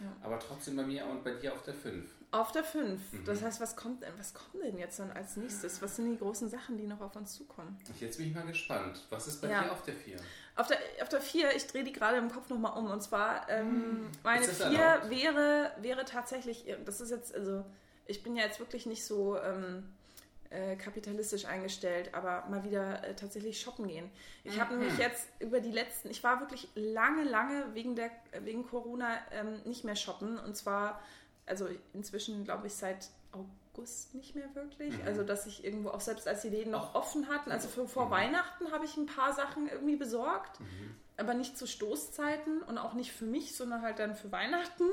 Ja. 0.00 0.06
Aber 0.22 0.38
trotzdem 0.38 0.76
bei 0.76 0.84
mir 0.84 1.06
und 1.06 1.24
bei 1.24 1.32
dir 1.32 1.52
auf 1.52 1.62
der 1.62 1.74
5. 1.74 2.06
Auf 2.32 2.52
der 2.52 2.64
5. 2.64 3.00
Mhm. 3.12 3.24
Das 3.24 3.42
heißt, 3.42 3.60
was 3.60 3.76
kommt, 3.76 4.04
was 4.18 4.34
kommt 4.34 4.62
denn 4.62 4.78
jetzt 4.78 4.98
dann 4.98 5.10
als 5.12 5.36
nächstes? 5.36 5.80
Was 5.80 5.96
sind 5.96 6.10
die 6.10 6.18
großen 6.18 6.48
Sachen, 6.48 6.76
die 6.76 6.86
noch 6.86 7.00
auf 7.00 7.14
uns 7.16 7.34
zukommen? 7.34 7.78
Jetzt 8.00 8.18
bin 8.18 8.28
ich 8.28 8.34
mal 8.34 8.44
gespannt. 8.44 9.04
Was 9.10 9.26
ist 9.26 9.40
bei 9.40 9.48
ja. 9.48 9.62
dir 9.62 9.72
auf 9.72 9.82
der 9.82 9.94
4? 9.94 10.16
Auf 10.56 10.66
der, 10.66 10.78
auf 11.02 11.08
der 11.08 11.20
4, 11.20 11.54
ich 11.54 11.66
drehe 11.66 11.84
die 11.84 11.92
gerade 11.92 12.16
im 12.16 12.30
Kopf 12.30 12.48
nochmal 12.48 12.76
um. 12.78 12.90
Und 12.90 13.02
zwar, 13.02 13.48
ähm, 13.48 13.66
hm. 13.66 14.10
meine 14.22 14.44
4 14.44 15.02
wäre, 15.08 15.72
wäre 15.80 16.04
tatsächlich, 16.04 16.64
das 16.84 17.00
ist 17.00 17.10
jetzt, 17.10 17.34
also 17.34 17.64
ich 18.06 18.22
bin 18.22 18.36
ja 18.36 18.44
jetzt 18.44 18.58
wirklich 18.58 18.86
nicht 18.86 19.04
so, 19.04 19.38
ähm, 19.38 19.84
äh, 20.50 20.76
kapitalistisch 20.76 21.44
eingestellt, 21.44 22.14
aber 22.14 22.44
mal 22.48 22.64
wieder 22.64 23.02
äh, 23.04 23.14
tatsächlich 23.14 23.60
shoppen 23.60 23.88
gehen. 23.88 24.10
Ich 24.44 24.60
habe 24.60 24.76
nämlich 24.76 24.96
jetzt 24.98 25.26
über 25.40 25.60
die 25.60 25.72
letzten, 25.72 26.08
ich 26.08 26.22
war 26.22 26.40
wirklich 26.40 26.68
lange, 26.74 27.24
lange 27.24 27.74
wegen 27.74 27.96
der 27.96 28.10
wegen 28.42 28.66
Corona 28.66 29.18
ähm, 29.32 29.60
nicht 29.64 29.84
mehr 29.84 29.96
shoppen 29.96 30.38
und 30.38 30.56
zwar, 30.56 31.00
also 31.46 31.68
inzwischen 31.94 32.44
glaube 32.44 32.66
ich 32.66 32.74
seit 32.74 33.08
August 33.32 34.14
nicht 34.14 34.34
mehr 34.34 34.54
wirklich. 34.54 34.94
Also 35.04 35.22
dass 35.22 35.46
ich 35.46 35.64
irgendwo 35.64 35.90
auch 35.90 36.00
selbst 36.00 36.28
als 36.28 36.42
die 36.42 36.48
Läden 36.48 36.72
noch 36.72 36.94
offen 36.94 37.28
hatten, 37.28 37.50
also 37.50 37.68
für, 37.68 37.88
vor 37.88 38.10
Weihnachten 38.10 38.70
habe 38.72 38.84
ich 38.84 38.96
ein 38.96 39.06
paar 39.06 39.32
Sachen 39.32 39.68
irgendwie 39.68 39.96
besorgt, 39.96 40.58
aber 41.16 41.34
nicht 41.34 41.56
zu 41.56 41.66
Stoßzeiten 41.66 42.62
und 42.62 42.78
auch 42.78 42.94
nicht 42.94 43.12
für 43.12 43.24
mich, 43.24 43.56
sondern 43.56 43.82
halt 43.82 43.98
dann 43.98 44.14
für 44.14 44.32
Weihnachten. 44.32 44.84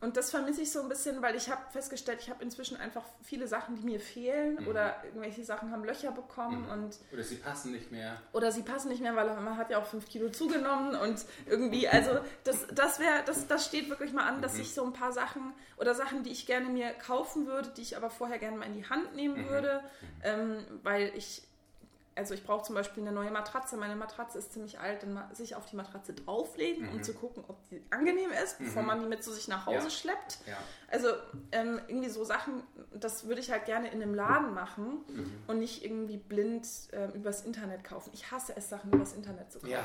Und 0.00 0.18
das 0.18 0.30
vermisse 0.30 0.60
ich 0.60 0.70
so 0.70 0.82
ein 0.82 0.90
bisschen, 0.90 1.22
weil 1.22 1.34
ich 1.36 1.50
habe 1.50 1.62
festgestellt, 1.70 2.18
ich 2.20 2.28
habe 2.28 2.42
inzwischen 2.44 2.76
einfach 2.76 3.02
viele 3.22 3.48
Sachen, 3.48 3.76
die 3.76 3.82
mir 3.82 3.98
fehlen 3.98 4.66
oder 4.68 5.02
irgendwelche 5.04 5.42
Sachen 5.42 5.70
haben 5.70 5.84
Löcher 5.84 6.12
bekommen 6.12 6.68
und 6.68 6.98
Oder 7.12 7.22
sie 7.24 7.36
passen 7.36 7.72
nicht 7.72 7.90
mehr. 7.90 8.20
oder 8.32 8.52
sie 8.52 8.62
passen 8.62 8.88
nicht 8.90 9.00
mehr, 9.00 9.16
weil 9.16 9.26
man 9.40 9.56
hat 9.56 9.70
ja 9.70 9.78
auch 9.78 9.86
fünf 9.86 10.06
Kilo 10.06 10.28
zugenommen 10.28 10.94
und 10.96 11.24
irgendwie, 11.46 11.88
also 11.88 12.10
das, 12.44 12.66
das 12.74 12.98
wäre, 13.00 13.22
das, 13.24 13.46
das 13.46 13.64
steht 13.64 13.88
wirklich 13.88 14.12
mal 14.12 14.28
an, 14.28 14.42
dass 14.42 14.58
ich 14.58 14.74
so 14.74 14.84
ein 14.84 14.92
paar 14.92 15.12
Sachen 15.12 15.54
oder 15.78 15.94
Sachen, 15.94 16.22
die 16.22 16.30
ich 16.30 16.46
gerne 16.46 16.66
mir 16.68 16.90
kaufen 16.92 17.46
würde, 17.46 17.70
die 17.70 17.82
ich 17.82 17.96
aber 17.96 18.10
vorher 18.10 18.38
gerne 18.38 18.58
mal 18.58 18.66
in 18.66 18.74
die 18.74 18.88
Hand 18.88 19.14
nehmen 19.16 19.48
würde, 19.48 19.82
ähm, 20.22 20.62
weil 20.82 21.10
ich, 21.16 21.42
also 22.16 22.34
ich 22.34 22.44
brauche 22.44 22.62
zum 22.64 22.74
Beispiel 22.74 23.02
eine 23.02 23.12
neue 23.12 23.30
Matratze. 23.30 23.76
Meine 23.76 23.94
Matratze 23.94 24.38
ist 24.38 24.52
ziemlich 24.52 24.80
alt, 24.80 25.02
dann 25.02 25.22
sich 25.34 25.54
auf 25.54 25.66
die 25.66 25.76
Matratze 25.76 26.14
drauflegen, 26.14 26.88
um 26.88 27.02
zu 27.02 27.12
gucken, 27.14 27.44
ob 27.46 27.62
die 27.68 27.82
angenehm 27.90 28.30
ist, 28.42 28.58
bevor 28.58 28.82
man 28.82 29.00
die 29.00 29.06
mit 29.06 29.22
zu 29.22 29.32
sich 29.32 29.48
nach 29.48 29.66
Hause 29.66 29.84
Ja. 29.84 29.90
schleppt. 29.90 30.38
Ja. 30.46 30.56
Also 30.90 31.08
ähm, 31.52 31.80
irgendwie 31.88 32.08
so 32.08 32.24
Sachen, 32.24 32.62
das 32.94 33.26
würde 33.28 33.40
ich 33.40 33.50
halt 33.50 33.66
gerne 33.66 33.90
in 33.92 34.02
einem 34.02 34.14
Laden 34.14 34.54
machen 34.54 35.04
und 35.46 35.58
nicht 35.58 35.84
irgendwie 35.84 36.16
blind 36.16 36.66
ähm, 36.92 37.12
übers 37.12 37.42
Internet 37.44 37.84
kaufen. 37.84 38.10
Ich 38.14 38.30
hasse 38.32 38.56
es, 38.56 38.68
Sachen 38.70 38.92
übers 38.92 39.12
Internet 39.12 39.52
zu 39.52 39.58
kaufen. 39.58 39.72
Ja. 39.72 39.84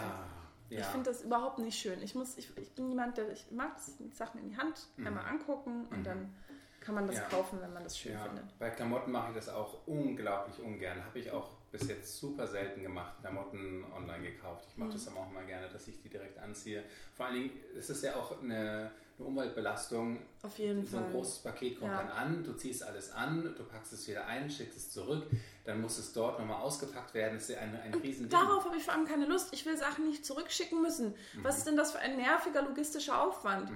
ja. 0.70 0.80
Ich 0.80 0.86
finde 0.86 1.10
das 1.12 1.24
überhaupt 1.24 1.60
nicht 1.60 1.78
schön. 1.80 2.02
Ich, 2.02 2.16
muss, 2.16 2.38
ich, 2.38 2.56
ich 2.58 2.72
bin 2.74 2.88
jemand, 2.88 3.18
der 3.18 3.30
ich 3.30 3.52
mag 3.52 3.72
Sachen 4.14 4.40
in 4.40 4.50
die 4.50 4.58
Hand 4.58 4.88
einmal 5.06 5.26
angucken 5.26 5.86
und 5.92 6.06
dann 6.06 6.34
kann 6.80 6.96
man 6.96 7.06
das 7.08 7.28
kaufen, 7.30 7.60
wenn 7.62 7.74
man 7.74 7.84
das 7.84 7.98
schön 8.00 8.18
findet. 8.18 8.58
bei 8.58 8.70
Klamotten 8.70 9.12
mache 9.12 9.30
ich 9.30 9.36
das 9.36 9.50
auch 9.50 9.86
unglaublich 9.86 10.60
ungern. 10.60 11.04
Habe 11.06 11.20
ich 11.20 11.30
auch 11.30 11.50
bis 11.72 11.88
jetzt 11.88 12.18
super 12.20 12.46
selten 12.48 12.82
gemacht, 12.84 13.14
Klamotten 13.22 13.86
online 13.96 14.32
gekauft. 14.32 14.66
Ich 14.70 14.78
mache 14.78 14.90
Mhm. 14.90 14.94
das 14.94 15.06
dann 15.06 15.18
auch 15.18 15.32
mal 15.32 15.46
gerne, 15.46 15.70
dass 15.70 15.88
ich 15.88 16.02
die 16.02 16.10
direkt 16.10 16.38
anziehe. 16.38 16.84
Vor 17.16 17.28
allen 17.28 17.36
Dingen 17.36 17.52
ist 17.76 17.90
es 17.90 18.02
ja 18.02 18.16
auch 18.16 18.42
eine, 18.42 18.92
eine 19.18 19.26
Umweltbelastung. 19.28 20.20
Auf 20.44 20.58
jeden 20.60 20.86
So 20.86 20.98
ein 20.98 21.04
Fall. 21.04 21.12
großes 21.14 21.40
Paket 21.40 21.80
kommt 21.80 21.92
Ja. 21.92 22.04
dann 22.04 22.10
an, 22.12 22.44
du 22.44 22.54
ziehst 22.54 22.84
alles 22.84 23.12
an, 23.14 23.44
du 23.58 23.64
packst 23.64 23.94
es 23.94 24.06
wieder 24.08 24.26
ein, 24.28 24.50
schickst 24.50 24.78
es 24.78 24.92
zurück, 24.92 25.28
dann 25.64 25.80
muss 25.82 25.98
es 25.98 26.12
dort 26.12 26.40
nochmal 26.40 26.62
ausgepackt 26.62 27.14
werden. 27.14 27.36
Das 27.36 27.44
ist 27.44 27.56
ja 27.56 27.62
ein, 27.62 27.80
ein 27.80 27.94
riesen. 27.94 28.28
Darauf 28.28 28.66
habe 28.66 28.76
ich 28.76 28.84
vor 28.84 28.94
allem 28.94 29.06
keine 29.06 29.26
Lust. 29.26 29.54
Ich 29.54 29.66
will 29.66 29.78
Sachen 29.78 30.08
nicht 30.08 30.26
zurückschicken 30.26 30.82
müssen. 30.82 31.16
Was 31.42 31.60
ist 31.60 31.68
denn 31.68 31.78
das 31.78 31.92
für 31.94 32.00
ein 32.00 32.18
nerviger 32.18 32.64
logistischer 32.64 33.22
Aufwand? 33.22 33.72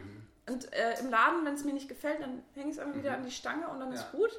Und 0.50 0.72
äh, 0.74 1.00
im 1.00 1.10
Laden, 1.10 1.46
wenn 1.46 1.54
es 1.56 1.64
mir 1.64 1.74
nicht 1.74 1.88
gefällt, 1.88 2.20
dann 2.22 2.44
hänge 2.56 2.70
ich 2.72 2.76
es 2.76 2.80
einfach 2.80 2.98
wieder 3.00 3.14
an 3.16 3.24
die 3.24 3.32
Stange 3.32 3.68
und 3.70 3.80
dann 3.80 3.94
Ja. 3.94 4.00
ist 4.02 4.12
gut. 4.12 4.30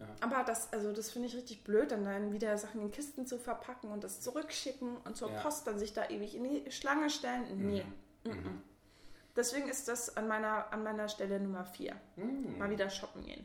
Ja. 0.00 0.06
Aber 0.20 0.42
das, 0.44 0.72
also 0.72 0.92
das 0.92 1.10
finde 1.10 1.28
ich 1.28 1.36
richtig 1.36 1.62
blöd, 1.62 1.92
dann, 1.92 2.04
dann 2.04 2.32
wieder 2.32 2.56
Sachen 2.56 2.80
in 2.80 2.90
Kisten 2.90 3.26
zu 3.26 3.38
verpacken 3.38 3.90
und 3.90 4.02
das 4.02 4.20
zurückschicken 4.20 4.96
und 5.04 5.16
zur 5.16 5.30
Ja. 5.30 5.40
Post 5.40 5.66
dann 5.66 5.78
sich 5.78 5.92
da 5.92 6.08
ewig 6.08 6.34
in 6.34 6.44
die 6.44 6.70
Schlange 6.70 7.10
stellen. 7.10 7.44
Nee. 7.58 7.84
Mhm. 8.24 8.62
Deswegen 9.36 9.68
ist 9.68 9.88
das 9.88 10.16
an 10.16 10.26
meiner, 10.26 10.72
an 10.72 10.82
meiner 10.82 11.08
Stelle 11.08 11.38
Nummer 11.38 11.64
4. 11.64 11.94
Mhm. 12.16 12.58
Mal 12.58 12.70
wieder 12.70 12.90
shoppen 12.90 13.24
gehen. 13.24 13.44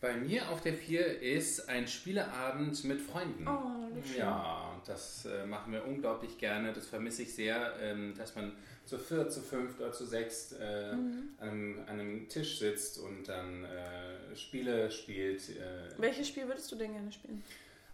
Bei 0.00 0.14
mir 0.14 0.48
auf 0.50 0.60
der 0.62 0.74
4 0.74 1.20
ist 1.20 1.68
ein 1.68 1.86
Spieleabend 1.86 2.84
mit 2.84 3.00
Freunden. 3.00 3.46
Oh, 3.46 4.02
schön. 4.02 4.18
Ja, 4.18 4.80
das 4.86 5.26
äh, 5.26 5.46
machen 5.46 5.72
wir 5.72 5.84
unglaublich 5.86 6.38
gerne. 6.38 6.72
Das 6.72 6.86
vermisse 6.86 7.22
ich 7.22 7.34
sehr, 7.34 7.74
ähm, 7.80 8.14
dass 8.16 8.34
man 8.34 8.52
zu 8.90 8.98
viert, 8.98 9.32
zu 9.32 9.40
fünft 9.40 9.78
oder 9.80 9.92
zu 9.92 10.04
sechst 10.04 10.56
äh, 10.60 10.92
Mhm. 10.92 11.28
an, 11.38 11.48
einem, 11.48 11.78
an 11.86 12.00
einem 12.00 12.28
Tisch 12.28 12.58
sitzt 12.58 12.98
und 12.98 13.28
dann 13.28 13.64
äh, 13.64 14.34
Spiele 14.36 14.90
spielt. 14.90 15.48
Äh, 15.50 15.88
Welches 15.98 16.26
Spiel 16.28 16.48
würdest 16.48 16.70
du 16.72 16.76
denn 16.76 16.92
gerne 16.92 17.12
spielen? 17.12 17.42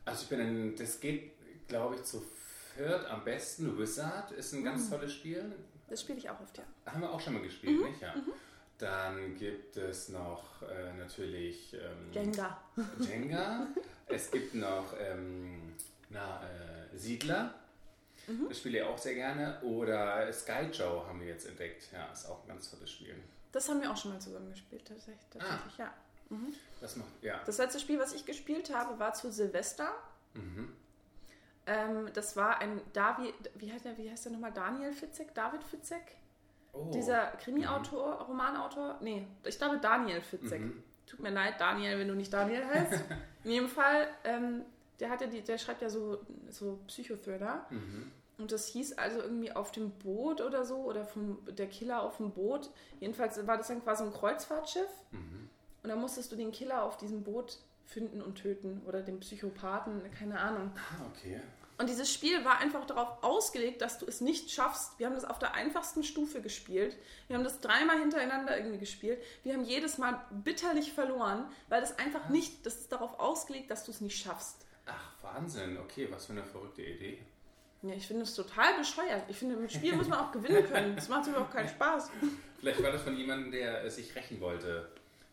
also 0.07 0.23
ich 0.23 0.29
bin 0.29 0.41
ein, 0.41 0.75
das 0.77 0.99
geht, 1.01 1.33
glaube 1.69 1.97
ich, 1.97 2.03
zu 2.05 2.23
viert 2.75 3.05
am 3.11 3.25
besten. 3.25 3.79
Wizard 3.79 4.33
ist 4.33 4.55
ein 4.55 4.61
Mhm. 4.61 4.65
ganz 4.65 4.89
tolles 4.89 5.13
Spiel. 5.13 5.45
Das 5.89 6.01
spiele 6.01 6.19
ich 6.19 6.31
auch 6.31 6.41
oft, 6.41 6.57
ja. 6.57 6.65
Haben 6.87 7.03
wir 7.03 7.11
auch 7.13 7.21
schon 7.21 7.35
mal 7.35 7.43
gespielt, 7.43 7.79
Mhm. 7.79 7.89
nicht? 7.89 8.01
Ja. 8.01 8.15
Dann 8.79 9.37
gibt 9.37 9.77
es 9.77 10.09
noch 10.09 10.63
äh, 10.63 10.93
natürlich 10.99 11.75
ähm, 11.75 12.11
Jenga. 12.13 12.59
Jenga. 13.01 13.67
es 14.09 14.31
gibt 14.31 14.55
noch 14.55 14.95
ähm, 14.99 15.75
na, 16.09 16.41
äh, 16.43 16.97
Siedler. 16.97 17.55
Mhm. 18.27 18.49
Das 18.49 18.59
spiele 18.59 18.79
ich 18.79 18.85
auch 18.85 18.99
sehr 18.99 19.15
gerne. 19.15 19.61
Oder 19.63 20.33
Sky 20.33 20.67
Joe 20.73 21.07
haben 21.07 21.21
wir 21.21 21.29
jetzt 21.29 21.47
entdeckt. 21.47 21.89
Ja, 21.93 22.07
ist 22.13 22.27
auch 22.27 22.43
ein 22.43 22.49
ganz 22.49 22.71
tolles 22.71 22.91
Spiel. 22.91 23.15
Das 23.53 23.69
haben 23.69 23.81
wir 23.81 23.91
auch 23.91 23.97
schon 23.97 24.13
mal 24.13 24.21
zusammen 24.21 24.51
gespielt, 24.51 24.85
tatsächlich. 24.87 25.25
Ah. 25.39 25.39
tatsächlich 25.39 25.79
ja. 25.79 25.95
Das 26.81 26.97
macht, 26.97 27.23
ja. 27.23 27.41
Das 27.47 27.59
letzte 27.59 27.79
Spiel, 27.81 27.99
was 27.99 28.13
ich 28.13 28.27
gespielt 28.27 28.75
habe, 28.75 28.99
war 28.99 29.15
zu 29.15 29.31
Silvester. 29.31 29.95
Mhm. 30.35 30.73
Ähm, 31.67 32.11
das 32.15 32.37
war 32.37 32.61
ein 32.61 32.81
David, 32.93 33.35
wie 33.55 33.73
heißt 33.73 33.85
der, 33.85 33.97
wie 33.99 34.11
heißt 34.11 34.25
der 34.25 34.33
nochmal? 34.33 34.53
Daniel 34.53 34.93
Fitzek? 34.93 35.35
David 35.35 35.65
Fitzek? 35.65 36.17
Oh. 36.73 36.91
Dieser 36.93 37.29
Krimi-Autor, 37.43 38.23
Romanautor? 38.23 38.99
Nee, 39.01 39.27
ich 39.45 39.59
glaube 39.59 39.79
Daniel 39.79 40.21
Fitzek. 40.21 40.61
Mhm. 40.61 40.83
Tut 41.07 41.21
mir 41.21 41.31
leid, 41.31 41.61
Daniel, 41.61 41.99
wenn 41.99 42.09
du 42.09 42.15
nicht 42.15 42.33
Daniel 42.33 42.65
heißt. 42.67 43.05
In 43.45 43.51
jedem 43.51 43.69
Fall, 43.69 44.09
ähm, 44.25 44.63
der, 45.01 45.11
hat 45.11 45.21
ja 45.21 45.27
die, 45.29 45.43
der 45.43 45.59
schreibt 45.59 45.83
ja 45.83 45.89
so, 45.89 46.25
so 46.51 46.81
Psychothriller. 46.87 47.67
Mhm. 47.71 48.13
Und 48.39 48.53
das 48.53 48.67
hieß 48.69 48.99
also 48.99 49.21
irgendwie 49.21 49.53
auf 49.53 49.73
dem 49.73 49.91
Boot 49.91 50.41
oder 50.41 50.65
so, 50.65 50.77
oder 50.77 51.05
vom, 51.05 51.39
der 51.47 51.69
Killer 51.69 52.03
auf 52.03 52.19
dem 52.19 52.33
Boot. 52.33 52.71
Jedenfalls 53.01 53.47
war 53.47 53.57
das 53.57 53.69
dann 53.69 53.83
quasi 53.83 54.03
ein 54.05 54.13
Kreuzfahrtschiff. 54.13 54.91
Mhm. 55.11 55.49
Und 55.83 55.89
dann 55.89 56.01
musstest 56.01 56.33
du 56.33 56.37
den 56.37 56.53
Killer 56.53 56.83
auf 56.83 56.97
diesem 56.97 57.23
Boot 57.23 57.59
finden 57.87 58.21
und 58.21 58.37
töten. 58.37 58.83
Oder 58.87 59.03
den 59.03 59.21
Psychopathen, 59.21 60.03
keine 60.11 60.39
Ahnung. 60.39 60.73
Ah, 60.75 61.07
okay. 61.11 61.41
Und 61.79 61.91
dieses 61.91 62.13
Spiel 62.13 62.45
war 62.45 62.59
einfach 62.59 62.87
darauf 62.87 63.23
ausgelegt, 63.23 63.83
dass 63.83 63.99
du 63.99 64.07
es 64.07 64.21
nicht 64.21 64.51
schaffst. 64.51 64.99
Wir 64.99 65.07
haben 65.07 65.15
das 65.15 65.27
auf 65.27 65.39
der 65.39 65.55
einfachsten 65.55 66.05
Stufe 66.05 66.41
gespielt. 66.41 66.97
Wir 67.29 67.37
haben 67.37 67.45
das 67.45 67.61
dreimal 67.61 67.99
hintereinander 67.99 68.57
irgendwie 68.57 68.79
gespielt. 68.79 69.23
Wir 69.43 69.53
haben 69.55 69.65
jedes 69.65 69.99
Mal 69.99 70.25
bitterlich 70.31 70.93
verloren, 70.93 71.47
weil 71.69 71.83
das 71.83 71.99
einfach 71.99 72.31
nicht, 72.31 72.65
das 72.65 72.77
ist 72.77 72.93
darauf 72.93 73.21
ausgelegt, 73.21 73.71
dass 73.71 73.85
du 73.85 73.91
es 73.91 74.01
nicht 74.01 74.19
schaffst. 74.19 74.67
Ach, 74.87 75.23
Wahnsinn. 75.23 75.77
Okay, 75.79 76.09
was 76.11 76.27
für 76.27 76.33
eine 76.33 76.45
verrückte 76.45 76.83
Idee. 76.83 77.19
Ja, 77.83 77.95
ich 77.95 78.07
finde 78.07 78.23
es 78.23 78.35
total 78.35 78.79
bescheuert. 78.79 79.23
Ich 79.29 79.37
finde, 79.37 79.57
mit 79.57 79.73
Spiel 79.73 79.95
muss 79.95 80.09
man 80.09 80.19
auch 80.19 80.33
gewinnen 80.33 80.67
können. 80.67 80.97
Das 80.97 81.09
macht 81.09 81.29
überhaupt 81.29 81.53
keinen 81.53 81.69
Spaß. 81.69 82.11
Vielleicht 82.59 82.83
war 82.83 82.91
das 82.93 83.03
von 83.03 83.17
jemandem, 83.17 83.53
der 83.53 83.85
äh, 83.85 83.91
sich 83.91 84.15
rächen 84.17 84.41
wollte 84.41 84.89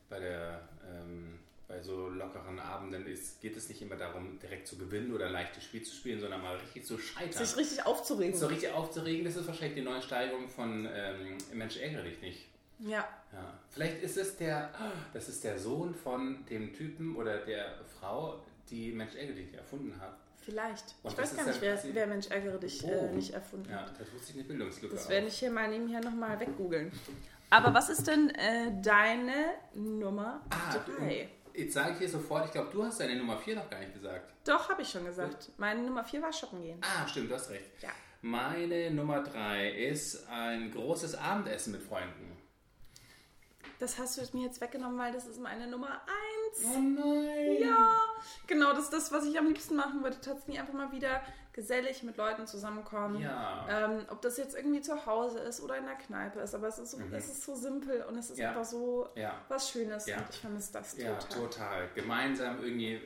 bei 0.10 0.20
der. 0.20 0.62
Ähm, 0.88 1.40
bei 1.66 1.82
so 1.82 2.10
lockeren 2.10 2.60
Abenden 2.60 3.08
ist, 3.08 3.42
geht 3.42 3.56
es 3.58 3.68
nicht 3.70 3.82
immer 3.82 3.96
darum, 3.96 4.38
direkt 4.38 4.68
zu 4.68 4.78
gewinnen 4.78 5.12
oder 5.14 5.28
ein 5.28 5.32
leichtes 5.32 5.64
Spiel 5.64 5.82
zu 5.82 5.96
spielen, 5.96 6.20
sondern 6.20 6.42
mal 6.42 6.58
richtig 6.58 6.86
zu 6.86 7.00
scheitern. 7.00 7.46
Sich 7.46 7.58
richtig 7.58 7.86
aufzuregen. 7.86 8.38
So 8.38 8.46
richtig 8.48 8.70
aufzuregen, 8.72 9.26
das 9.26 9.38
ist 9.38 9.48
wahrscheinlich 9.48 9.76
die 9.76 9.82
neue 9.82 10.02
Steigerung 10.02 10.48
von 10.50 10.88
ähm, 10.94 11.38
Mensch 11.54 11.78
ärgere 11.78 12.04
dich 12.04 12.22
nicht. 12.22 12.46
Ja, 12.80 13.08
Ja. 13.32 13.54
Vielleicht 13.72 14.04
ist 14.04 14.18
es 14.18 14.36
der, 14.38 14.70
das 15.14 15.30
ist 15.30 15.44
der 15.44 15.58
Sohn 15.58 15.96
von 15.96 16.46
dem 16.48 16.74
Typen 16.74 17.16
oder 17.16 17.38
der 17.38 17.74
Frau, 18.00 18.44
die 18.70 18.92
Mensch 18.92 19.16
ärgere 19.16 19.36
dich 19.36 19.54
erfunden 19.54 20.00
hat. 20.00 20.18
Vielleicht. 20.46 20.96
Und 21.04 21.12
ich 21.12 21.16
das 21.18 21.32
weiß 21.32 21.38
gar 21.38 21.48
nicht, 21.48 21.62
wer, 21.62 21.80
wer 21.94 22.08
Mensch 22.08 22.28
ärgere 22.28 22.58
dich 22.60 22.84
äh, 22.86 23.12
nicht 23.12 23.34
erfunden 23.34 23.70
Ja, 23.70 23.82
hat. 23.82 24.00
da 24.00 24.04
tut 24.04 24.24
sich 24.24 24.36
eine 24.36 24.44
Bildungslücke 24.44 24.96
Das 24.96 25.10
werde 25.10 25.28
ich 25.28 25.38
hier 25.40 25.52
mal 25.52 25.68
nebenher 25.70 26.02
nochmal 26.02 26.40
weggoogeln. 26.40 26.92
Aber 27.50 27.74
was 27.74 27.90
ist 27.90 28.08
denn 28.08 28.30
äh, 28.32 28.72
deine 28.82 29.34
Nummer 29.76 30.42
Ah, 30.50 30.76
3? 31.00 31.30
Jetzt 31.56 31.74
sage 31.74 31.92
ich 31.94 31.98
hier 32.00 32.10
sofort, 32.10 32.46
ich 32.46 32.52
glaube, 32.52 32.70
du 32.72 32.84
hast 32.84 33.00
deine 33.00 33.16
Nummer 33.16 33.38
4 33.38 33.56
noch 33.56 33.70
gar 33.70 33.80
nicht 33.80 33.94
gesagt. 33.94 34.34
Doch, 34.44 34.70
habe 34.70 34.82
ich 34.82 34.90
schon 34.90 35.06
gesagt. 35.06 35.52
Meine 35.58 35.82
Nummer 35.84 36.04
4 36.04 36.22
war 36.22 36.34
shoppen 36.34 36.62
gehen. 36.64 36.82
Ah, 36.82 37.08
stimmt, 37.08 37.30
du 37.30 37.36
hast 37.36 37.50
recht. 37.52 37.70
Ja. 37.82 37.90
Meine 38.22 38.90
Nummer 38.90 39.22
3 39.22 39.70
ist 39.72 40.28
ein 40.30 40.72
großes 40.72 41.14
Abendessen 41.16 41.74
mit 41.74 41.84
Freunden. 41.84 42.33
Das 43.84 44.00
hast 44.00 44.18
du 44.34 44.38
mir 44.38 44.46
jetzt 44.46 44.62
weggenommen, 44.62 44.98
weil 44.98 45.12
das 45.12 45.28
ist 45.28 45.42
meine 45.42 45.68
Nummer 45.68 46.00
1. 46.56 46.66
Oh 46.74 46.80
nein! 46.80 47.58
Ja, 47.60 48.00
genau, 48.48 48.70
das 48.72 48.86
ist 48.86 48.94
das, 48.94 49.12
was 49.12 49.26
ich 49.26 49.38
am 49.38 49.48
liebsten 49.48 49.76
machen 49.76 50.02
würde. 50.02 50.16
Tatsächlich 50.22 50.58
einfach 50.58 50.74
mal 50.74 50.90
wieder 50.94 51.22
gesellig 51.52 52.02
mit 52.02 52.16
Leuten 52.16 52.48
zusammenkommen. 52.48 53.20
Ja. 53.22 53.68
Ähm, 53.70 54.06
ob 54.10 54.22
das 54.22 54.38
jetzt 54.38 54.56
irgendwie 54.56 54.80
zu 54.80 55.06
Hause 55.06 55.40
ist 55.40 55.60
oder 55.62 55.76
in 55.78 55.84
der 55.86 55.96
Kneipe 55.96 56.40
ist, 56.40 56.56
aber 56.56 56.70
es 56.70 56.80
ist 56.80 56.92
so, 56.92 56.98
es 57.12 57.28
ist 57.28 57.44
so 57.44 57.56
simpel 57.56 58.04
und 58.08 58.18
es 58.18 58.30
ist 58.30 58.38
Mhm. 58.38 58.44
Ja. 58.44 58.50
einfach 58.52 58.64
so 58.64 59.10
Ja. 59.16 59.36
was 59.50 59.70
Schönes 59.70 60.06
Ja. 60.08 60.16
und 60.20 60.30
ich 60.30 60.38
vermisse 60.40 60.72
das 60.72 60.98
Ja, 60.98 61.16
total. 61.16 61.42
total. 61.50 61.90
Gemeinsam 61.94 62.64
irgendwie, 62.64 63.02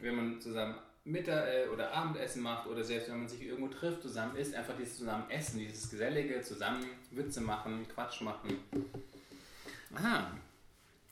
wenn 0.00 0.14
man 0.14 0.40
zusammen 0.40 0.76
Mittag- 1.04 1.48
äh, 1.48 1.66
oder 1.68 1.92
Abendessen 1.92 2.42
macht 2.42 2.68
oder 2.68 2.84
selbst 2.84 3.08
wenn 3.10 3.18
man 3.18 3.28
sich 3.28 3.42
irgendwo 3.42 3.66
trifft, 3.74 4.02
zusammen 4.02 4.36
isst, 4.36 4.54
einfach 4.54 4.76
dieses 4.78 4.98
zusammen 4.98 5.28
Essen, 5.30 5.58
dieses 5.58 5.90
Gesellige, 5.90 6.40
zusammen 6.42 6.84
Witze 7.10 7.40
machen, 7.40 7.86
Quatsch 7.92 8.20
machen. 8.20 8.62
Aha. 9.94 10.36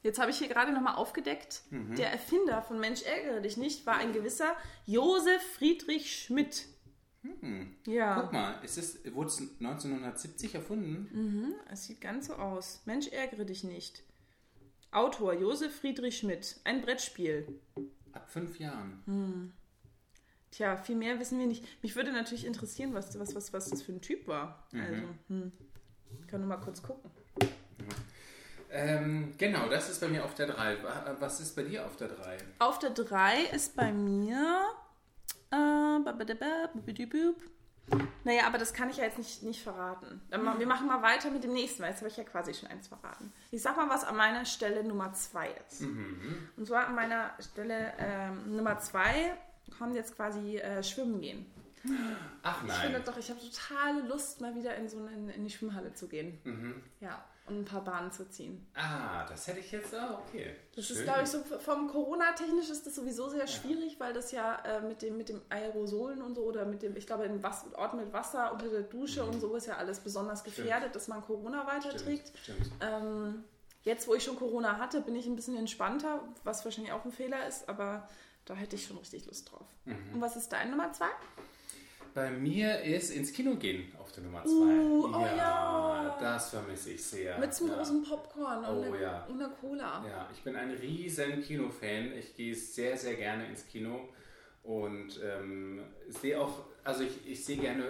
Jetzt 0.03 0.19
habe 0.21 0.31
ich 0.31 0.39
hier 0.39 0.49
gerade 0.49 0.73
nochmal 0.73 0.95
aufgedeckt, 0.95 1.63
Mhm. 1.71 1.97
der 1.97 2.11
Erfinder 2.13 2.63
von 2.63 2.79
Mensch 2.79 3.03
ärgere 3.03 3.41
dich 3.41 3.57
nicht 3.57 3.85
war 3.87 3.97
ein 3.97 4.13
gewisser 4.13 4.57
Josef 4.87 5.43
Friedrich 5.57 6.13
Schmidt. 6.23 6.67
Ja, 7.85 8.21
Guck 8.23 8.33
mal, 8.33 8.61
ist 8.63 8.79
es, 8.79 9.01
wurde 9.13 9.29
es 9.29 9.41
1970 9.61 10.55
erfunden? 10.55 11.09
Mhm. 11.13 11.55
es 11.71 11.85
sieht 11.85 12.01
ganz 12.01 12.29
so 12.29 12.35
aus. 12.35 12.81
Mensch 12.87 13.09
ärgere 13.09 13.45
dich 13.45 13.65
nicht. 13.65 14.03
Autor 14.93 15.35
Josef 15.35 15.75
Friedrich 15.81 16.17
Schmidt. 16.19 16.61
Ein 16.65 16.81
Brettspiel. 16.81 17.61
Ab 18.13 18.31
fünf 18.31 18.59
Jahren. 18.59 19.03
Hm. 19.05 19.53
Tja, 20.51 20.77
viel 20.79 20.97
mehr 20.97 21.19
wissen 21.21 21.39
wir 21.39 21.47
nicht. 21.47 21.65
Mich 21.83 21.95
würde 21.97 22.11
natürlich 22.13 22.47
interessieren, 22.47 22.95
was, 22.95 23.19
was, 23.19 23.35
was, 23.35 23.53
was 23.53 23.69
das 23.69 23.83
für 23.83 23.93
ein 23.93 24.01
Typ 24.01 24.27
war. 24.27 24.67
Also, 24.73 25.03
hm. 25.29 25.53
Ich 26.21 26.27
kann 26.29 26.41
nur 26.41 26.49
mal 26.49 26.57
kurz 26.57 26.83
gucken. 26.83 27.11
Ähm, 28.71 29.35
genau, 29.39 29.69
das 29.69 29.89
ist 29.89 30.01
bei 30.01 30.09
mir 30.09 30.25
auf 30.25 30.35
der 30.35 30.49
3. 30.49 30.77
Was 31.21 31.41
ist 31.41 31.57
bei 31.57 31.63
dir 31.63 31.87
auf 31.87 31.97
der 31.97 32.09
3? 32.09 32.39
Auf 32.59 32.79
der 32.79 32.91
3 32.91 33.43
ist 33.53 33.75
bei 33.77 33.93
mir. 33.93 34.65
Äh, 35.51 35.99
naja, 38.25 38.47
aber 38.47 38.59
das 38.59 38.75
kann 38.75 38.91
ich 38.91 38.99
ja 38.99 39.05
jetzt 39.05 39.17
nicht, 39.17 39.43
nicht 39.43 39.63
verraten. 39.63 40.21
Wir 40.29 40.67
machen 40.67 40.87
mal 40.87 41.01
weiter 41.01 41.31
mit 41.31 41.45
dem 41.45 41.55
nächsten, 41.55 41.83
weil 41.83 41.91
jetzt 41.91 42.01
habe 42.01 42.09
ich 42.09 42.17
ja 42.19 42.25
quasi 42.25 42.53
schon 42.53 42.69
eins 42.69 42.89
verraten. 42.89 43.33
Ich 43.51 43.63
sag 43.63 43.77
mal, 43.77 43.89
was 43.89 44.05
an 44.05 44.17
meiner 44.17 44.45
Stelle 44.45 44.85
Nummer 44.85 45.13
2 45.13 45.49
ist. 45.69 45.83
Und 46.57 46.67
zwar 46.67 46.87
an 46.87 46.95
meiner 46.95 47.31
Stelle 47.41 47.93
ähm, 47.99 48.55
Nummer 48.57 48.79
2 48.79 49.33
kommt 49.79 49.95
jetzt 49.95 50.15
quasi 50.17 50.59
äh, 50.59 50.83
schwimmen 50.83 51.21
gehen. 51.21 51.47
Ach 52.43 52.63
Ich 52.67 52.73
finde 52.75 52.99
nein. 52.99 53.05
doch, 53.07 53.17
ich 53.17 53.31
habe 53.31 53.41
totale 53.41 54.03
Lust, 54.07 54.41
mal 54.41 54.55
wieder 54.55 54.75
in 54.77 54.89
so 54.89 54.99
eine, 54.99 55.13
in, 55.13 55.29
in 55.31 55.45
die 55.45 55.51
Schwimmhalle 55.51 55.95
zu 55.95 56.09
gehen. 56.09 56.39
Mhm. 56.45 56.83
Ja, 57.01 57.25
und 57.49 57.61
ein 57.61 57.65
paar 57.65 57.83
Bahnen 57.83 58.11
zu 58.11 58.29
ziehen. 58.29 58.67
Ah, 58.75 59.25
das 59.27 59.47
hätte 59.47 59.61
ich 59.61 59.71
jetzt 59.73 59.95
auch. 59.95 60.21
Okay. 60.29 60.55
Das 60.75 60.87
Schön. 60.87 60.97
ist, 60.97 61.05
glaube 61.05 61.23
ich, 61.23 61.29
so 61.29 61.39
vom 61.41 61.89
Corona-technisch 61.89 62.71
ist 62.71 62.87
das 62.87 62.95
sowieso 62.95 63.29
sehr 63.29 63.47
schwierig, 63.47 63.99
weil 63.99 64.13
das 64.13 64.33
ja 64.33 64.57
äh, 64.65 64.81
mit, 64.81 65.03
dem, 65.03 65.17
mit 65.17 65.29
dem 65.29 65.41
Aerosolen 65.49 66.23
und 66.23 66.35
so 66.35 66.43
oder 66.43 66.65
mit 66.65 66.83
dem, 66.83 66.97
ich 66.97 67.07
glaube, 67.07 67.25
in 67.25 67.43
Was 67.43 67.65
Orten 67.75 67.99
mit 67.99 68.13
Wasser 68.13 68.53
unter 68.53 68.69
der 68.69 68.83
Dusche 68.83 69.25
und 69.25 69.41
so 69.41 69.55
ist 69.57 69.67
ja 69.67 69.77
alles 69.77 70.01
besonders 70.01 70.45
gefährdet, 70.45 70.95
dass 70.95 71.09
man 71.09 71.23
Corona 71.23 71.67
weiterträgt. 71.67 72.33
Stimmt, 72.39 72.59
stimmt. 72.59 72.73
Ähm, 72.81 73.45
jetzt, 73.83 74.07
wo 74.09 74.15
ich 74.15 74.25
schon 74.25 74.37
Corona 74.37 74.79
hatte, 74.79 75.01
bin 75.01 75.17
ich 75.17 75.27
ein 75.27 75.37
bisschen 75.37 75.57
entspannter, 75.57 76.23
was 76.45 76.65
wahrscheinlich 76.65 76.93
auch 76.93 77.05
ein 77.05 77.13
Fehler 77.13 77.47
ist, 77.47 77.69
aber 77.69 78.09
da 78.45 78.55
hätte 78.55 78.77
ich 78.77 78.87
schon 78.87 78.99
richtig 78.99 79.27
Lust 79.27 79.51
drauf. 79.51 79.67
Mhm. 79.85 80.15
Und 80.15 80.21
was 80.21 80.37
ist 80.37 80.51
dein 80.51 80.71
Nummer 80.71 80.93
zwei? 80.93 81.11
Bei 82.15 82.31
mir 82.31 82.83
ist 82.83 83.11
ins 83.11 83.33
Kino 83.33 83.55
gehen 83.57 83.93
auf 83.99 84.13
der 84.13 84.25
Nummer 84.25 84.43
2. 84.45 84.51
Uh, 84.51 85.13
oh 85.15 85.21
ja. 85.37 86.17
das 86.21 86.51
vermisse 86.51 86.91
ich 86.91 87.05
sehr. 87.05 87.39
Mit 87.39 87.55
zum 87.55 87.69
ja. 87.69 87.77
großen 87.77 88.03
Popcorn 88.03 88.65
und, 88.65 88.77
Oh 88.77 88.83
einer, 88.83 89.01
ja. 89.01 89.25
und 89.27 89.41
einer 89.41 89.51
Cola. 89.51 90.05
Ja, 90.07 90.29
ich 90.33 90.43
bin 90.43 90.57
ein 90.57 90.71
riesen 90.71 91.43
Kinofan. 91.43 92.13
Ich 92.19 92.35
gehe 92.35 92.55
sehr, 92.55 92.97
sehr 92.97 93.15
gerne 93.15 93.47
ins 93.47 93.67
Kino 93.67 94.09
und 94.63 95.21
ähm, 95.25 95.81
sehe 96.09 96.41
auch, 96.41 96.65
also 96.85 97.05
ich, 97.05 97.27
ich 97.27 97.45
sehe 97.45 97.57
gerne 97.57 97.85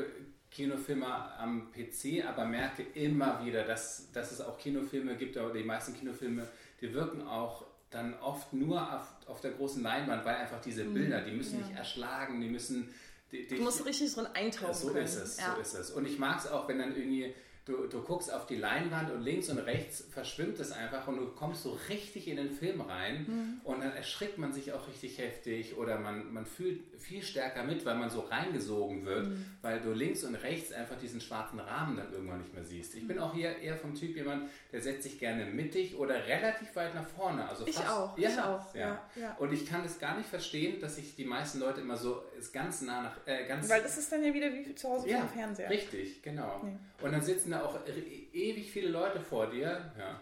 Kinofilme 0.50 1.06
am 1.06 1.70
PC, 1.72 2.24
aber 2.26 2.44
merke 2.44 2.82
immer 2.94 3.44
wieder, 3.44 3.64
dass, 3.64 4.10
dass 4.12 4.32
es 4.32 4.40
auch 4.40 4.58
Kinofilme 4.58 5.16
gibt, 5.16 5.36
aber 5.36 5.52
die 5.52 5.64
meisten 5.64 5.94
Kinofilme, 5.94 6.46
die 6.80 6.92
wirken 6.94 7.22
auch 7.22 7.64
dann 7.90 8.14
oft 8.20 8.52
nur 8.52 8.80
auf, 8.80 9.08
auf 9.26 9.40
der 9.40 9.52
großen 9.52 9.82
Leinwand, 9.82 10.24
weil 10.24 10.36
einfach 10.36 10.60
diese 10.60 10.84
Bilder, 10.84 11.22
die 11.22 11.32
müssen 11.32 11.60
ja. 11.60 11.66
nicht 11.66 11.76
erschlagen, 11.76 12.40
die 12.40 12.48
müssen... 12.48 12.92
Die, 13.33 13.47
die, 13.47 13.57
Du 13.57 13.62
musst 13.62 13.85
richtig 13.85 14.14
drin 14.14 14.26
eintauchen 14.35 14.74
so 14.74 14.89
können. 14.89 15.05
ist 15.05 15.16
es, 15.16 15.39
ja. 15.39 15.55
so 15.55 15.61
ist 15.61 15.74
es. 15.74 15.91
Und 15.91 16.07
ich 16.07 16.18
mag 16.18 16.39
es 16.39 16.47
auch, 16.51 16.66
wenn 16.68 16.79
dann 16.79 16.97
irgendwie, 16.97 17.35
du, 17.68 17.86
du 17.86 18.02
guckst 18.02 18.32
auf 18.32 18.46
die 18.46 18.56
Leinwand 18.56 19.10
und 19.12 19.22
links 19.22 19.48
und 19.50 19.58
rechts 19.58 20.04
verschwimmt 20.10 20.58
es 20.58 20.72
einfach 20.72 21.06
und 21.06 21.18
du 21.18 21.26
kommst 21.28 21.62
so 21.62 21.78
richtig 21.88 22.26
in 22.26 22.36
den 22.36 22.50
Film 22.50 22.80
rein 22.80 23.26
Mhm. 23.28 23.60
und 23.64 23.80
dann 23.82 23.92
erschrickt 23.92 24.38
man 24.38 24.52
sich 24.52 24.72
auch 24.72 24.88
richtig 24.88 25.18
heftig 25.18 25.76
oder 25.76 25.98
man, 26.00 26.32
man 26.32 26.46
fühlt 26.46 26.80
viel 26.98 27.22
stärker 27.22 27.62
mit, 27.64 27.84
weil 27.84 27.96
man 27.96 28.10
so 28.10 28.20
reingesogen 28.20 29.04
wird, 29.04 29.28
Mhm. 29.28 29.44
weil 29.62 29.80
du 29.80 29.92
links 29.92 30.24
und 30.24 30.34
rechts 30.34 30.72
einfach 30.72 30.96
diesen 30.98 31.20
schwarzen 31.20 31.60
Rahmen 31.60 31.96
dann 31.96 32.12
irgendwann 32.12 32.40
nicht 32.40 32.54
mehr 32.54 32.64
siehst. 32.64 32.94
Ich 32.94 33.06
bin 33.06 33.18
auch 33.18 33.34
hier 33.34 33.56
eher 33.58 33.76
vom 33.76 33.94
Typ 33.94 34.16
jemand, 34.16 34.48
der 34.72 34.80
setzt 34.80 35.02
sich 35.04 35.18
gerne 35.18 35.44
mittig 35.46 35.96
oder 35.96 36.26
relativ 36.26 36.74
weit 36.76 36.94
nach 36.94 37.06
vorne. 37.06 37.48
Also 37.48 37.66
Ich 37.66 37.76
fast, 37.76 37.88
auch, 37.90 38.18
ja, 38.18 38.28
ich 38.30 38.38
auch, 38.40 38.74
Ja. 38.74 39.02
ja. 39.16 39.36
Und 39.38 39.52
ich 39.52 39.66
kann 39.66 39.84
es 39.84 39.98
gar 39.98 40.16
nicht 40.16 40.28
verstehen, 40.28 40.80
dass 40.80 40.96
sich 40.96 41.14
die 41.14 41.24
meisten 41.24 41.60
Leute 41.60 41.80
immer 41.80 41.96
so 41.96 42.22
ist 42.38 42.52
ganz 42.52 42.80
nah 42.82 43.02
nach, 43.02 43.16
äh, 43.26 43.46
ganz 43.46 43.68
Weil 43.68 43.82
das 43.82 43.98
ist 43.98 44.10
dann 44.10 44.24
ja 44.24 44.32
wieder 44.32 44.52
wie 44.52 44.74
zu 44.74 44.88
Hause 44.88 45.08
ja, 45.10 45.18
vom 45.20 45.28
Fernseher. 45.28 45.70
Richtig, 45.70 46.22
genau. 46.22 46.62
Nee. 46.64 46.76
Und 47.02 47.12
dann 47.12 47.22
sitzen 47.22 47.50
da 47.52 47.57
auch 47.64 47.78
e- 47.86 48.28
ewig 48.32 48.70
viele 48.70 48.88
Leute 48.88 49.20
vor 49.20 49.46
dir. 49.48 49.92
Ja. 49.98 50.20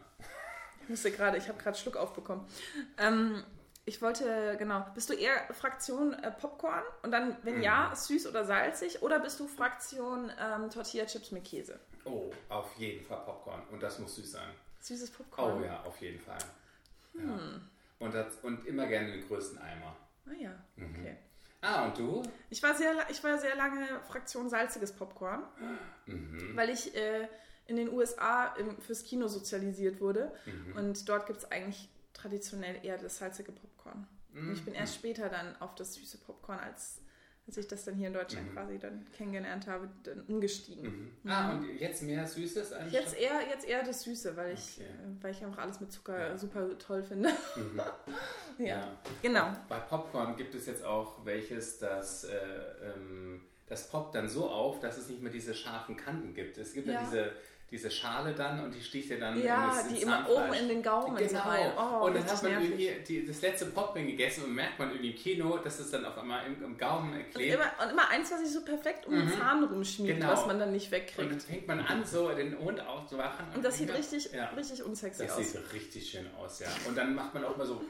Ich 0.83 0.89
musste 0.89 1.11
gerade, 1.11 1.37
ich 1.39 1.49
habe 1.49 1.59
gerade 1.59 1.77
Schluck 1.77 1.97
aufbekommen. 1.97 2.47
Ähm, 2.99 3.43
ich 3.85 4.03
wollte, 4.03 4.57
genau, 4.59 4.85
bist 4.95 5.09
du 5.11 5.15
eher 5.15 5.37
Fraktion 5.55 6.13
äh, 6.15 6.31
Popcorn 6.33 6.83
und 7.03 7.11
dann, 7.13 7.29
Mhm. 7.31 7.37
wenn 7.43 7.63
ja, 7.63 7.93
süß 7.95 8.27
oder 8.29 8.45
salzig 8.45 9.03
oder 9.03 9.19
bist 9.21 9.39
du 9.41 9.47
Fraktion 9.49 10.31
ähm, 10.41 10.71
Tortilla 10.71 11.07
Chips 11.07 11.31
mit 11.33 11.45
Käse? 11.45 11.79
Oh, 12.05 12.31
auf 12.49 12.73
jeden 12.77 13.05
Fall 13.05 13.21
Popcorn. 13.25 13.63
Und 13.71 13.83
das 13.83 13.99
muss 13.99 14.17
süß 14.17 14.33
sein. 14.33 14.49
Süßes 14.81 15.11
Popcorn. 15.11 15.61
Oh 15.61 15.65
ja, 15.65 15.83
auf 15.83 16.01
jeden 16.01 16.21
Fall. 16.21 16.39
Hm. 17.15 17.29
Ja. 17.29 17.39
Und, 18.07 18.15
das, 18.15 18.35
und 18.43 18.67
immer 18.67 18.87
gerne 18.87 19.11
den 19.13 19.27
größten 19.27 19.59
Eimer. 19.59 19.97
Ah 20.27 20.33
ja, 20.39 20.51
Mhm. 20.77 20.97
okay. 21.01 21.17
Ah, 21.67 21.87
und 21.87 21.99
du? 21.99 22.23
Ich 22.51 22.63
war 22.63 22.75
sehr, 22.75 22.93
ich 23.11 23.23
war 23.25 23.39
sehr 23.39 23.57
lange 23.57 23.85
Fraktion 24.09 24.49
salziges 24.49 24.93
Popcorn, 24.93 25.43
Mhm. 26.07 26.53
weil 26.57 26.71
ich 26.71 26.95
äh, 26.95 27.27
in 27.67 27.75
den 27.77 27.89
USA 27.93 28.55
im, 28.57 28.81
fürs 28.81 29.03
Kino 29.03 29.27
sozialisiert 29.27 30.01
wurde 30.01 30.33
Mhm. 30.47 30.77
und 30.77 31.09
dort 31.09 31.27
gibt 31.27 31.41
es 31.41 31.51
eigentlich 31.51 31.89
traditionell 32.13 32.79
eher 32.85 32.97
das 32.99 33.19
salzige 33.19 33.51
Popcorn. 33.53 34.07
Und 34.33 34.53
ich 34.53 34.65
bin 34.65 34.75
Mhm. 34.75 34.81
erst 34.81 34.95
später 34.95 35.29
dann 35.29 35.57
auf 35.61 35.75
das 35.75 35.95
süße 35.95 36.19
Popcorn, 36.19 36.59
als, 36.61 37.01
als 37.47 37.57
ich 37.59 37.69
das 37.69 37.85
dann 37.85 37.95
hier 37.95 38.09
in 38.09 38.13
Deutschland 38.13 38.53
quasi 38.53 38.79
dann 38.79 39.07
kennengelernt 39.17 39.67
habe, 39.69 39.89
dann 40.03 40.21
umgestiegen. 40.23 41.13
Mhm. 41.23 41.31
Ah, 41.31 41.53
und 41.53 41.65
jetzt 41.79 42.03
mehr 42.03 42.27
Süßes? 42.27 42.73
anstatt- 42.73 42.93
Jetzt 42.93 43.17
eher, 43.17 43.41
jetzt 43.49 43.67
eher 43.69 43.85
das 43.85 44.03
Süße, 44.03 44.37
weil 44.37 44.55
ich, 44.55 44.79
Okay. 44.79 44.85
äh, 44.89 45.23
weil 45.23 45.31
ich 45.31 45.45
einfach 45.45 45.63
alles 45.63 45.81
mit 45.81 45.93
Zucker 45.93 46.19
Ja. 46.19 46.37
super 46.37 46.77
toll 46.79 47.03
finde. 47.05 47.29
Mhm. 47.57 47.81
ja. 48.59 48.67
Ja. 48.67 48.99
Genau. 49.23 49.53
Bei 49.69 49.79
Popcorn 49.79 50.37
gibt 50.37 50.55
es 50.57 50.67
jetzt 50.67 50.85
auch 50.85 51.25
welches, 51.25 51.79
das, 51.79 52.25
äh, 52.25 52.37
ähm, 52.83 53.43
das 53.69 53.89
poppt 53.91 54.15
dann 54.17 54.29
so 54.29 54.49
auf, 54.49 54.81
dass 54.81 54.97
es 54.99 55.09
nicht 55.09 55.23
mehr 55.23 55.33
diese 55.33 55.55
scharfen 55.55 55.97
Kanten 55.97 56.35
gibt. 56.35 56.59
Es 56.59 56.73
gibt 56.73 56.89
ja, 56.89 56.95
Ja. 56.95 57.01
diese, 57.05 57.33
diese 57.71 57.91
Schale 57.91 58.33
dann 58.33 58.63
und 58.63 58.73
die 58.73 58.81
sticht 58.81 59.11
ja 59.11 59.17
dann 59.17 59.43
Ja, 59.43 59.65
in 59.65 59.71
das, 59.71 59.89
die 59.89 60.03
immer 60.03 60.29
oben 60.31 60.53
in 60.55 60.69
den 60.69 60.83
Gaumen 60.85 61.17
Genau. 61.17 61.41
rein. 61.41 61.73
Oh, 61.77 62.05
und 62.07 62.15
dann 62.15 62.25
hat 62.25 62.43
man 62.45 62.53
nervig. 62.53 62.71
irgendwie 62.71 63.05
die, 63.21 63.27
das 63.27 63.43
letzte 63.43 63.67
Popcorn 63.67 64.07
gegessen 64.07 64.45
und 64.45 64.55
merkt 64.55 64.79
man 64.79 64.91
irgendwie 64.91 65.11
im 65.11 65.17
Kino, 65.17 65.59
dass 65.59 65.81
es 65.81 65.91
dann 65.91 66.05
auf 66.05 66.17
einmal 66.17 66.47
im, 66.47 66.63
im 66.63 66.79
Gaumen 66.79 67.13
Und 67.13 67.31
klebt. 67.35 67.55
immer, 67.55 67.65
und 67.85 67.91
immer 67.91 68.09
eins, 68.09 68.31
was 68.31 68.41
sich 68.41 68.53
so 68.53 68.65
perfekt 68.65 69.07
um 69.07 69.15
den 69.15 69.29
Zahn 69.33 69.65
rumschmiegt, 69.65 70.15
Genau. 70.21 70.31
was 70.33 70.47
man 70.47 70.61
dann 70.61 70.71
nicht 70.71 70.87
Und 70.87 70.93
dann 70.93 71.01
wegkriegt. 71.01 71.43
fängt 71.43 71.67
man 71.67 71.81
an, 71.81 72.05
so 72.05 72.29
den 72.31 72.57
Mund 72.57 72.81
aufzuwachen. 72.87 73.47
Und 73.57 73.65
das 73.65 73.79
sieht 73.79 73.93
richtig, 73.93 74.31
ja. 74.33 74.47
richtig 74.51 74.85
unsexy 74.85 75.25
Das 75.27 75.37
aus. 75.37 75.53
sieht 75.53 75.73
richtig 75.73 76.09
schön 76.09 76.27
aus, 76.39 76.61
ja. 76.61 76.69
Und 76.87 76.97
dann 76.97 77.15
macht 77.17 77.35
man 77.35 77.45
auch 77.45 77.57
mal 77.57 77.67
so. 77.67 77.83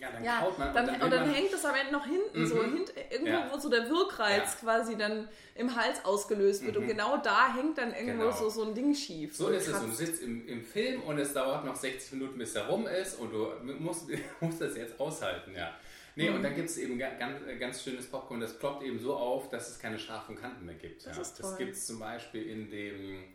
Ja, 0.00 0.10
dann 0.12 0.24
Ja, 0.24 0.40
kaut 0.40 0.58
man 0.58 0.72
dann, 0.74 0.88
und 0.90 1.00
dann, 1.00 1.10
will 1.10 1.18
man- 1.20 1.30
hängt 1.34 1.52
es 1.52 1.64
am 1.64 1.74
Ende 1.74 1.92
noch 1.92 2.04
hinten, 2.06 2.46
so 2.46 2.62
hint, 2.62 2.92
irgendwo, 3.10 3.32
Ja. 3.32 3.50
wo 3.52 3.58
so 3.58 3.68
der 3.68 3.88
Wirkreiz 3.90 4.54
Ja. 4.54 4.60
quasi 4.60 4.96
dann 4.96 5.28
im 5.54 5.74
Hals 5.74 6.04
ausgelöst 6.04 6.64
wird. 6.64 6.76
Und 6.76 6.86
genau 6.86 7.16
da 7.18 7.52
hängt 7.54 7.78
dann 7.78 7.92
irgendwo 7.94 8.24
Genau. 8.24 8.36
so, 8.36 8.48
so 8.48 8.64
ein 8.64 8.74
Ding 8.74 8.94
schief. 8.94 9.34
So 9.36 9.48
ist 9.48 9.66
es. 9.68 9.74
Und 9.78 9.88
du 9.90 9.94
sitzt 9.94 10.22
im, 10.22 10.46
im 10.46 10.62
Film 10.64 11.02
und 11.02 11.18
es 11.18 11.32
dauert 11.32 11.64
noch 11.64 11.74
60 11.76 12.12
Minuten, 12.12 12.38
bis 12.38 12.54
er 12.54 12.68
rum 12.68 12.86
ist 12.86 13.18
und 13.18 13.32
du 13.32 13.48
musst, 13.78 14.06
musst 14.40 14.60
das 14.60 14.76
jetzt 14.76 14.98
aushalten, 15.00 15.52
ja. 15.56 15.74
Nee, 16.16 16.30
Mhm. 16.30 16.36
und 16.36 16.42
dann 16.42 16.54
gibt 16.56 16.68
es 16.68 16.78
eben 16.78 16.98
ga- 16.98 17.14
ganz, 17.18 17.40
ganz 17.60 17.82
schönes 17.82 18.06
Popcorn, 18.06 18.40
das 18.40 18.58
ploppt 18.58 18.82
eben 18.82 18.98
so 18.98 19.14
auf, 19.14 19.48
dass 19.50 19.68
es 19.68 19.78
keine 19.78 19.98
scharfen 19.98 20.34
Kanten 20.36 20.64
mehr 20.66 20.74
gibt. 20.74 21.06
Das 21.06 21.16
ja. 21.16 21.22
ist 21.22 21.38
das 21.38 21.56
gibt 21.56 21.74
es 21.74 21.86
zum 21.86 21.98
Beispiel 22.00 22.42
in 22.50 22.68
dem 22.70 23.22
äh, 23.22 23.26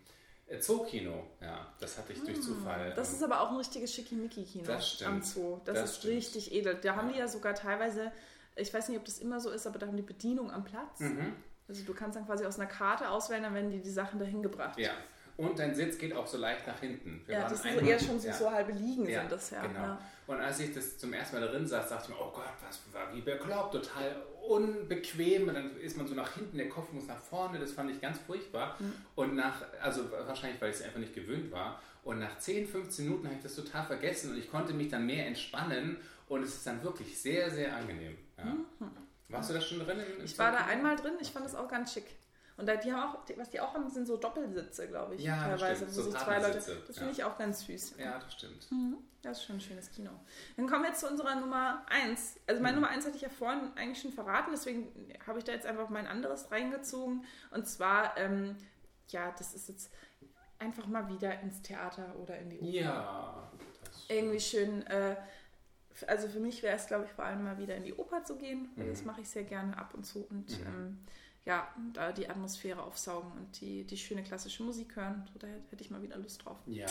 Zookino, 0.59 1.23
ja. 1.41 1.73
Das 1.79 1.97
hatte 1.97 2.13
ich 2.13 2.23
durch 2.23 2.41
Zufall. 2.41 2.91
Ah, 2.91 2.95
Das 2.95 3.09
ähm, 3.09 3.15
ist 3.15 3.23
aber 3.23 3.41
auch 3.41 3.51
ein 3.51 3.57
richtiges 3.57 3.93
Schickimicki-Kino 3.93 4.65
Das 4.65 4.89
stimmt. 4.91 5.09
am 5.09 5.21
Zoo. 5.21 5.59
Das, 5.65 5.75
Das 5.75 5.89
ist 5.91 5.97
stimmt. 5.99 6.13
richtig 6.15 6.51
edel. 6.53 6.75
Da 6.81 6.95
haben 6.95 7.11
die 7.11 7.17
ja 7.17 7.27
sogar 7.27 7.55
teilweise, 7.55 8.11
ich 8.55 8.73
weiß 8.73 8.89
nicht, 8.89 8.97
ob 8.99 9.05
das 9.05 9.19
immer 9.19 9.39
so 9.39 9.49
ist, 9.49 9.65
aber 9.65 9.79
da 9.79 9.87
haben 9.87 9.95
die 9.97 10.03
Bedienung 10.03 10.51
am 10.51 10.63
Platz. 10.63 10.99
Mhm. 10.99 11.33
Also 11.67 11.83
du 11.85 11.93
kannst 11.93 12.17
dann 12.17 12.25
quasi 12.25 12.45
aus 12.45 12.59
einer 12.59 12.67
Karte 12.69 13.09
auswählen, 13.09 13.43
dann 13.43 13.53
werden 13.55 13.71
die 13.71 13.79
die 13.81 13.89
Sachen 13.89 14.19
dahin 14.19 14.43
gebracht. 14.43 14.77
ja. 14.79 14.91
Und 15.35 15.57
dein 15.57 15.73
Sitz 15.73 15.97
geht 15.97 16.13
auch 16.13 16.27
so 16.27 16.37
leicht 16.37 16.67
nach 16.67 16.79
hinten. 16.79 17.23
Wir 17.25 17.33
Ja, 17.39 17.49
das 17.49 17.63
sind 17.63 17.73
so 17.73 17.79
einmal- 17.79 17.91
eher 17.91 17.99
schon 17.99 18.19
so, 18.19 18.27
ja. 18.27 18.33
so 18.35 18.51
halbe 18.51 18.71
Liegen 18.73 19.07
Ja, 19.09 19.21
sind 19.21 19.31
das 19.31 19.49
ja. 19.49 19.65
genau. 19.65 19.97
Und 20.27 20.39
als 20.39 20.59
ich 20.59 20.73
das 20.73 20.97
zum 20.97 21.13
ersten 21.13 21.35
Mal 21.35 21.45
darin 21.45 21.67
saß, 21.67 21.89
dachte 21.89 22.03
ich 22.11 22.17
mir, 22.17 22.21
oh 22.21 22.31
Gott, 22.31 22.45
was 22.65 22.79
war 22.93 23.13
wie 23.13 23.21
bekloppt, 23.21 23.73
total 23.73 24.15
unbequem. 24.47 25.47
Und 25.47 25.53
dann 25.53 25.77
ist 25.77 25.97
man 25.97 26.07
so 26.07 26.15
nach 26.15 26.33
hinten, 26.33 26.57
der 26.57 26.69
Kopf 26.69 26.91
muss 26.91 27.07
nach 27.07 27.19
vorne, 27.19 27.59
das 27.59 27.73
fand 27.73 27.91
ich 27.91 27.99
ganz 27.99 28.19
furchtbar. 28.19 28.77
Mhm. 28.79 28.93
Und 29.15 29.35
nach, 29.35 29.61
also 29.81 30.09
wahrscheinlich, 30.11 30.61
weil 30.61 30.69
ich 30.69 30.77
es 30.77 30.81
einfach 30.81 30.99
nicht 30.99 31.13
gewöhnt 31.13 31.51
war. 31.51 31.81
Und 32.03 32.19
nach 32.19 32.37
10, 32.37 32.67
15 32.67 33.05
Minuten 33.05 33.25
habe 33.25 33.35
ich 33.35 33.43
das 33.43 33.55
total 33.55 33.85
vergessen 33.85 34.31
und 34.31 34.37
ich 34.37 34.51
konnte 34.51 34.73
mich 34.73 34.89
dann 34.89 35.05
mehr 35.05 35.25
entspannen 35.25 35.97
und 36.27 36.43
es 36.43 36.55
ist 36.55 36.67
dann 36.67 36.83
wirklich 36.83 37.17
sehr, 37.19 37.49
sehr 37.49 37.75
angenehm. 37.75 38.17
Ja. 38.37 38.57
Warst 39.29 39.49
du 39.49 39.53
da 39.53 39.61
schon 39.61 39.79
drin? 39.79 39.97
Mhm. 39.97 40.25
Ich 40.25 40.37
war 40.37 40.51
da 40.51 40.65
einmal 40.65 40.95
drin, 40.95 41.13
ich 41.21 41.31
fand 41.31 41.45
das 41.45 41.55
auch 41.55 41.67
ganz 41.67 41.93
schick. 41.93 42.05
Und 42.57 42.67
da, 42.67 42.75
die 42.75 42.93
haben 42.93 43.09
auch, 43.15 43.19
was 43.37 43.49
die 43.49 43.59
auch 43.59 43.73
haben, 43.73 43.89
sind 43.89 44.05
so 44.05 44.15
Doppelsitze, 44.17 44.87
glaube 44.87 45.15
ich, 45.15 45.23
Ja, 45.23 45.37
teilweise, 45.43 45.87
wo 45.87 45.91
So 45.91 46.01
sich 46.03 46.15
zwei 46.19 46.39
Leute. 46.39 46.53
Das 46.57 46.67
ja. 46.67 46.93
finde 46.93 47.11
ich 47.11 47.23
auch 47.23 47.37
ganz 47.37 47.65
süß. 47.65 47.95
Ja, 47.97 48.19
das 48.19 48.33
stimmt. 48.33 48.71
Mhm. 48.71 48.97
Das 49.23 49.37
ist 49.39 49.45
schon 49.45 49.55
ein 49.55 49.61
schönes 49.61 49.89
Kino. 49.89 50.11
Dann 50.57 50.67
kommen 50.67 50.83
wir 50.83 50.89
jetzt 50.89 50.99
zu 50.99 51.07
unserer 51.09 51.35
Nummer 51.35 51.83
1. 51.89 52.39
Also 52.45 52.59
Mhm. 52.59 52.63
meine 52.63 52.75
Nummer 52.75 52.89
1 52.89 53.05
hatte 53.05 53.15
ich 53.15 53.21
ja 53.23 53.29
vorhin 53.29 53.71
eigentlich 53.75 54.01
schon 54.01 54.11
verraten, 54.11 54.51
deswegen 54.51 54.91
habe 55.25 55.39
ich 55.39 55.45
da 55.45 55.51
jetzt 55.53 55.65
einfach 55.65 55.89
mein 55.89 56.05
anderes 56.07 56.51
reingezogen. 56.51 57.25
Und 57.51 57.67
zwar, 57.67 58.17
ähm, 58.17 58.55
ja, 59.07 59.33
das 59.37 59.53
ist 59.55 59.69
jetzt 59.69 59.91
einfach 60.59 60.85
mal 60.87 61.07
wieder 61.09 61.39
ins 61.41 61.61
Theater 61.61 62.15
oder 62.21 62.37
in 62.37 62.49
die 62.51 62.59
Oper. 62.59 62.67
Ja. 62.69 63.51
Das 63.85 64.05
Irgendwie 64.09 64.39
schön, 64.39 64.85
äh, 64.87 65.15
also 66.07 66.27
für 66.27 66.39
mich 66.39 66.61
wäre 66.63 66.75
es, 66.75 66.87
glaube 66.87 67.05
ich, 67.05 67.11
vor 67.11 67.25
allem 67.25 67.43
mal 67.43 67.57
wieder 67.57 67.75
in 67.75 67.83
die 67.83 67.93
Oper 67.93 68.23
zu 68.23 68.37
gehen. 68.37 68.69
weil 68.75 68.89
Das 68.89 69.01
Mhm. 69.01 69.07
mache 69.07 69.21
ich 69.21 69.29
sehr 69.29 69.43
gerne 69.43 69.77
ab 69.77 69.93
und 69.93 70.05
zu. 70.05 70.25
Und 70.29 70.49
Mhm. 70.59 70.65
ähm, 70.67 71.05
ja, 71.45 71.67
da 71.93 72.11
die 72.11 72.29
Atmosphäre 72.29 72.81
aufsaugen 72.81 73.31
und 73.33 73.59
die, 73.61 73.83
die 73.85 73.97
schöne 73.97 74.23
klassische 74.23 74.63
Musik 74.63 74.95
hören. 74.95 75.27
So, 75.33 75.39
da 75.39 75.47
hätte 75.47 75.83
ich 75.83 75.89
mal 75.91 76.01
wieder 76.01 76.17
Lust 76.17 76.45
drauf. 76.45 76.57
Ja. 76.65 76.85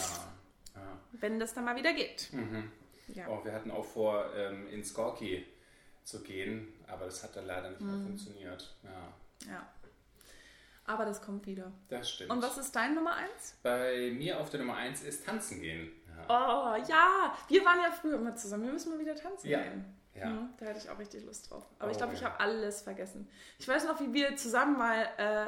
ja. 0.74 0.98
Wenn 1.12 1.38
das 1.40 1.54
dann 1.54 1.64
mal 1.64 1.76
wieder 1.76 1.92
geht. 1.94 2.28
Mhm. 2.32 2.70
Ja. 3.08 3.28
Oh, 3.28 3.44
wir 3.44 3.52
hatten 3.52 3.70
auch 3.70 3.84
vor, 3.84 4.32
ähm, 4.34 4.68
in 4.68 4.84
Skorki 4.84 5.46
zu 6.04 6.22
gehen, 6.22 6.68
aber 6.86 7.06
das 7.06 7.22
hat 7.22 7.34
dann 7.36 7.46
leider 7.46 7.70
nicht 7.70 7.80
mehr 7.80 7.94
Mhm. 7.96 8.04
funktioniert. 8.06 8.76
Ja, 8.82 9.12
Ja. 9.52 9.66
Aber 10.84 11.04
das 11.04 11.22
kommt 11.22 11.46
wieder. 11.46 11.70
das 11.88 12.10
stimmt. 12.10 12.30
Und 12.32 12.42
was 12.42 12.58
ist 12.58 12.74
dein 12.74 12.94
Nummer 12.96 13.14
eins? 13.14 13.56
Bei 13.62 14.10
mir 14.12 14.40
auf 14.40 14.50
der 14.50 14.60
Nummer 14.60 14.76
1 14.76 15.02
ist 15.04 15.24
Tanzen 15.24 15.60
gehen. 15.60 15.92
Ja. 16.08 16.24
Oh, 16.28 16.84
ja. 16.88 17.36
Wir 17.48 17.64
waren 17.64 17.78
ja 17.80 17.92
früher 17.92 18.16
immer 18.16 18.34
zusammen. 18.34 18.64
Wir 18.64 18.72
müssen 18.72 18.90
mal 18.90 18.98
wieder 18.98 19.14
tanzen 19.14 19.48
Ja. 19.48 19.62
gehen. 19.62 19.84
Ja. 20.14 20.26
Mhm, 20.26 20.50
da 20.58 20.66
hätte 20.66 20.78
ich 20.78 20.90
auch 20.90 20.98
richtig 20.98 21.24
Lust 21.24 21.50
drauf. 21.50 21.64
Aber 21.78 21.90
ich 21.90 21.96
Oh, 21.96 21.98
glaube, 22.00 22.14
ich 22.14 22.20
ja. 22.20 22.28
habe 22.30 22.40
alles 22.40 22.82
vergessen. 22.82 23.28
Ich 23.58 23.66
weiß 23.66 23.86
noch, 23.86 24.00
wie 24.00 24.12
wir 24.12 24.36
zusammen 24.36 24.76
mal, 24.76 25.06
äh, 25.16 25.46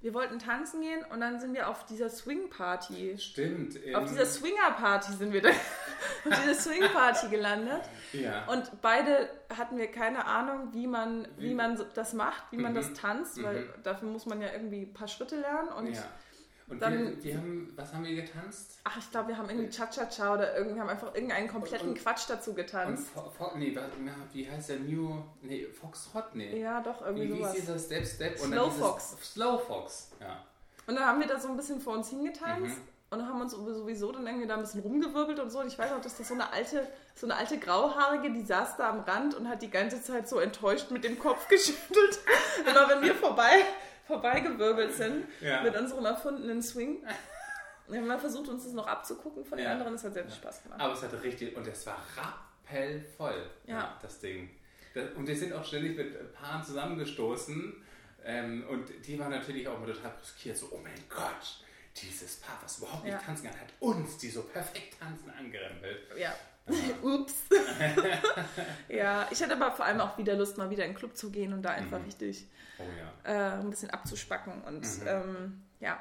wir 0.00 0.14
wollten 0.14 0.38
tanzen 0.38 0.80
gehen 0.82 1.04
und 1.10 1.20
dann 1.20 1.40
sind 1.40 1.54
wir 1.54 1.68
auf 1.68 1.84
dieser 1.86 2.08
Swing-Party. 2.10 3.16
Stimmt. 3.18 3.78
Auf 3.94 4.04
dieser 4.04 4.26
Swinger-Party 4.26 5.12
sind 5.12 5.32
wir 5.32 5.42
da. 5.42 5.48
auf 6.28 6.40
dieser 6.42 6.54
Swing-Party 6.54 7.28
gelandet. 7.28 7.82
ja. 8.12 8.46
Und 8.46 8.80
beide 8.82 9.28
hatten 9.56 9.76
wir 9.78 9.90
keine 9.90 10.26
Ahnung, 10.26 10.68
wie 10.72 10.86
man, 10.86 11.26
wie 11.38 11.50
Wie- 11.50 11.54
man 11.54 11.80
das 11.94 12.12
macht, 12.12 12.44
wie 12.52 12.56
man 12.58 12.72
Mhm. 12.72 12.76
das 12.76 12.92
tanzt, 12.94 13.42
weil 13.42 13.60
Mhm. 13.64 13.82
dafür 13.82 14.08
muss 14.08 14.26
man 14.26 14.40
ja 14.40 14.52
irgendwie 14.52 14.82
ein 14.82 14.92
paar 14.94 15.08
Schritte 15.08 15.36
lernen. 15.40 15.68
Und 15.70 15.92
ja. 15.94 16.02
Und 16.68 16.82
dann- 16.82 16.98
wir, 16.98 17.22
wir 17.24 17.36
haben, 17.36 17.72
was 17.76 17.92
haben 17.94 18.04
wir 18.04 18.16
getanzt? 18.16 18.80
ach, 18.84 18.96
ich 18.98 19.10
glaube, 19.10 19.28
wir 19.28 19.38
haben 19.38 19.48
irgendwie 19.48 19.68
Cha-Cha-Cha 19.70 20.34
oder 20.34 20.56
irgendwie 20.56 20.80
haben 20.80 20.88
einfach 20.88 21.14
irgendeinen 21.14 21.46
kompletten 21.48 21.90
Und- 21.90 21.98
Quatsch 21.98 22.28
dazu 22.28 22.50
Und 22.50 22.56
getanzt. 22.56 23.08
Fo 23.14 23.30
Fo 23.30 23.52
nee, 23.56 23.76
wie 24.32 24.50
heißt 24.50 24.70
der 24.70 24.80
New, 24.80 25.22
nee, 25.42 25.66
Foxtrot? 25.66 26.34
Nee. 26.34 26.60
Ja, 26.60 26.80
doch, 26.80 27.02
irgendwie 27.02 27.28
Wie, 27.28 27.34
wie 27.34 27.38
sowas. 27.38 27.52
dieser 27.54 27.78
Step 27.78 28.06
Step? 28.06 28.40
Und 28.42 28.52
Slow 28.52 28.70
Fox. 28.70 29.16
Slow 29.22 29.58
Fox, 29.58 30.10
ja. 30.20 30.44
Und 30.88 30.96
dann 30.96 31.04
haben 31.04 31.20
wir 31.20 31.26
da 31.28 31.38
so 31.38 31.48
ein 31.48 31.56
bisschen 31.56 31.80
vor 31.80 31.94
uns 31.94 32.10
hingetanzt 32.10 32.76
Mhm. 32.78 32.82
und 33.10 33.28
haben 33.28 33.40
uns 33.40 33.52
sowieso 33.52 34.10
dann 34.12 34.26
irgendwie 34.26 34.46
da 34.46 34.54
ein 34.54 34.60
bisschen 34.62 34.80
rumgewirbelt 34.82 35.38
und 35.40 35.50
so. 35.50 35.60
Und 35.60 35.66
ich 35.68 35.78
weiß 35.78 35.92
auch, 35.92 36.00
dass 36.00 36.16
das 36.16 36.26
so 36.28 36.34
eine 36.34 36.52
alte, 36.52 36.86
so 37.14 37.26
eine 37.26 37.36
alte 37.36 37.58
Grauhaarige, 37.58 38.32
die 38.32 38.42
saß 38.44 38.76
da 38.76 38.90
am 38.90 39.00
Rand 39.00 39.34
und 39.34 39.48
hat 39.48 39.62
die 39.62 39.70
ganze 39.70 40.02
Zeit 40.02 40.28
so 40.28 40.38
enttäuscht 40.40 40.90
mit 40.90 41.02
dem 41.04 41.18
Kopf 41.18 41.46
geschüttelt. 41.48 42.18
Immer 42.68 42.88
wenn 42.88 43.02
wir 43.02 43.14
vorbei, 43.14 43.64
vorbeigewirbelt 44.06 44.94
sind 44.94 45.26
Ja. 45.40 45.62
mit 45.62 45.76
unserem 45.76 46.04
erfundenen 46.04 46.62
Swing. 46.62 47.02
Wir 47.88 48.00
haben 48.00 48.06
mal 48.08 48.18
versucht, 48.18 48.48
uns 48.48 48.64
das 48.64 48.72
noch 48.72 48.86
abzugucken 48.86 49.44
von 49.44 49.58
den 49.58 49.66
Ja. 49.66 49.72
anderen. 49.72 49.92
Das 49.92 50.02
hat 50.04 50.14
sehr 50.14 50.24
viel 50.24 50.34
Spaß 50.34 50.62
gemacht. 50.64 50.80
Aber 50.80 50.92
es 50.92 51.02
hatte 51.02 51.22
richtig, 51.22 51.56
und 51.56 51.66
es 51.68 51.86
war 51.86 51.98
rappelvoll, 52.16 53.48
Ja. 53.66 53.96
das 54.02 54.18
Ding. 54.20 54.50
Und 55.14 55.26
wir 55.26 55.36
sind 55.36 55.52
auch 55.52 55.64
ständig 55.64 55.96
mit 55.96 56.32
Paaren 56.32 56.64
zusammengestoßen. 56.64 57.82
Ähm, 58.24 58.64
und 58.68 58.88
die 59.06 59.18
waren 59.20 59.30
natürlich 59.30 59.68
auch 59.68 59.78
mal 59.78 59.86
total 59.92 60.10
brüskiert, 60.18 60.56
so, 60.56 60.68
oh 60.72 60.80
mein 60.82 60.94
Gott, 61.08 61.60
dieses 62.02 62.36
Paar, 62.40 62.58
was 62.62 62.78
überhaupt 62.78 63.04
nicht 63.04 63.12
Ja. 63.12 63.18
tanzen 63.20 63.46
kann, 63.48 63.60
hat 63.60 63.68
uns, 63.78 64.18
die 64.18 64.30
so 64.30 64.42
perfekt 64.42 64.98
tanzen, 64.98 65.30
angerempelt. 65.30 66.08
Ja. 66.18 66.34
Ups. 67.02 67.34
ja, 68.88 69.26
ich 69.30 69.42
hatte 69.42 69.54
aber 69.54 69.70
vor 69.72 69.84
allem 69.84 70.00
auch 70.00 70.16
wieder 70.18 70.34
Lust, 70.36 70.58
mal 70.58 70.70
wieder 70.70 70.84
in 70.84 70.90
den 70.92 70.96
Club 70.96 71.16
zu 71.16 71.30
gehen 71.30 71.52
und 71.52 71.62
da 71.62 71.70
einfach 71.70 71.98
Mhm. 71.98 72.04
richtig 72.06 72.46
Oh 72.78 72.84
ja. 73.24 73.56
äh, 73.56 73.60
ein 73.60 73.70
bisschen 73.70 73.90
abzuspacken 73.90 74.62
und 74.64 74.82
Mhm. 75.00 75.06
ähm, 75.06 75.62
ja, 75.80 76.00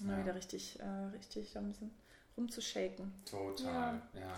mal 0.00 0.18
Ja. 0.18 0.24
wieder 0.24 0.34
richtig, 0.34 0.78
äh, 0.80 1.16
richtig 1.16 1.52
da 1.52 1.60
ein 1.60 1.68
bisschen 1.68 1.90
rumzushaken. 2.36 3.12
Total, 3.28 4.00
ja. 4.14 4.32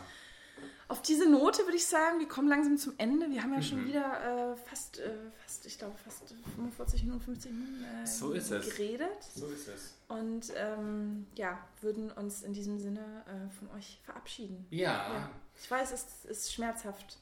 Auf 0.86 1.00
diese 1.02 1.28
Note 1.28 1.62
würde 1.64 1.76
ich 1.76 1.86
sagen, 1.86 2.18
wir 2.20 2.28
kommen 2.28 2.46
langsam 2.48 2.76
zum 2.76 2.92
Ende. 2.98 3.30
Wir 3.30 3.42
haben 3.42 3.55
ja 3.55 3.62
schon 3.62 3.82
Mhm. 3.84 3.88
wieder 3.88 4.52
äh, 4.52 4.57
fast, 4.57 4.98
äh, 5.00 5.11
fast, 5.42 5.64
ich 5.66 5.78
glaube, 5.78 5.96
fast 5.96 6.34
45 6.57 7.05
Minuten, 7.05 7.22
50 7.22 7.50
Minuten 7.52 7.84
äh, 7.84 8.07
So 8.07 8.32
ist 8.32 8.50
es. 8.50 8.68
geredet. 8.76 9.22
So 9.34 9.46
ist 9.48 9.66
es. 9.68 9.96
Und 10.09 10.52
ähm, 10.57 11.26
ja, 11.36 11.59
würden 11.80 12.11
uns 12.12 12.42
in 12.42 12.52
diesem 12.52 12.78
Sinne 12.78 13.00
äh, 13.26 13.50
von 13.59 13.70
euch 13.76 13.98
verabschieden. 14.05 14.66
Ja, 14.70 14.92
Ja. 15.14 15.30
Ich 15.57 15.70
weiß, 15.70 15.92
es 15.92 16.24
ist 16.26 16.52
schmerzhaft, 16.52 17.16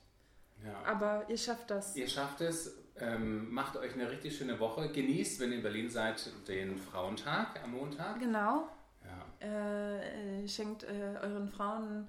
ja. 0.65 0.83
aber 0.85 1.25
ihr 1.29 1.37
schafft 1.39 1.71
das. 1.71 1.95
Ihr 1.97 2.09
schafft 2.09 2.41
es. 2.41 2.75
Ähm, 2.99 3.53
macht 3.53 3.77
euch 3.77 3.95
eine 3.95 4.11
richtig 4.11 4.37
schöne 4.37 4.59
Woche. 4.61 4.89
Genießt, 4.91 5.41
wenn 5.41 5.51
ihr 5.51 5.57
in 5.59 5.63
Berlin 5.63 5.89
seid, 5.89 6.31
den 6.49 6.79
Frauentag 6.79 7.63
am 7.63 7.73
Montag. 7.73 8.19
Genau. 8.21 8.69
Ja. 9.05 9.47
Äh, 9.47 10.43
äh, 10.45 10.49
schenkt 10.49 10.85
euren 10.85 11.49
Frauen 11.49 12.09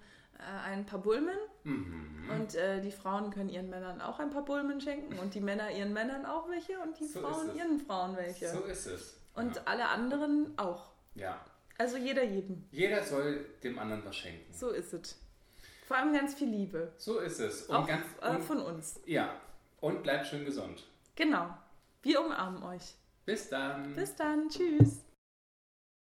ein 0.65 0.85
paar 0.85 0.99
Bulmen. 0.99 1.37
Mhm. 1.63 2.29
Und 2.29 2.55
äh, 2.55 2.81
die 2.81 2.91
Frauen 2.91 3.31
können 3.31 3.49
ihren 3.49 3.69
Männern 3.69 4.01
auch 4.01 4.19
ein 4.19 4.29
paar 4.29 4.43
Bulmen 4.45 4.79
schenken 4.81 5.17
und 5.19 5.33
die 5.33 5.41
Männer 5.41 5.71
ihren 5.71 5.93
Männern 5.93 6.25
auch 6.25 6.49
welche 6.49 6.79
und 6.79 6.99
die 6.99 7.05
So 7.05 7.21
Frauen 7.21 7.55
ihren 7.55 7.79
Frauen 7.79 8.15
welche. 8.17 8.49
So 8.49 8.61
ist 8.63 8.85
es. 8.85 9.17
und 9.35 9.55
ja. 9.55 9.61
alle 9.65 9.87
anderen 9.87 10.57
auch. 10.57 10.91
ja. 11.15 11.39
Also 11.79 11.97
jeder 11.97 12.23
jedem. 12.23 12.65
Jeder 12.71 13.03
soll 13.03 13.45
dem 13.63 13.79
anderen 13.79 14.05
was 14.05 14.15
schenken. 14.15 14.53
So 14.53 14.69
ist 14.69 14.93
es. 14.93 15.19
Vor 15.87 15.97
allem 15.97 16.13
ganz 16.13 16.35
viel 16.35 16.47
Liebe. 16.47 16.93
So 16.97 17.17
ist 17.17 17.39
es. 17.39 17.63
Und 17.63 17.75
Auch 17.75 17.87
ganz, 17.87 18.05
äh, 18.21 18.29
und, 18.29 18.43
von 18.43 18.59
uns. 18.61 19.01
ja. 19.07 19.33
Und 19.81 20.03
bleibt 20.03 20.27
schön 20.27 20.45
gesund. 20.45 20.83
Genau. 21.15 21.49
Wir 22.03 22.21
umarmen 22.23 22.61
euch. 22.63 22.93
Bis 23.25 23.49
dann. 23.49 23.93
Bis 23.95 24.15
dann. 24.15 24.49
Tschüss. 24.49 25.03